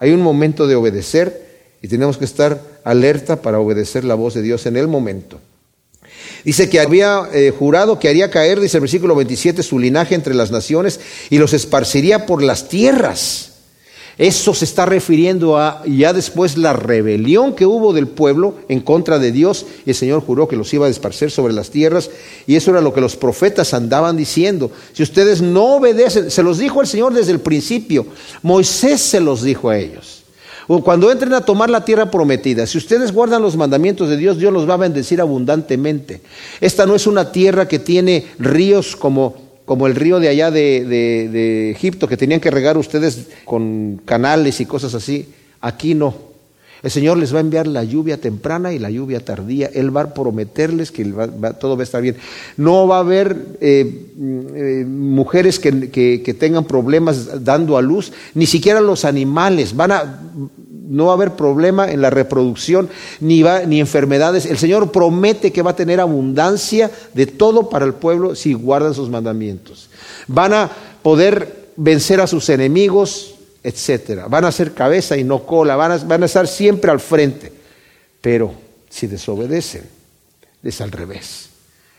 Hay 0.00 0.10
un 0.10 0.20
momento 0.20 0.66
de 0.66 0.74
obedecer 0.74 1.70
y 1.80 1.86
tenemos 1.86 2.18
que 2.18 2.24
estar 2.24 2.60
alerta 2.82 3.40
para 3.40 3.60
obedecer 3.60 4.02
la 4.02 4.16
voz 4.16 4.34
de 4.34 4.42
Dios 4.42 4.66
en 4.66 4.76
el 4.76 4.88
momento. 4.88 5.38
Dice 6.44 6.68
que 6.68 6.80
había 6.80 7.28
eh, 7.32 7.52
jurado 7.56 8.00
que 8.00 8.08
haría 8.08 8.32
caer, 8.32 8.58
dice 8.58 8.78
el 8.78 8.82
versículo 8.82 9.14
27, 9.14 9.62
su 9.62 9.78
linaje 9.78 10.16
entre 10.16 10.34
las 10.34 10.50
naciones 10.50 10.98
y 11.30 11.38
los 11.38 11.52
esparciría 11.52 12.26
por 12.26 12.42
las 12.42 12.68
tierras. 12.68 13.51
Eso 14.18 14.52
se 14.54 14.64
está 14.64 14.84
refiriendo 14.84 15.58
a 15.58 15.82
ya 15.86 16.12
después 16.12 16.58
la 16.58 16.72
rebelión 16.72 17.54
que 17.54 17.66
hubo 17.66 17.92
del 17.92 18.08
pueblo 18.08 18.54
en 18.68 18.80
contra 18.80 19.18
de 19.18 19.32
Dios 19.32 19.64
y 19.86 19.90
el 19.90 19.96
Señor 19.96 20.20
juró 20.20 20.48
que 20.48 20.56
los 20.56 20.72
iba 20.74 20.84
a 20.84 20.88
desparcer 20.88 21.30
sobre 21.30 21.54
las 21.54 21.70
tierras 21.70 22.10
y 22.46 22.56
eso 22.56 22.70
era 22.70 22.80
lo 22.80 22.92
que 22.92 23.00
los 23.00 23.16
profetas 23.16 23.72
andaban 23.72 24.16
diciendo. 24.16 24.70
Si 24.92 25.02
ustedes 25.02 25.40
no 25.40 25.76
obedecen, 25.76 26.30
se 26.30 26.42
los 26.42 26.58
dijo 26.58 26.80
el 26.80 26.86
Señor 26.86 27.14
desde 27.14 27.32
el 27.32 27.40
principio, 27.40 28.06
Moisés 28.42 29.00
se 29.00 29.20
los 29.20 29.42
dijo 29.42 29.70
a 29.70 29.78
ellos. 29.78 30.22
Cuando 30.84 31.10
entren 31.10 31.34
a 31.34 31.44
tomar 31.44 31.68
la 31.68 31.84
tierra 31.84 32.10
prometida, 32.10 32.66
si 32.66 32.78
ustedes 32.78 33.12
guardan 33.12 33.42
los 33.42 33.56
mandamientos 33.56 34.08
de 34.08 34.16
Dios, 34.16 34.38
Dios 34.38 34.52
los 34.52 34.68
va 34.68 34.74
a 34.74 34.78
bendecir 34.78 35.20
abundantemente. 35.20 36.22
Esta 36.60 36.86
no 36.86 36.94
es 36.94 37.06
una 37.06 37.32
tierra 37.32 37.66
que 37.66 37.78
tiene 37.78 38.26
ríos 38.38 38.96
como 38.96 39.34
como 39.64 39.86
el 39.86 39.94
río 39.94 40.20
de 40.20 40.28
allá 40.28 40.50
de, 40.50 41.70
Egipto, 41.70 42.08
que 42.08 42.16
tenían 42.16 42.40
que 42.40 42.50
regar 42.50 42.76
ustedes 42.76 43.28
con 43.44 44.00
canales 44.04 44.60
y 44.60 44.66
cosas 44.66 44.94
así. 44.94 45.28
Aquí 45.60 45.94
no. 45.94 46.32
El 46.82 46.90
Señor 46.90 47.16
les 47.16 47.32
va 47.32 47.38
a 47.38 47.42
enviar 47.42 47.68
la 47.68 47.84
lluvia 47.84 48.20
temprana 48.20 48.72
y 48.72 48.80
la 48.80 48.90
lluvia 48.90 49.20
tardía. 49.20 49.70
Él 49.72 49.96
va 49.96 50.00
a 50.00 50.14
prometerles 50.14 50.90
que 50.90 51.04
todo 51.60 51.76
va 51.76 51.82
a 51.82 51.84
estar 51.84 52.02
bien. 52.02 52.16
No 52.56 52.88
va 52.88 52.96
a 52.96 53.00
haber 53.00 53.36
eh, 53.60 54.08
eh, 54.54 54.84
mujeres 54.84 55.60
que, 55.60 56.36
tengan 56.38 56.64
problemas 56.64 57.44
dando 57.44 57.76
a 57.76 57.82
luz, 57.82 58.12
ni 58.34 58.46
siquiera 58.46 58.80
los 58.80 59.04
animales. 59.04 59.76
Van 59.76 59.92
a, 59.92 60.22
no 60.92 61.06
va 61.06 61.12
a 61.12 61.14
haber 61.14 61.32
problema 61.32 61.90
en 61.90 62.02
la 62.02 62.10
reproducción 62.10 62.90
ni, 63.20 63.42
va, 63.42 63.60
ni 63.60 63.80
enfermedades. 63.80 64.44
El 64.44 64.58
Señor 64.58 64.92
promete 64.92 65.50
que 65.50 65.62
va 65.62 65.70
a 65.70 65.76
tener 65.76 66.00
abundancia 66.00 66.90
de 67.14 67.26
todo 67.26 67.70
para 67.70 67.86
el 67.86 67.94
pueblo 67.94 68.34
si 68.34 68.52
guardan 68.52 68.92
sus 68.92 69.08
mandamientos. 69.08 69.88
Van 70.26 70.52
a 70.52 70.70
poder 71.02 71.70
vencer 71.76 72.20
a 72.20 72.26
sus 72.26 72.50
enemigos, 72.50 73.36
etcétera. 73.62 74.28
Van 74.28 74.44
a 74.44 74.52
ser 74.52 74.74
cabeza 74.74 75.16
y 75.16 75.24
no 75.24 75.44
cola, 75.46 75.76
van 75.76 75.92
a, 75.92 75.96
van 75.96 76.24
a 76.24 76.26
estar 76.26 76.46
siempre 76.46 76.90
al 76.90 77.00
frente. 77.00 77.50
Pero 78.20 78.52
si 78.90 79.06
desobedecen, 79.06 79.84
es 80.62 80.80
al 80.82 80.92
revés. 80.92 81.48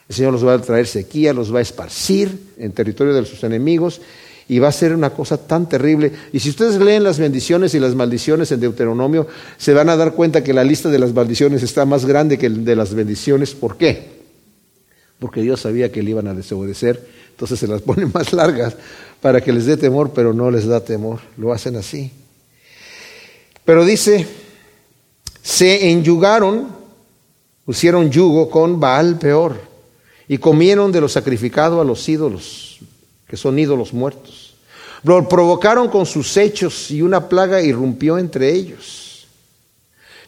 El 0.08 0.16
Señor 0.16 0.34
los 0.34 0.46
va 0.46 0.54
a 0.54 0.62
traer 0.62 0.86
sequía, 0.86 1.34
los 1.34 1.54
va 1.54 1.60
a 1.60 1.64
esparcir 1.64 2.54
en 2.60 2.72
territorio 2.74 3.16
de 3.16 3.26
sus 3.26 3.44
enemigos 3.44 4.02
y 4.54 4.60
va 4.60 4.68
a 4.68 4.72
ser 4.72 4.94
una 4.94 5.10
cosa 5.10 5.36
tan 5.36 5.68
terrible. 5.68 6.12
Y 6.32 6.40
si 6.40 6.52
ustedes 6.52 6.80
leen 6.80 7.04
las 7.04 7.18
bendiciones 7.18 7.74
y 7.74 7.80
las 7.80 7.96
maldiciones 7.96 8.52
en 8.52 8.60
Deuteronomio, 8.60 9.26
se 9.58 9.74
van 9.74 9.90
a 9.90 9.96
dar 9.96 10.14
cuenta 10.14 10.44
que 10.44 10.54
la 10.54 10.64
lista 10.64 10.90
de 10.90 11.00
las 11.00 11.12
maldiciones 11.12 11.64
está 11.64 11.86
más 11.86 12.06
grande 12.06 12.38
que 12.38 12.52
de 12.52 12.76
las 12.76 12.94
bendiciones. 12.94 13.56
¿Por 13.56 13.78
qué? 13.78 14.12
Porque 15.18 15.42
Dios 15.42 15.62
sabía 15.62 15.92
que 15.92 16.04
le 16.04 16.12
iban 16.12 16.28
a 16.28 16.36
desobedecer, 16.36 17.04
entonces 17.32 17.58
se 17.58 17.66
las 17.66 17.82
pone 17.88 18.06
más 18.06 18.32
largas 18.32 18.76
para 19.22 19.42
que 19.42 19.52
les 19.52 19.66
dé 19.66 19.76
temor, 19.76 20.12
pero 20.14 20.36
no 20.36 20.52
les 20.52 20.68
da 20.68 20.82
temor. 20.82 21.22
Lo 21.36 21.52
hacen 21.52 21.76
así. 21.76 22.12
Pero 23.66 23.84
dice, 23.84 24.28
se 25.42 25.90
enyugaron, 25.90 26.68
pusieron 27.66 28.12
yugo 28.12 28.52
con 28.52 28.80
Baal 28.80 29.18
peor, 29.18 29.60
y 30.28 30.38
comieron 30.38 30.92
de 30.92 31.02
lo 31.02 31.10
sacrificado 31.10 31.82
a 31.82 31.84
los 31.84 32.08
ídolos 32.08 32.74
que 33.34 33.38
son 33.38 33.58
ídolos 33.58 33.94
muertos. 33.94 34.43
Lo 35.04 35.28
provocaron 35.28 35.90
con 35.90 36.06
sus 36.06 36.38
hechos 36.38 36.90
y 36.90 37.02
una 37.02 37.28
plaga 37.28 37.62
irrumpió 37.62 38.18
entre 38.18 38.54
ellos. 38.54 39.28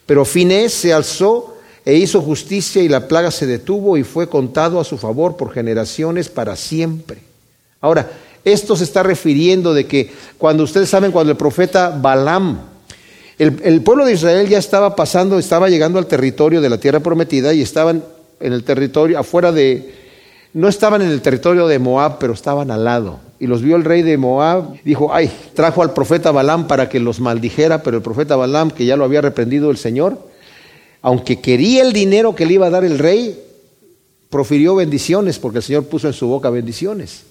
Pero 0.05 0.25
Finés 0.25 0.73
se 0.73 0.93
alzó 0.93 1.57
e 1.85 1.95
hizo 1.95 2.21
justicia 2.21 2.81
y 2.81 2.89
la 2.89 3.07
plaga 3.07 3.31
se 3.31 3.45
detuvo 3.45 3.97
y 3.97 4.03
fue 4.03 4.27
contado 4.27 4.79
a 4.79 4.83
su 4.83 4.97
favor 4.97 5.37
por 5.37 5.53
generaciones 5.53 6.29
para 6.29 6.55
siempre. 6.55 7.19
Ahora, 7.79 8.09
esto 8.43 8.75
se 8.75 8.83
está 8.83 9.01
refiriendo 9.01 9.73
de 9.73 9.87
que 9.87 10.11
cuando 10.37 10.63
ustedes 10.63 10.89
saben, 10.89 11.11
cuando 11.11 11.31
el 11.31 11.37
profeta 11.37 11.89
Balaam, 11.89 12.59
el, 13.37 13.59
el, 13.63 13.81
pueblo 13.81 14.05
de 14.05 14.13
Israel 14.13 14.47
ya 14.47 14.57
estaba 14.57 14.95
pasando, 14.95 15.37
estaba 15.39 15.69
llegando 15.69 15.99
al 15.99 16.07
territorio 16.07 16.61
de 16.61 16.69
la 16.69 16.79
tierra 16.79 16.99
prometida 16.99 17.53
y 17.53 17.61
estaban 17.61 18.03
en 18.39 18.53
el 18.53 18.63
territorio, 18.63 19.19
afuera 19.19 19.51
de, 19.51 19.93
no 20.53 20.67
estaban 20.67 21.01
en 21.01 21.09
el 21.09 21.21
territorio 21.21 21.67
de 21.67 21.79
Moab, 21.79 22.17
pero 22.19 22.33
estaban 22.33 22.71
al 22.71 22.83
lado. 22.83 23.19
Y 23.45 23.47
los 23.47 23.61
vio 23.61 23.75
el 23.75 23.83
rey 23.83 24.01
de 24.01 24.17
Moab, 24.17 24.81
dijo, 24.83 25.13
ay, 25.13 25.29
trajo 25.53 25.83
al 25.83 25.93
profeta 25.93 26.31
Balaam 26.31 26.65
para 26.65 26.89
que 26.89 26.99
los 26.99 27.19
maldijera, 27.19 27.83
pero 27.83 27.97
el 27.97 28.01
profeta 28.01 28.35
Balaam, 28.35 28.71
que 28.71 28.87
ya 28.87 28.97
lo 28.97 29.03
había 29.03 29.21
reprendido 29.21 29.69
el 29.69 29.77
Señor, 29.77 30.17
aunque 31.03 31.39
quería 31.41 31.83
el 31.83 31.93
dinero 31.93 32.33
que 32.33 32.47
le 32.47 32.55
iba 32.55 32.65
a 32.65 32.71
dar 32.71 32.83
el 32.83 32.97
rey, 32.97 33.39
profirió 34.31 34.73
bendiciones, 34.73 35.37
porque 35.37 35.59
el 35.59 35.63
Señor 35.63 35.85
puso 35.85 36.07
en 36.07 36.13
su 36.13 36.25
boca 36.25 36.49
bendiciones. 36.49 37.21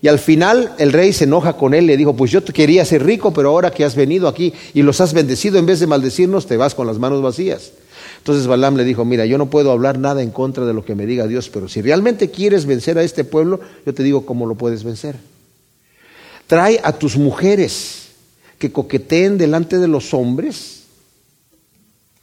Y 0.00 0.06
al 0.06 0.20
final 0.20 0.72
el 0.78 0.92
rey 0.92 1.12
se 1.12 1.24
enoja 1.24 1.54
con 1.54 1.74
él, 1.74 1.86
le 1.86 1.96
dijo, 1.96 2.14
pues 2.14 2.30
yo 2.30 2.40
te 2.40 2.52
quería 2.52 2.84
ser 2.84 3.04
rico, 3.04 3.32
pero 3.32 3.48
ahora 3.48 3.72
que 3.72 3.84
has 3.84 3.96
venido 3.96 4.28
aquí 4.28 4.52
y 4.72 4.82
los 4.82 5.00
has 5.00 5.14
bendecido, 5.14 5.58
en 5.58 5.66
vez 5.66 5.80
de 5.80 5.88
maldecirnos, 5.88 6.46
te 6.46 6.56
vas 6.56 6.76
con 6.76 6.86
las 6.86 7.00
manos 7.00 7.20
vacías. 7.20 7.72
Entonces 8.24 8.46
Balaam 8.46 8.76
le 8.76 8.84
dijo, 8.84 9.04
mira, 9.04 9.26
yo 9.26 9.36
no 9.36 9.50
puedo 9.50 9.70
hablar 9.70 9.98
nada 9.98 10.22
en 10.22 10.30
contra 10.30 10.64
de 10.64 10.72
lo 10.72 10.82
que 10.82 10.94
me 10.94 11.04
diga 11.04 11.26
Dios, 11.26 11.50
pero 11.50 11.68
si 11.68 11.82
realmente 11.82 12.30
quieres 12.30 12.64
vencer 12.64 12.96
a 12.96 13.02
este 13.02 13.22
pueblo, 13.22 13.60
yo 13.84 13.92
te 13.92 14.02
digo 14.02 14.24
cómo 14.24 14.46
lo 14.46 14.54
puedes 14.54 14.82
vencer. 14.82 15.16
Trae 16.46 16.80
a 16.82 16.92
tus 16.94 17.18
mujeres 17.18 18.06
que 18.58 18.72
coqueteen 18.72 19.36
delante 19.36 19.78
de 19.78 19.88
los 19.88 20.14
hombres 20.14 20.84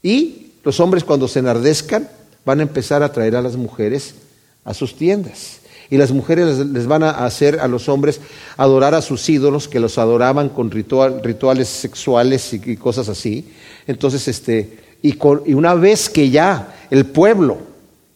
y 0.01 0.53
los 0.63 0.79
hombres 0.79 1.03
cuando 1.03 1.27
se 1.27 1.37
enardezcan 1.37 2.09
van 2.45 2.61
a 2.61 2.63
empezar 2.63 3.03
a 3.03 3.11
traer 3.13 3.35
a 3.35 3.43
las 3.43 3.55
mujeres 3.55 4.15
a 4.63 4.73
sus 4.73 4.95
tiendas. 4.95 5.59
Y 5.91 5.97
las 5.97 6.11
mujeres 6.11 6.57
les, 6.65 6.87
van 6.87 7.03
a 7.03 7.11
hacer 7.11 7.59
a 7.59 7.67
los 7.67 7.89
hombres 7.89 8.21
adorar 8.57 8.95
a 8.95 9.03
sus 9.03 9.29
ídolos, 9.29 9.67
que 9.67 9.79
los 9.79 9.99
adoraban 9.99 10.49
con 10.49 10.71
rituales 10.71 11.67
sexuales 11.67 12.53
y, 12.53 12.75
cosas 12.77 13.07
así. 13.07 13.53
Entonces, 13.85 14.27
este, 14.27 14.79
y, 15.01 15.17
y 15.45 15.53
una 15.53 15.73
vez 15.73 16.09
que 16.09 16.29
ya 16.29 16.75
el 16.89 17.05
pueblo 17.05 17.57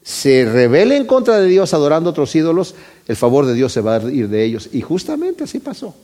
se 0.03 0.45
rebele 0.45 0.97
en 0.97 1.05
contra 1.05 1.39
de 1.39 1.47
Dios 1.47 1.73
adorando 1.73 2.09
a 2.09 2.11
otros 2.11 2.35
ídolos, 2.35 2.75
el 3.07 3.15
favor 3.15 3.45
de 3.45 3.53
Dios 3.53 3.71
se 3.71 3.81
va 3.81 3.95
a 3.95 4.11
ir 4.11 4.29
de 4.29 4.43
ellos. 4.43 4.69
Y 4.71 4.81
justamente 4.81 5.43
así 5.43 5.59
pasó, 5.59 5.95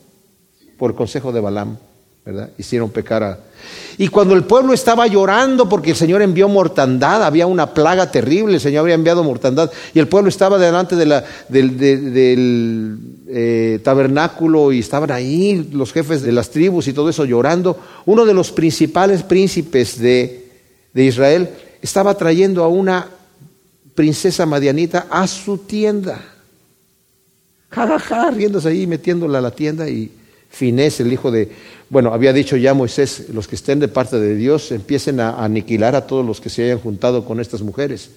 por 0.76 0.90
el 0.90 0.96
consejo 0.96 1.32
de 1.32 1.40
Balaam. 1.40 1.76
¿verdad? 2.24 2.50
Hicieron 2.56 2.90
pecar 2.90 3.22
a... 3.24 3.38
Y 3.98 4.06
cuando 4.08 4.34
el 4.34 4.44
pueblo 4.44 4.72
estaba 4.72 5.06
llorando 5.08 5.68
porque 5.68 5.90
el 5.90 5.96
Señor 5.96 6.22
envió 6.22 6.48
mortandad, 6.48 7.24
había 7.24 7.46
una 7.46 7.74
plaga 7.74 8.10
terrible, 8.10 8.54
el 8.54 8.60
Señor 8.60 8.82
había 8.82 8.94
enviado 8.94 9.24
mortandad, 9.24 9.70
y 9.92 9.98
el 9.98 10.06
pueblo 10.06 10.28
estaba 10.28 10.56
delante 10.56 10.94
de 10.94 11.06
la, 11.06 11.24
del, 11.48 12.98
eh, 13.28 13.80
tabernáculo 13.82 14.72
y 14.72 14.78
estaban 14.78 15.10
ahí 15.10 15.68
los 15.72 15.92
jefes 15.92 16.22
de 16.22 16.32
las 16.32 16.50
tribus 16.50 16.86
y 16.86 16.92
todo 16.92 17.10
eso 17.10 17.24
llorando, 17.24 17.76
uno 18.06 18.24
de 18.24 18.34
los 18.34 18.52
principales 18.52 19.24
príncipes 19.24 19.98
de, 19.98 20.41
de 20.92 21.04
Israel 21.04 21.50
estaba 21.80 22.14
trayendo 22.16 22.64
a 22.64 22.68
una 22.68 23.08
princesa 23.94 24.46
madianita 24.46 25.06
a 25.10 25.26
su 25.26 25.58
tienda. 25.58 26.20
Ja, 27.70 27.98
ja, 27.98 28.30
riéndose 28.30 28.68
ahí, 28.68 28.86
metiéndola 28.86 29.38
a 29.38 29.42
la 29.42 29.50
tienda 29.50 29.88
y 29.88 30.10
Finés, 30.50 31.00
el 31.00 31.10
hijo 31.10 31.30
de, 31.30 31.50
bueno, 31.88 32.12
había 32.12 32.34
dicho 32.34 32.58
ya 32.58 32.74
Moisés, 32.74 33.30
los 33.32 33.48
que 33.48 33.56
estén 33.56 33.80
de 33.80 33.88
parte 33.88 34.20
de 34.20 34.36
Dios 34.36 34.70
empiecen 34.70 35.18
a 35.18 35.42
aniquilar 35.42 35.96
a 35.96 36.06
todos 36.06 36.26
los 36.26 36.42
que 36.42 36.50
se 36.50 36.64
hayan 36.64 36.78
juntado 36.78 37.24
con 37.24 37.40
estas 37.40 37.62
mujeres. 37.62 38.10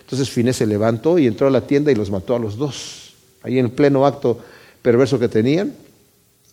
Entonces 0.00 0.30
Finés 0.30 0.56
se 0.56 0.66
levantó 0.66 1.18
y 1.18 1.26
entró 1.26 1.46
a 1.46 1.50
la 1.50 1.66
tienda 1.66 1.92
y 1.92 1.94
los 1.94 2.10
mató 2.10 2.34
a 2.34 2.38
los 2.38 2.56
dos, 2.56 3.14
ahí 3.42 3.58
en 3.58 3.70
pleno 3.70 4.06
acto 4.06 4.40
perverso 4.80 5.18
que 5.18 5.28
tenían, 5.28 5.74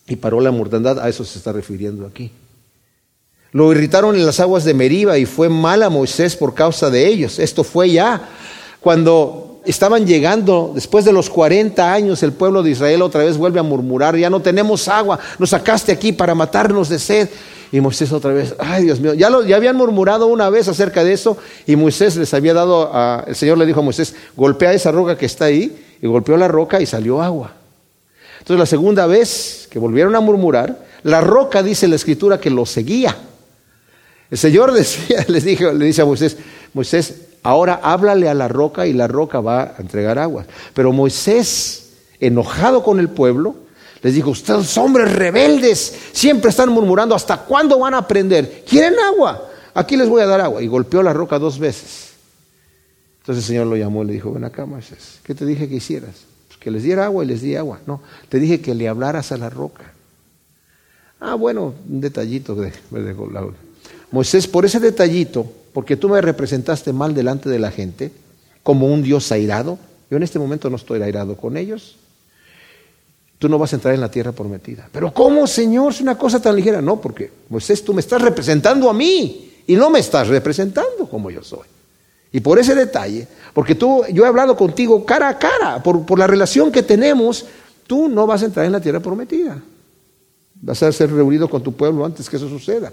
y 0.08 0.18
paró 0.18 0.42
la 0.42 0.52
mortandad, 0.52 1.00
a 1.00 1.08
eso 1.08 1.24
se 1.24 1.38
está 1.38 1.54
refiriendo 1.54 2.06
aquí. 2.06 2.32
Lo 3.52 3.72
irritaron 3.72 4.16
en 4.16 4.26
las 4.26 4.40
aguas 4.40 4.64
de 4.64 4.74
Meriba 4.74 5.18
y 5.18 5.26
fue 5.26 5.50
mal 5.50 5.84
a 5.84 5.90
Moisés 5.90 6.36
por 6.38 6.54
causa 6.54 6.90
de 6.90 7.08
ellos. 7.08 7.38
Esto 7.38 7.64
fue 7.64 7.92
ya 7.92 8.30
cuando 8.80 9.60
estaban 9.66 10.08
llegando, 10.08 10.72
después 10.74 11.06
de 11.06 11.14
los 11.14 11.30
40 11.30 11.94
años, 11.94 12.24
el 12.24 12.32
pueblo 12.32 12.64
de 12.64 12.72
Israel 12.72 13.02
otra 13.02 13.24
vez 13.24 13.38
vuelve 13.38 13.60
a 13.60 13.64
murmurar, 13.64 14.16
ya 14.16 14.30
no 14.30 14.42
tenemos 14.42 14.88
agua, 14.88 15.20
nos 15.38 15.52
sacaste 15.52 15.92
aquí 15.92 16.12
para 16.12 16.34
matarnos 16.34 16.90
de 16.90 17.00
sed. 17.00 17.30
Y 17.74 17.80
Moisés 17.80 18.12
otra 18.12 18.34
vez, 18.34 18.54
ay 18.60 18.84
Dios 18.84 19.00
mío, 19.00 19.14
ya, 19.14 19.30
lo, 19.30 19.46
ya 19.46 19.56
habían 19.56 19.78
murmurado 19.78 20.28
una 20.28 20.50
vez 20.50 20.68
acerca 20.68 21.06
de 21.06 21.14
eso 21.14 21.38
y 21.66 21.78
Moisés 21.78 22.18
les 22.18 22.34
había 22.34 22.54
dado, 22.54 22.90
a, 22.94 23.24
el 23.28 23.36
Señor 23.36 23.58
le 23.58 23.66
dijo 23.66 23.80
a 23.80 23.84
Moisés, 23.84 24.14
golpea 24.36 24.74
esa 24.74 24.92
roca 24.92 25.18
que 25.18 25.26
está 25.26 25.46
ahí 25.46 25.82
y 26.02 26.08
golpeó 26.08 26.36
la 26.36 26.50
roca 26.50 26.82
y 26.82 26.86
salió 26.86 27.22
agua. 27.22 27.54
Entonces 28.40 28.60
la 28.60 28.66
segunda 28.66 29.06
vez 29.06 29.70
que 29.72 29.80
volvieron 29.80 30.16
a 30.18 30.20
murmurar, 30.20 30.84
la 31.04 31.22
roca 31.22 31.64
dice 31.64 31.88
la 31.88 31.96
escritura 31.96 32.42
que 32.42 32.50
los 32.50 32.70
seguía. 32.70 33.16
El 34.32 34.38
Señor 34.40 34.72
decía, 34.74 35.24
les 35.28 35.44
dijo, 35.44 35.72
le 35.72 35.86
dice 35.86 36.02
a 36.02 36.06
Moisés, 36.06 36.38
Moisés, 36.74 37.14
Ahora 37.44 37.80
háblale 37.82 38.30
a 38.30 38.34
la 38.34 38.48
roca 38.48 38.86
y 38.86 38.94
la 38.94 39.08
roca 39.08 39.40
va 39.40 39.64
a 39.64 39.76
entregar 39.80 40.20
agua. 40.20 40.46
Pero 40.74 40.92
Moisés, 40.92 41.94
enojado 42.20 42.84
con 42.84 43.00
el 43.00 43.10
pueblo, 43.10 43.56
les 44.04 44.14
dijo, 44.14 44.30
ustedes 44.30 44.78
hombres 44.78 45.12
rebeldes, 45.12 45.96
siempre 46.12 46.50
están 46.50 46.70
murmurando, 46.70 47.16
¿hasta 47.16 47.38
cuándo 47.38 47.80
van 47.80 47.96
a 47.96 48.00
aprender? 48.00 48.64
¿Quieren 48.68 48.94
agua? 49.00 49.50
Aquí 49.74 49.98
les 49.98 50.08
voy 50.08 50.22
a 50.22 50.28
dar 50.28 50.42
agua. 50.42 50.62
Y 50.62 50.68
golpeó 50.68 51.02
la 51.02 51.14
roca 51.14 51.40
dos 51.40 51.58
veces. 51.58 52.12
Entonces 53.20 53.44
el 53.44 53.48
Señor 53.48 53.68
lo 53.68 53.76
llamó 53.76 54.04
y 54.04 54.08
le 54.08 54.14
dijo, 54.14 54.32
ven 54.32 54.44
acá 54.44 54.66
Moisés, 54.66 55.20
¿qué 55.24 55.34
te 55.36 55.46
dije 55.46 55.68
que 55.68 55.76
hicieras? 55.76 56.26
Pues 56.48 56.60
que 56.60 56.72
les 56.72 56.84
diera 56.84 57.06
agua 57.06 57.24
y 57.24 57.28
les 57.28 57.42
di 57.42 57.56
agua. 57.56 57.80
No, 57.88 58.02
te 58.30 58.40
dije 58.40 58.62
que 58.62 58.76
le 58.76 58.88
hablaras 58.88 59.32
a 59.32 59.38
la 59.38 59.50
roca. 59.50 59.94
Ah, 61.20 61.36
bueno, 61.36 61.74
un 61.88 62.02
detallito 62.02 62.56
de, 62.56 62.72
de 62.90 63.14
Moisés, 64.12 64.48
por 64.48 64.66
ese 64.66 64.80
detallito, 64.80 65.46
porque 65.74 65.96
tú 65.96 66.10
me 66.10 66.22
representaste 66.22 66.92
mal 66.92 67.14
delante 67.14 67.50
de 67.50 67.60
la 67.60 67.72
gente, 67.72 68.12
como 68.64 68.88
un 68.88 69.02
Dios 69.02 69.32
airado. 69.32 69.80
Yo 70.10 70.18
en 70.18 70.24
este 70.24 70.40
momento 70.40 70.70
no 70.70 70.76
estoy 70.76 71.02
airado 71.02 71.38
con 71.38 71.56
ellos. 71.56 71.96
Tú 73.40 73.50
no 73.50 73.58
vas 73.58 73.74
a 73.74 73.78
entrar 73.78 73.94
en 73.94 74.02
la 74.02 74.12
tierra 74.12 74.34
prometida. 74.34 74.88
Pero 74.92 75.14
¿cómo, 75.14 75.48
Señor? 75.48 75.94
Es 75.94 76.02
una 76.02 76.18
cosa 76.18 76.42
tan 76.42 76.56
ligera. 76.56 76.82
No, 76.82 77.00
porque 77.00 77.32
Moisés, 77.50 77.84
tú 77.84 77.94
me 77.94 78.02
estás 78.02 78.22
representando 78.22 78.90
a 78.90 78.94
mí 78.94 79.52
y 79.66 79.76
no 79.76 79.90
me 79.90 80.00
estás 80.00 80.28
representando 80.28 81.08
como 81.10 81.32
yo 81.32 81.42
soy. 81.42 81.68
Y 82.34 82.40
por 82.40 82.60
ese 82.60 82.76
detalle, 82.76 83.28
porque 83.54 83.76
tú, 83.76 84.04
yo 84.14 84.26
he 84.26 84.28
hablado 84.28 84.56
contigo 84.56 85.06
cara 85.06 85.30
a 85.30 85.40
cara, 85.40 85.82
por, 85.82 86.06
por 86.06 86.20
la 86.20 86.28
relación 86.28 86.72
que 86.72 86.84
tenemos, 86.84 87.46
tú 87.88 88.08
no 88.08 88.28
vas 88.28 88.44
a 88.44 88.46
entrar 88.46 88.66
en 88.66 88.72
la 88.74 88.80
tierra 88.80 89.00
prometida. 89.00 89.62
Vas 90.62 90.84
a 90.84 90.92
ser 90.92 91.12
reunido 91.12 91.50
con 91.50 91.64
tu 91.64 91.74
pueblo 91.74 92.06
antes 92.06 92.30
que 92.30 92.38
eso 92.38 92.48
suceda. 92.48 92.92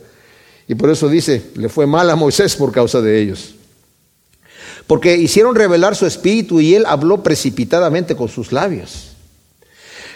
Y 0.69 0.75
por 0.75 0.91
eso 0.91 1.09
dice, 1.09 1.43
le 1.57 1.71
fue 1.71 1.87
mal 1.87 2.11
a 2.11 2.17
Moisés 2.17 2.55
por 2.55 2.71
causa 2.71 3.01
de 3.01 3.21
ellos. 3.21 3.55
Porque 4.87 5.17
hicieron 5.17 5.55
revelar 5.55 5.97
su 5.97 6.05
espíritu 6.05 6.61
y 6.61 6.75
él 6.75 6.85
habló 6.87 7.23
precipitadamente 7.23 8.15
con 8.15 8.29
sus 8.29 8.53
labios. 8.53 9.13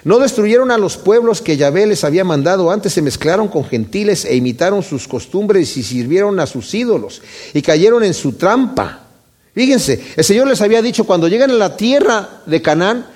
No 0.05 0.19
destruyeron 0.19 0.71
a 0.71 0.79
los 0.79 0.99
pueblos 0.99 1.41
que 1.41 1.57
Yahvé 1.57 1.87
les 1.87 2.05
había 2.05 2.25
mandado, 2.25 2.71
antes 2.71 2.93
se 2.93 3.03
mezclaron 3.03 3.49
con 3.49 3.65
gentiles 3.65 4.25
e 4.25 4.37
imitaron 4.37 4.83
sus 4.83 5.09
costumbres 5.09 5.77
y 5.77 5.83
sirvieron 5.83 6.39
a 6.41 6.47
sus 6.47 6.75
ídolos 6.75 7.23
y 7.55 7.63
cayeron 7.63 8.03
en 8.03 8.13
su 8.13 8.33
trampa. 8.33 9.07
Fíjense, 9.55 10.03
el 10.17 10.25
Señor 10.25 10.49
les 10.49 10.61
había 10.61 10.83
dicho, 10.83 11.05
cuando 11.05 11.29
llegan 11.29 11.51
a 11.51 11.55
la 11.55 11.77
tierra 11.77 12.43
de 12.47 12.61
Canaán, 12.61 13.07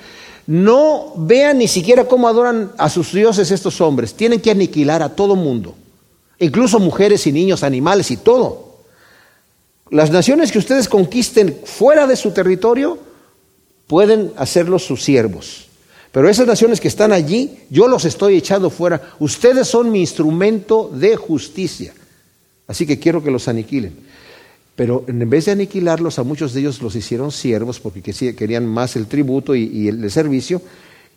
no 0.47 1.13
vean 1.17 1.59
ni 1.59 1.67
siquiera 1.67 2.05
cómo 2.05 2.29
adoran 2.29 2.71
a 2.79 2.89
sus 2.89 3.13
dioses 3.13 3.51
estos 3.51 3.81
hombres, 3.81 4.15
tienen 4.15 4.41
que 4.41 4.53
aniquilar 4.53 5.03
a 5.03 5.09
todo 5.09 5.35
mundo 5.35 5.75
incluso 6.39 6.79
mujeres 6.79 7.27
y 7.27 7.33
niños, 7.33 7.63
animales 7.63 8.11
y 8.11 8.17
todo. 8.17 8.77
Las 9.91 10.11
naciones 10.11 10.51
que 10.51 10.59
ustedes 10.59 10.89
conquisten 10.89 11.61
fuera 11.65 12.07
de 12.07 12.17
su 12.17 12.33
territorio 12.33 12.99
pueden 13.87 14.33
hacerlos 14.37 14.85
sus 14.85 15.03
siervos. 15.03 15.67
Pero 16.11 16.29
esas 16.29 16.47
naciones 16.47 16.81
que 16.81 16.89
están 16.89 17.13
allí, 17.13 17.59
yo 17.71 17.89
los 17.89 18.05
estoy 18.05 18.37
echando 18.37 18.71
fuera. 18.71 19.13
Ustedes 19.19 19.69
son 19.69 19.93
mi 19.93 20.01
instrumento 20.01 20.91
de 20.93 21.17
justicia. 21.17 21.93
Así 22.67 22.87
que 22.87 22.99
quiero 22.99 23.23
que 23.23 23.31
los 23.31 23.49
aniquilen. 23.49 23.95
Pero 24.75 25.05
en 25.07 25.29
vez 25.31 25.47
de 25.47 25.53
aniquilarlos, 25.53 26.19
a 26.19 26.23
muchos 26.23 26.53
de 26.53 26.61
ellos 26.61 26.83
los 26.83 26.97
hicieron 26.97 27.33
siervos 27.33 27.81
porque 27.81 28.03
querían 28.35 28.67
más 28.67 28.97
el 28.97 29.07
tributo 29.07 29.55
y, 29.55 29.89
el 29.89 30.11
servicio 30.11 30.61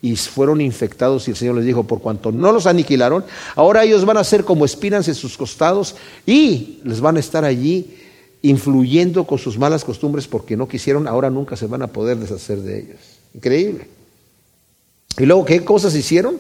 y 0.02 0.16
fueron 0.16 0.62
infectados 0.62 1.28
y 1.28 1.32
el 1.32 1.38
Señor 1.38 1.56
les 1.56 1.66
dijo, 1.66 1.84
por 1.84 2.02
cuanto 2.02 2.32
no 2.32 2.52
los 2.52 2.66
aniquilaron, 2.66 3.26
ahora 3.56 3.84
ellos 3.84 4.06
van 4.06 4.18
a 4.18 4.24
ser 4.24 4.46
como 4.46 4.66
espinas 4.66 5.08
en 5.08 5.16
sus 5.16 5.38
costados 5.38 5.96
y 6.26 6.80
les 6.84 7.02
van 7.02 7.18
a 7.18 7.20
estar 7.20 7.44
allí 7.44 7.98
influyendo 8.42 9.26
con 9.26 9.38
sus 9.38 9.58
malas 9.58 9.84
costumbres 9.84 10.28
porque 10.28 10.56
no 10.56 10.68
quisieron, 10.68 11.08
ahora 11.08 11.30
nunca 11.30 11.58
se 11.58 11.68
van 11.68 11.82
a 11.82 11.88
poder 11.88 12.18
deshacer 12.18 12.60
de 12.60 12.80
ellos. 12.80 13.00
Increíble. 13.34 13.88
Y 15.18 15.26
luego, 15.26 15.44
¿qué 15.44 15.66
cosas 15.66 15.94
hicieron? 15.96 16.38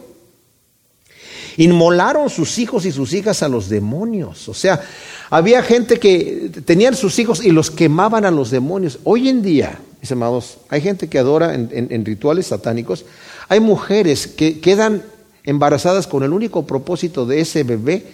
Inmolaron 1.57 2.29
sus 2.29 2.57
hijos 2.57 2.85
y 2.85 2.93
sus 2.93 3.11
hijas 3.11 3.43
a 3.43 3.49
los 3.49 3.67
demonios. 3.67 4.47
O 4.47 4.53
sea, 4.53 4.81
había 5.29 5.61
gente 5.61 5.99
que 5.99 6.49
tenían 6.63 6.95
sus 6.95 7.19
hijos 7.19 7.43
y 7.43 7.51
los 7.51 7.69
quemaban 7.69 8.23
a 8.23 8.31
los 8.31 8.49
demonios. 8.49 8.99
Hoy 9.03 9.27
en 9.27 9.41
día, 9.41 9.79
mis 9.99 10.09
amados, 10.13 10.59
hay 10.69 10.79
gente 10.79 11.09
que 11.09 11.19
adora 11.19 11.53
en 11.53 12.05
rituales 12.05 12.47
satánicos 12.47 13.03
hay 13.49 13.59
mujeres 13.59 14.27
que 14.27 14.59
quedan 14.59 15.03
embarazadas 15.43 16.05
con 16.05 16.23
el 16.23 16.31
único 16.31 16.67
propósito 16.67 17.25
de 17.25 17.41
ese 17.41 17.63
bebé 17.63 18.05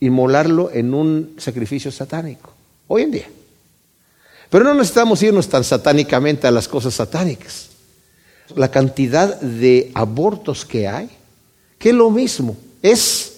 inmolarlo 0.00 0.70
en 0.72 0.92
un 0.92 1.36
sacrificio 1.38 1.90
satánico, 1.92 2.52
hoy 2.88 3.02
en 3.02 3.10
día. 3.12 3.28
Pero 4.50 4.64
no 4.64 4.74
necesitamos 4.74 5.22
irnos 5.22 5.48
tan 5.48 5.62
satánicamente 5.62 6.46
a 6.46 6.50
las 6.50 6.66
cosas 6.66 6.94
satánicas. 6.94 7.68
La 8.56 8.70
cantidad 8.70 9.40
de 9.40 9.90
abortos 9.94 10.64
que 10.64 10.86
hay, 10.88 11.10
que 11.78 11.90
es 11.90 11.94
lo 11.94 12.10
mismo, 12.10 12.56
es 12.82 13.34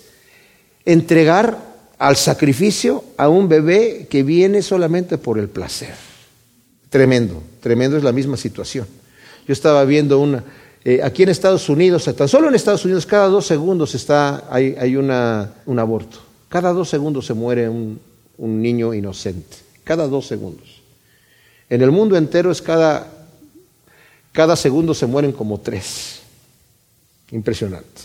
entregar 0.84 1.58
al 1.98 2.16
sacrificio 2.16 3.04
a 3.18 3.28
un 3.28 3.48
bebé 3.48 4.06
que 4.08 4.22
viene 4.22 4.62
solamente 4.62 5.18
por 5.18 5.38
el 5.38 5.48
placer. 5.48 5.94
Tremendo, 6.88 7.42
tremendo 7.60 7.98
es 7.98 8.02
la 8.02 8.12
misma 8.12 8.38
situación. 8.38 8.86
Yo 9.46 9.52
estaba 9.52 9.84
viendo 9.84 10.18
una, 10.18 10.44
eh, 10.84 11.00
aquí 11.02 11.24
en 11.24 11.28
Estados 11.28 11.68
Unidos, 11.68 12.04
tan 12.16 12.28
solo 12.28 12.48
en 12.48 12.54
Estados 12.54 12.84
Unidos, 12.84 13.04
cada 13.04 13.28
dos 13.28 13.46
segundos 13.46 13.94
está, 13.94 14.44
hay, 14.50 14.96
un 14.96 15.78
aborto. 15.78 16.18
Cada 16.48 16.72
dos 16.72 16.88
segundos 16.88 17.26
se 17.26 17.34
muere 17.34 17.68
un, 17.68 18.00
niño 18.38 18.94
inocente. 18.94 19.56
cada 19.84 20.06
dos 20.06 20.26
segundos. 20.26 20.82
En 21.68 21.82
el 21.82 21.90
mundo 21.90 22.16
entero 22.16 22.50
es 22.50 22.62
cada, 22.62 23.10
cada 24.32 24.56
segundo 24.56 24.94
se 24.94 25.06
mueren 25.06 25.32
como 25.32 25.60
tres. 25.60 26.20
Impresionante. 27.32 28.02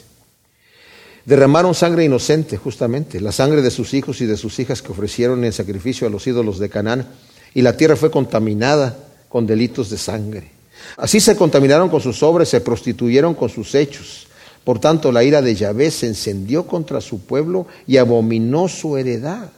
Derramaron 1.25 1.73
sangre 1.73 2.03
inocente, 2.03 2.57
justamente, 2.57 3.21
la 3.21 3.31
sangre 3.31 3.61
de 3.61 3.71
sus 3.71 3.93
hijos 3.93 4.19
y 4.19 4.25
de 4.25 4.35
sus 4.35 4.59
hijas 4.59 4.81
que 4.81 4.91
ofrecieron 4.91 5.45
en 5.45 5.53
sacrificio 5.53 6.05
a 6.05 6.09
los 6.09 6.27
ídolos 6.27 6.59
de 6.59 6.69
Canaán, 6.69 7.07
y 7.53 7.61
la 7.61 7.77
tierra 7.77 7.95
fue 7.95 8.11
contaminada 8.11 8.97
con 9.29 9.47
delitos 9.47 9.89
de 9.89 9.97
sangre. 9.97 10.52
Así 10.97 11.19
se 11.19 11.35
contaminaron 11.35 11.89
con 11.89 12.01
sus 12.01 12.21
obras, 12.23 12.49
se 12.49 12.61
prostituyeron 12.61 13.33
con 13.33 13.49
sus 13.49 13.73
hechos. 13.75 14.27
Por 14.63 14.79
tanto, 14.79 15.11
la 15.11 15.23
ira 15.23 15.41
de 15.41 15.55
Yahvé 15.55 15.91
se 15.91 16.07
encendió 16.07 16.65
contra 16.65 17.01
su 17.01 17.19
pueblo 17.19 17.67
y 17.85 17.97
abominó 17.97 18.67
su 18.67 18.97
heredad. 18.97 19.49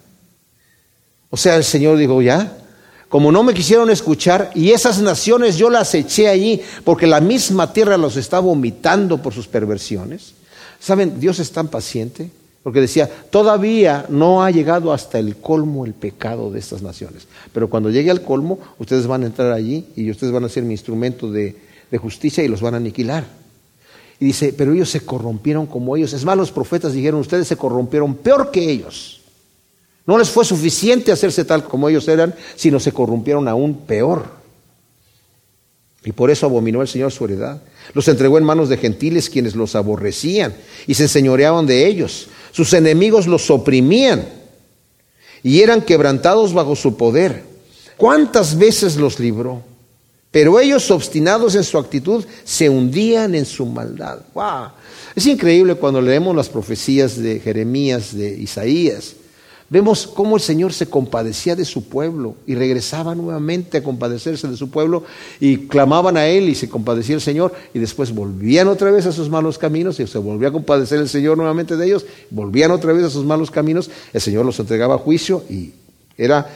O 1.30 1.38
sea, 1.38 1.56
el 1.56 1.64
Señor 1.64 1.98
dijo, 1.98 2.22
ya, 2.22 2.58
como 3.10 3.32
no 3.32 3.44
me 3.44 3.54
quisieron 3.54 3.90
escuchar, 3.90 4.52
y 4.56 4.72
esas 4.72 5.02
naciones 5.02 5.58
yo 5.58 5.70
las 5.70 5.94
eché 5.94 6.28
allí, 6.28 6.62
porque 6.84 7.08
la 7.08 7.22
misma 7.22 7.72
tierra 7.72 7.98
los 7.98 8.18
está 8.18 8.40
vomitando 8.40 9.22
por 9.22 9.34
sus 9.34 9.48
perversiones. 9.48 10.34
¿Saben? 10.80 11.20
Dios 11.20 11.40
es 11.40 11.52
tan 11.52 11.68
paciente, 11.68 12.30
porque 12.66 12.82
decía, 12.82 13.08
todavía 13.30 14.08
no 14.10 14.44
ha 14.44 14.50
llegado 14.50 14.92
hasta 14.92 15.20
el 15.20 15.36
colmo 15.36 15.86
el 15.86 15.94
pecado 15.94 16.50
de 16.50 16.58
estas 16.58 16.82
naciones. 16.82 17.28
Pero 17.54 17.70
cuando 17.70 17.92
llegue 17.92 18.10
al 18.10 18.24
colmo, 18.24 18.58
ustedes 18.80 19.06
van 19.06 19.22
a 19.22 19.28
entrar 19.28 19.52
allí 19.52 19.86
y 19.96 20.10
ustedes 20.10 20.34
van 20.34 20.46
a 20.46 20.50
ser 20.50 20.64
mi 20.64 20.74
instrumento 20.74 21.32
de, 21.32 21.56
justicia 22.02 22.44
y 22.44 22.48
los 22.48 22.62
van 22.62 22.74
a 22.74 22.78
aniquilar. 22.78 23.24
Y 24.20 24.26
dice, 24.26 24.52
pero 24.52 24.74
ellos 24.74 24.90
se 24.90 25.02
corrompieron 25.02 25.68
como 25.68 25.96
ellos. 25.96 26.12
Es 26.14 26.26
más, 26.26 26.36
los 26.36 26.52
profetas 26.52 26.94
dijeron, 26.94 27.20
ustedes 27.20 27.48
se 27.48 27.56
corrompieron 27.56 28.16
peor 28.16 28.50
que 28.50 28.68
ellos. 28.68 29.22
No 30.08 30.18
les 30.18 30.32
fue 30.32 30.44
suficiente 30.44 31.12
hacerse 31.12 31.46
tal 31.46 31.66
como 31.66 31.88
ellos 31.88 32.08
eran, 32.08 32.34
sino 32.56 32.80
se 32.80 32.92
corrompieron 32.92 33.48
aún 33.48 33.76
peor. 33.82 34.26
Y 36.04 36.14
por 36.14 36.32
eso 36.32 36.48
abominó 36.48 36.82
el 36.82 36.88
Señor 36.88 37.12
su 37.12 37.26
heredad. 37.26 37.62
Los 37.94 38.08
entregó 38.08 38.40
en 38.40 38.44
manos 38.44 38.70
de 38.70 38.78
gentiles 38.78 39.30
quienes 39.30 39.56
los 39.56 39.76
aborrecían 39.76 40.56
y 40.88 40.96
se 40.96 41.04
enseñoreaban 41.04 41.68
de 41.68 41.86
ellos. 41.88 42.30
Sus 42.56 42.72
enemigos 42.72 43.28
los 43.28 43.52
oprimían 43.52 44.30
y 45.44 45.60
eran 45.60 45.82
quebrantados 45.82 46.54
bajo 46.54 46.74
su 46.74 46.96
poder. 46.96 47.44
¿Cuántas 47.98 48.58
veces 48.58 48.96
los 48.96 49.20
libró? 49.20 49.62
Pero 50.32 50.58
ellos, 50.62 50.90
obstinados 50.90 51.56
en 51.56 51.66
su 51.66 51.78
actitud, 51.78 52.24
se 52.46 52.70
hundían 52.70 53.36
en 53.36 53.46
su 53.46 53.66
maldad. 53.66 54.20
¡Wow! 54.34 54.70
Es 55.14 55.26
increíble 55.26 55.76
cuando 55.76 56.02
leemos 56.02 56.34
las 56.34 56.48
profecías 56.48 57.22
de 57.22 57.42
Jeremías, 57.42 58.16
de 58.16 58.30
Isaías. 58.30 59.16
Vemos 59.68 60.06
cómo 60.06 60.36
el 60.36 60.44
Señor 60.44 60.74
se 60.74 60.88
compadecía 60.88 61.56
de 61.56 61.66
su 61.66 61.90
pueblo 61.90 62.36
y 62.46 62.54
regresaba 62.54 63.16
nuevamente 63.16 63.78
a 63.78 63.84
compadecerse 63.84 64.48
de 64.48 64.58
su 64.58 64.70
pueblo 64.70 65.04
y 65.40 65.68
clamaban 65.68 66.18
a 66.18 66.28
Él 66.28 66.50
y 66.50 66.56
se 66.56 66.70
compadecía 66.70 67.16
el 67.16 67.22
Señor 67.22 67.52
y 67.74 67.80
después 67.80 68.14
volvían 68.14 68.68
otra 68.68 68.92
vez 68.92 69.08
a 69.08 69.12
sus 69.12 69.28
malos 69.28 69.58
caminos 69.58 70.00
y 70.00 70.06
se 70.06 70.20
volvía 70.20 70.50
a 70.50 70.52
compadecer 70.52 71.00
el 71.00 71.10
Señor 71.10 71.38
nuevamente 71.38 71.78
de 71.78 71.86
ellos, 71.88 72.06
volvían 72.30 72.70
otra 72.70 72.94
vez 72.94 73.06
a 73.06 73.10
sus 73.10 73.26
malos 73.26 73.50
caminos, 73.50 73.90
el 74.14 74.22
Señor 74.22 74.46
los 74.46 74.60
entregaba 74.60 74.96
a 74.96 75.00
juicio 75.00 75.44
y 75.50 75.72
era, 76.16 76.48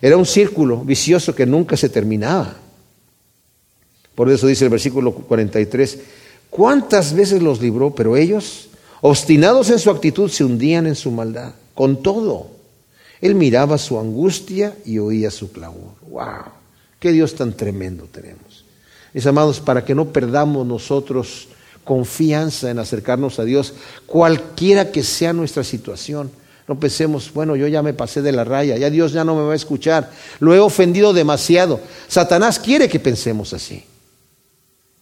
era 0.00 0.16
un 0.16 0.24
círculo 0.24 0.78
vicioso 0.78 1.34
que 1.34 1.44
nunca 1.44 1.76
se 1.76 1.90
terminaba. 1.90 2.56
Por 4.14 4.30
eso 4.30 4.46
dice 4.46 4.64
el 4.64 4.70
versículo 4.70 5.12
43, 5.12 5.98
¿cuántas 6.48 7.12
veces 7.12 7.42
los 7.42 7.60
libró? 7.60 7.94
Pero 7.94 8.16
ellos, 8.16 8.68
obstinados 9.02 9.68
en 9.68 9.78
su 9.78 9.90
actitud, 9.90 10.30
se 10.30 10.44
hundían 10.44 10.86
en 10.86 10.94
su 10.94 11.10
maldad, 11.10 11.52
con 11.74 12.02
todo. 12.02 12.53
Él 13.20 13.34
miraba 13.34 13.78
su 13.78 13.98
angustia 13.98 14.76
y 14.84 14.98
oía 14.98 15.30
su 15.30 15.52
clamor. 15.52 15.94
¡Wow! 16.08 16.52
¡Qué 16.98 17.12
Dios 17.12 17.34
tan 17.34 17.54
tremendo 17.54 18.08
tenemos! 18.10 18.64
Mis 19.12 19.26
amados, 19.26 19.60
para 19.60 19.84
que 19.84 19.94
no 19.94 20.06
perdamos 20.06 20.66
nosotros 20.66 21.48
confianza 21.84 22.70
en 22.70 22.78
acercarnos 22.78 23.38
a 23.38 23.44
Dios, 23.44 23.74
cualquiera 24.06 24.90
que 24.90 25.02
sea 25.02 25.32
nuestra 25.32 25.62
situación. 25.62 26.30
No 26.66 26.80
pensemos, 26.80 27.32
bueno, 27.32 27.56
yo 27.56 27.68
ya 27.68 27.82
me 27.82 27.92
pasé 27.92 28.22
de 28.22 28.32
la 28.32 28.42
raya, 28.42 28.76
ya 28.78 28.88
Dios 28.88 29.12
ya 29.12 29.22
no 29.22 29.36
me 29.36 29.42
va 29.42 29.52
a 29.52 29.56
escuchar, 29.56 30.10
lo 30.40 30.54
he 30.54 30.58
ofendido 30.58 31.12
demasiado. 31.12 31.78
Satanás 32.08 32.58
quiere 32.58 32.88
que 32.88 32.98
pensemos 32.98 33.52
así. 33.52 33.84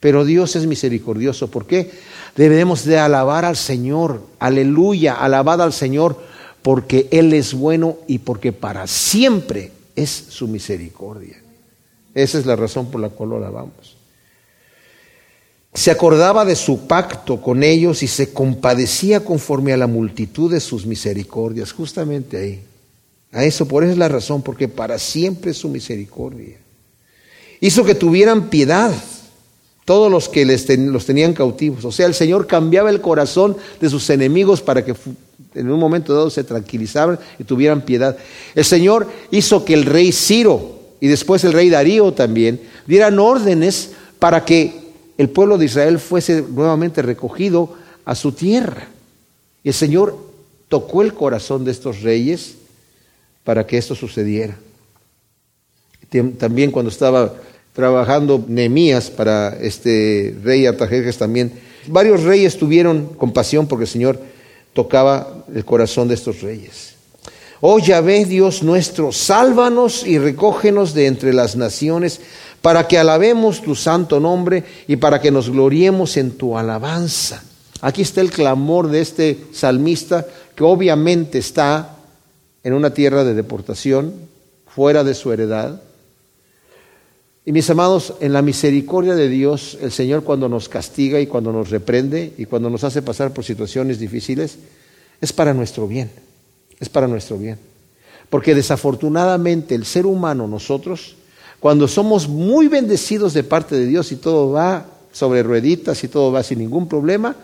Pero 0.00 0.24
Dios 0.24 0.56
es 0.56 0.66
misericordioso. 0.66 1.48
¿Por 1.48 1.64
qué? 1.64 1.92
Debemos 2.34 2.84
de 2.84 2.98
alabar 2.98 3.44
al 3.44 3.56
Señor. 3.56 4.20
Aleluya, 4.40 5.14
alabad 5.14 5.62
al 5.62 5.72
Señor 5.72 6.18
porque 6.62 7.08
Él 7.10 7.32
es 7.32 7.54
bueno 7.54 7.98
y 8.06 8.18
porque 8.20 8.52
para 8.52 8.86
siempre 8.86 9.72
es 9.96 10.10
su 10.10 10.48
misericordia. 10.48 11.42
Esa 12.14 12.38
es 12.38 12.46
la 12.46 12.56
razón 12.56 12.90
por 12.90 13.00
la 13.00 13.08
cual 13.08 13.30
lo 13.30 13.36
alabamos. 13.36 13.96
Se 15.74 15.90
acordaba 15.90 16.44
de 16.44 16.54
su 16.54 16.86
pacto 16.86 17.40
con 17.40 17.62
ellos 17.62 18.02
y 18.02 18.06
se 18.06 18.32
compadecía 18.32 19.24
conforme 19.24 19.72
a 19.72 19.78
la 19.78 19.86
multitud 19.86 20.50
de 20.52 20.60
sus 20.60 20.84
misericordias, 20.84 21.72
justamente 21.72 22.36
ahí. 22.36 22.62
A 23.32 23.44
eso, 23.44 23.66
por 23.66 23.82
eso 23.82 23.92
es 23.92 23.98
la 23.98 24.08
razón, 24.08 24.42
porque 24.42 24.68
para 24.68 24.98
siempre 24.98 25.52
es 25.52 25.56
su 25.56 25.70
misericordia. 25.70 26.58
Hizo 27.60 27.84
que 27.84 27.94
tuvieran 27.94 28.50
piedad 28.50 28.92
todos 29.86 30.10
los 30.10 30.28
que 30.28 30.44
les 30.44 30.68
los 30.78 31.06
tenían 31.06 31.32
cautivos. 31.32 31.84
O 31.86 31.92
sea, 31.92 32.06
el 32.06 32.14
Señor 32.14 32.46
cambiaba 32.46 32.90
el 32.90 33.00
corazón 33.00 33.56
de 33.80 33.88
sus 33.88 34.10
enemigos 34.10 34.60
para 34.60 34.84
que 34.84 34.94
en 35.54 35.70
un 35.70 35.78
momento 35.78 36.14
dado 36.14 36.30
se 36.30 36.44
tranquilizaran 36.44 37.18
y 37.38 37.44
tuvieran 37.44 37.82
piedad. 37.82 38.16
El 38.54 38.64
Señor 38.64 39.08
hizo 39.30 39.64
que 39.64 39.74
el 39.74 39.84
rey 39.84 40.12
Ciro 40.12 40.80
y 41.00 41.08
después 41.08 41.44
el 41.44 41.52
rey 41.52 41.68
Darío 41.70 42.12
también 42.12 42.60
dieran 42.86 43.18
órdenes 43.18 43.92
para 44.18 44.44
que 44.44 44.80
el 45.18 45.28
pueblo 45.30 45.58
de 45.58 45.66
Israel 45.66 45.98
fuese 45.98 46.42
nuevamente 46.42 47.02
recogido 47.02 47.74
a 48.04 48.14
su 48.14 48.32
tierra. 48.32 48.88
Y 49.64 49.68
el 49.68 49.74
Señor 49.74 50.16
tocó 50.68 51.02
el 51.02 51.14
corazón 51.14 51.64
de 51.64 51.70
estos 51.70 52.02
reyes 52.02 52.54
para 53.44 53.66
que 53.66 53.78
esto 53.78 53.94
sucediera. 53.94 54.56
También 56.38 56.70
cuando 56.70 56.90
estaba 56.90 57.34
trabajando 57.72 58.44
Nemías 58.46 59.10
para 59.10 59.56
este 59.60 60.34
rey 60.42 60.66
Artajerjes 60.66 61.18
también. 61.18 61.52
Varios 61.88 62.22
reyes 62.22 62.58
tuvieron 62.58 63.06
compasión 63.16 63.66
porque 63.66 63.84
el 63.84 63.90
Señor 63.90 64.20
tocaba 64.72 65.44
el 65.54 65.64
corazón 65.64 66.08
de 66.08 66.14
estos 66.14 66.40
reyes. 66.40 66.94
Oh 67.60 67.78
Yahvé, 67.78 68.24
Dios 68.24 68.62
nuestro, 68.62 69.12
sálvanos 69.12 70.04
y 70.04 70.18
recógenos 70.18 70.94
de 70.94 71.06
entre 71.06 71.32
las 71.32 71.54
naciones 71.54 72.20
para 72.60 72.88
que 72.88 72.98
alabemos 72.98 73.62
tu 73.62 73.74
santo 73.74 74.18
nombre 74.18 74.64
y 74.88 74.96
para 74.96 75.20
que 75.20 75.30
nos 75.30 75.48
gloriemos 75.48 76.16
en 76.16 76.32
tu 76.32 76.58
alabanza. 76.58 77.42
Aquí 77.80 78.02
está 78.02 78.20
el 78.20 78.30
clamor 78.30 78.88
de 78.88 79.00
este 79.00 79.38
salmista 79.52 80.26
que 80.54 80.64
obviamente 80.64 81.38
está 81.38 81.96
en 82.64 82.74
una 82.74 82.94
tierra 82.94 83.24
de 83.24 83.34
deportación, 83.34 84.12
fuera 84.66 85.04
de 85.04 85.14
su 85.14 85.32
heredad, 85.32 85.80
y 87.44 87.50
mis 87.50 87.68
amados, 87.70 88.14
en 88.20 88.32
la 88.32 88.40
misericordia 88.40 89.16
de 89.16 89.28
Dios, 89.28 89.76
el 89.80 89.90
Señor 89.90 90.22
cuando 90.22 90.48
nos 90.48 90.68
castiga 90.68 91.18
y 91.18 91.26
cuando 91.26 91.52
nos 91.52 91.70
reprende 91.70 92.34
y 92.38 92.44
cuando 92.44 92.70
nos 92.70 92.84
hace 92.84 93.02
pasar 93.02 93.32
por 93.32 93.44
situaciones 93.44 93.98
difíciles, 93.98 94.58
es 95.20 95.32
para 95.32 95.52
nuestro 95.52 95.88
bien, 95.88 96.10
es 96.78 96.88
para 96.88 97.08
nuestro 97.08 97.38
bien. 97.38 97.58
Porque 98.30 98.54
desafortunadamente 98.54 99.74
el 99.74 99.84
ser 99.84 100.06
humano, 100.06 100.46
nosotros, 100.46 101.16
cuando 101.58 101.88
somos 101.88 102.28
muy 102.28 102.68
bendecidos 102.68 103.34
de 103.34 103.42
parte 103.42 103.74
de 103.74 103.86
Dios 103.86 104.12
y 104.12 104.16
todo 104.16 104.52
va 104.52 104.86
sobre 105.12 105.42
rueditas 105.42 106.02
y 106.04 106.08
todo 106.08 106.30
va 106.30 106.44
sin 106.44 106.60
ningún 106.60 106.88
problema, 106.88 107.34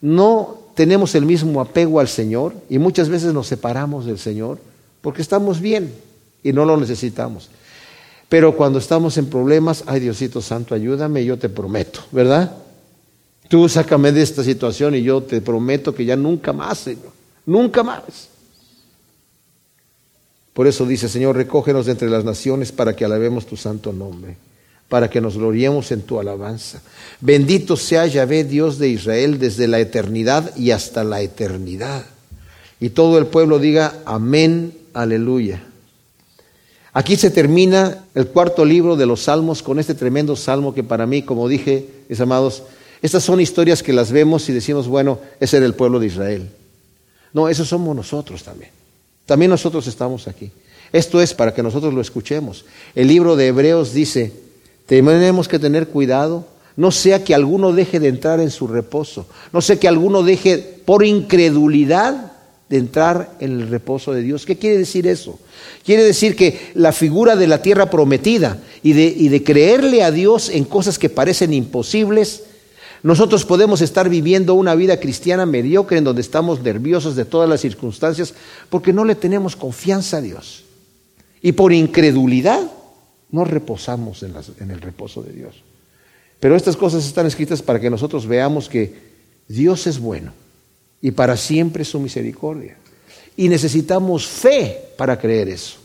no 0.00 0.58
tenemos 0.74 1.14
el 1.14 1.26
mismo 1.26 1.60
apego 1.60 2.00
al 2.00 2.08
Señor 2.08 2.54
y 2.70 2.78
muchas 2.78 3.10
veces 3.10 3.34
nos 3.34 3.46
separamos 3.46 4.06
del 4.06 4.18
Señor 4.18 4.58
porque 5.02 5.20
estamos 5.20 5.60
bien 5.60 5.92
y 6.42 6.54
no 6.54 6.64
lo 6.64 6.78
necesitamos. 6.78 7.50
Pero 8.32 8.56
cuando 8.56 8.78
estamos 8.78 9.18
en 9.18 9.26
problemas, 9.26 9.84
ay 9.86 10.00
Diosito 10.00 10.40
Santo, 10.40 10.74
ayúdame, 10.74 11.22
yo 11.22 11.38
te 11.38 11.50
prometo, 11.50 12.00
¿verdad? 12.12 12.50
Tú 13.46 13.68
sácame 13.68 14.10
de 14.10 14.22
esta 14.22 14.42
situación 14.42 14.94
y 14.94 15.02
yo 15.02 15.22
te 15.22 15.42
prometo 15.42 15.94
que 15.94 16.06
ya 16.06 16.16
nunca 16.16 16.54
más, 16.54 16.78
Señor, 16.78 17.12
nunca 17.44 17.82
más. 17.82 18.30
Por 20.54 20.66
eso 20.66 20.86
dice, 20.86 21.10
Señor, 21.10 21.36
recógenos 21.36 21.84
de 21.84 21.92
entre 21.92 22.08
las 22.08 22.24
naciones 22.24 22.72
para 22.72 22.96
que 22.96 23.04
alabemos 23.04 23.44
tu 23.44 23.58
santo 23.58 23.92
nombre, 23.92 24.38
para 24.88 25.10
que 25.10 25.20
nos 25.20 25.36
gloriemos 25.36 25.92
en 25.92 26.00
tu 26.00 26.18
alabanza. 26.18 26.80
Bendito 27.20 27.76
sea 27.76 28.06
Yahvé, 28.06 28.44
Dios 28.44 28.78
de 28.78 28.88
Israel, 28.88 29.38
desde 29.38 29.68
la 29.68 29.78
eternidad 29.78 30.56
y 30.56 30.70
hasta 30.70 31.04
la 31.04 31.20
eternidad. 31.20 32.06
Y 32.80 32.88
todo 32.88 33.18
el 33.18 33.26
pueblo 33.26 33.58
diga, 33.58 34.00
amén, 34.06 34.72
aleluya. 34.94 35.66
Aquí 36.94 37.16
se 37.16 37.30
termina 37.30 38.04
el 38.14 38.26
cuarto 38.26 38.64
libro 38.64 38.96
de 38.96 39.06
los 39.06 39.22
Salmos 39.22 39.62
con 39.62 39.78
este 39.78 39.94
tremendo 39.94 40.36
salmo 40.36 40.74
que 40.74 40.84
para 40.84 41.06
mí, 41.06 41.22
como 41.22 41.48
dije, 41.48 41.88
mis 42.08 42.20
amados, 42.20 42.64
estas 43.00 43.24
son 43.24 43.40
historias 43.40 43.82
que 43.82 43.94
las 43.94 44.12
vemos 44.12 44.48
y 44.48 44.52
decimos, 44.52 44.88
bueno, 44.88 45.18
ese 45.40 45.56
era 45.56 45.66
el 45.66 45.74
pueblo 45.74 45.98
de 45.98 46.06
Israel. 46.08 46.50
No, 47.32 47.48
esos 47.48 47.68
somos 47.68 47.96
nosotros 47.96 48.42
también. 48.42 48.70
También 49.24 49.50
nosotros 49.50 49.86
estamos 49.86 50.28
aquí. 50.28 50.50
Esto 50.92 51.22
es 51.22 51.32
para 51.32 51.54
que 51.54 51.62
nosotros 51.62 51.94
lo 51.94 52.02
escuchemos. 52.02 52.66
El 52.94 53.08
libro 53.08 53.36
de 53.36 53.46
Hebreos 53.46 53.94
dice, 53.94 54.32
tenemos 54.84 55.48
que 55.48 55.58
tener 55.58 55.88
cuidado, 55.88 56.46
no 56.76 56.90
sea 56.90 57.24
que 57.24 57.34
alguno 57.34 57.72
deje 57.72 58.00
de 58.00 58.08
entrar 58.08 58.40
en 58.40 58.50
su 58.50 58.66
reposo, 58.66 59.26
no 59.52 59.62
sea 59.62 59.80
que 59.80 59.88
alguno 59.88 60.22
deje 60.22 60.58
por 60.58 61.04
incredulidad 61.04 62.31
de 62.72 62.78
entrar 62.78 63.36
en 63.38 63.60
el 63.60 63.68
reposo 63.68 64.14
de 64.14 64.22
Dios. 64.22 64.46
¿Qué 64.46 64.56
quiere 64.56 64.78
decir 64.78 65.06
eso? 65.06 65.38
Quiere 65.84 66.04
decir 66.04 66.34
que 66.34 66.70
la 66.72 66.92
figura 66.92 67.36
de 67.36 67.46
la 67.46 67.60
tierra 67.60 67.90
prometida 67.90 68.62
y 68.82 68.94
de, 68.94 69.44
creerle 69.44 70.02
a 70.02 70.10
Dios 70.10 70.48
en 70.48 70.64
cosas 70.64 70.98
que 70.98 71.10
parecen 71.10 71.52
imposibles, 71.52 72.44
nosotros 73.02 73.44
podemos 73.44 73.82
estar 73.82 74.08
viviendo 74.08 74.54
una 74.54 74.74
vida 74.74 74.98
cristiana 74.98 75.44
mediocre 75.44 75.98
en 75.98 76.04
donde 76.04 76.22
estamos 76.22 76.62
nerviosos 76.62 77.14
de 77.14 77.26
todas 77.26 77.46
las 77.46 77.60
circunstancias 77.60 78.32
porque 78.70 78.94
no 78.94 79.04
le 79.04 79.16
tenemos 79.16 79.54
confianza 79.54 80.16
a 80.16 80.22
Dios. 80.22 80.64
Y 81.42 81.52
por 81.52 81.74
incredulidad 81.74 82.72
no 83.32 83.44
reposamos 83.44 84.22
en 84.22 84.70
el 84.70 84.80
reposo 84.80 85.22
de 85.22 85.34
Dios. 85.34 85.56
Pero 86.40 86.56
estas 86.56 86.78
cosas 86.78 87.04
están 87.04 87.26
escritas 87.26 87.60
para 87.60 87.78
que 87.78 87.90
nosotros 87.90 88.26
veamos 88.26 88.70
que 88.70 88.94
Dios 89.46 89.86
es 89.86 89.98
bueno 89.98 90.32
y 91.02 91.10
para 91.10 91.36
siempre 91.36 91.84
su 91.84 91.98
misericordia. 92.00 92.76
Y 93.36 93.48
necesitamos 93.48 94.26
fe 94.26 94.78
para 94.96 95.18
creer 95.18 95.48
eso. 95.48 95.76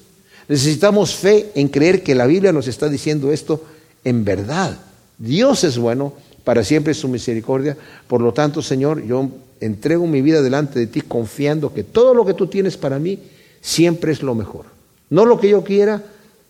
Necesitamos 0.47 1.15
fe 1.15 1.51
en 1.55 1.67
creer 1.67 2.03
que 2.03 2.15
la 2.15 2.27
Biblia 2.27 2.53
nos 2.53 2.67
está 2.67 2.87
diciendo 2.87 3.33
esto 3.33 3.65
en 4.03 4.23
verdad. 4.23 4.77
Dios 5.17 5.63
es 5.63 5.77
bueno 5.77 6.13
para 6.43 6.63
siempre 6.63 6.93
su 6.93 7.09
misericordia. 7.09 7.75
Por 8.07 8.21
lo 8.21 8.31
tanto, 8.31 8.61
Señor, 8.61 9.03
yo 9.03 9.29
entrego 9.59 10.05
mi 10.07 10.21
vida 10.21 10.41
delante 10.41 10.79
de 10.79 10.87
ti 10.87 11.01
confiando 11.01 11.73
que 11.73 11.83
todo 11.83 12.13
lo 12.13 12.25
que 12.25 12.33
tú 12.33 12.47
tienes 12.47 12.77
para 12.77 12.99
mí 12.99 13.19
siempre 13.59 14.11
es 14.11 14.21
lo 14.21 14.35
mejor. 14.35 14.65
No 15.09 15.25
lo 15.25 15.39
que 15.39 15.49
yo 15.49 15.63
quiera, 15.63 16.03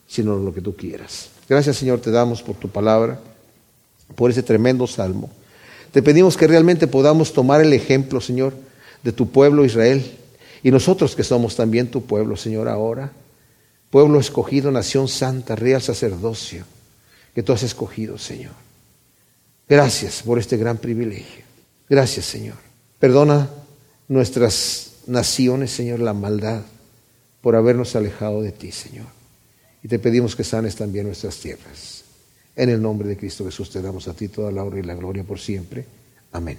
sino 0.07 0.36
lo 0.38 0.53
que 0.53 0.61
tú 0.61 0.76
quieras. 0.76 1.30
Gracias, 1.49 1.78
Señor, 1.78 1.99
te 1.99 2.11
damos 2.11 2.43
por 2.43 2.55
tu 2.55 2.68
palabra, 2.68 3.20
por 4.15 4.30
ese 4.30 4.43
tremendo 4.43 4.86
salmo. 4.86 5.32
Te 5.97 6.03
pedimos 6.03 6.37
que 6.37 6.45
realmente 6.45 6.85
podamos 6.85 7.33
tomar 7.33 7.59
el 7.59 7.73
ejemplo, 7.73 8.21
Señor, 8.21 8.53
de 9.01 9.11
tu 9.11 9.31
pueblo 9.31 9.65
Israel 9.65 10.05
y 10.61 10.69
nosotros 10.69 11.15
que 11.15 11.23
somos 11.23 11.55
también 11.55 11.89
tu 11.89 12.05
pueblo, 12.05 12.37
Señor, 12.37 12.69
ahora. 12.69 13.11
Pueblo 13.89 14.19
escogido, 14.19 14.69
nación 14.69 15.07
santa, 15.07 15.55
real 15.55 15.81
sacerdocio, 15.81 16.65
que 17.33 17.41
tú 17.41 17.51
has 17.51 17.63
escogido, 17.63 18.19
Señor. 18.19 18.51
Gracias 19.67 20.21
por 20.21 20.37
este 20.37 20.55
gran 20.55 20.77
privilegio. 20.77 21.43
Gracias, 21.89 22.25
Señor. 22.27 22.57
Perdona 22.99 23.49
nuestras 24.07 24.97
naciones, 25.07 25.71
Señor, 25.71 25.99
la 25.99 26.13
maldad 26.13 26.61
por 27.41 27.55
habernos 27.55 27.95
alejado 27.95 28.43
de 28.43 28.51
ti, 28.51 28.71
Señor. 28.71 29.07
Y 29.81 29.87
te 29.87 29.97
pedimos 29.97 30.35
que 30.35 30.43
sanes 30.43 30.75
también 30.75 31.07
nuestras 31.07 31.37
tierras. 31.37 31.96
En 32.58 32.70
el 32.70 32.82
nombre 32.82 33.08
de 33.08 33.16
Cristo 33.16 33.45
Jesús 33.45 33.70
te 33.70 33.84
damos 33.84 34.08
a 34.08 34.16
ti 34.16 34.30
toda 34.30 34.51
la 34.51 34.64
honra 34.64 34.80
y 34.80 34.84
la 34.84 34.95
gloria 34.95 35.24
por 35.24 35.39
siempre. 35.39 35.86
Amén. 36.32 36.58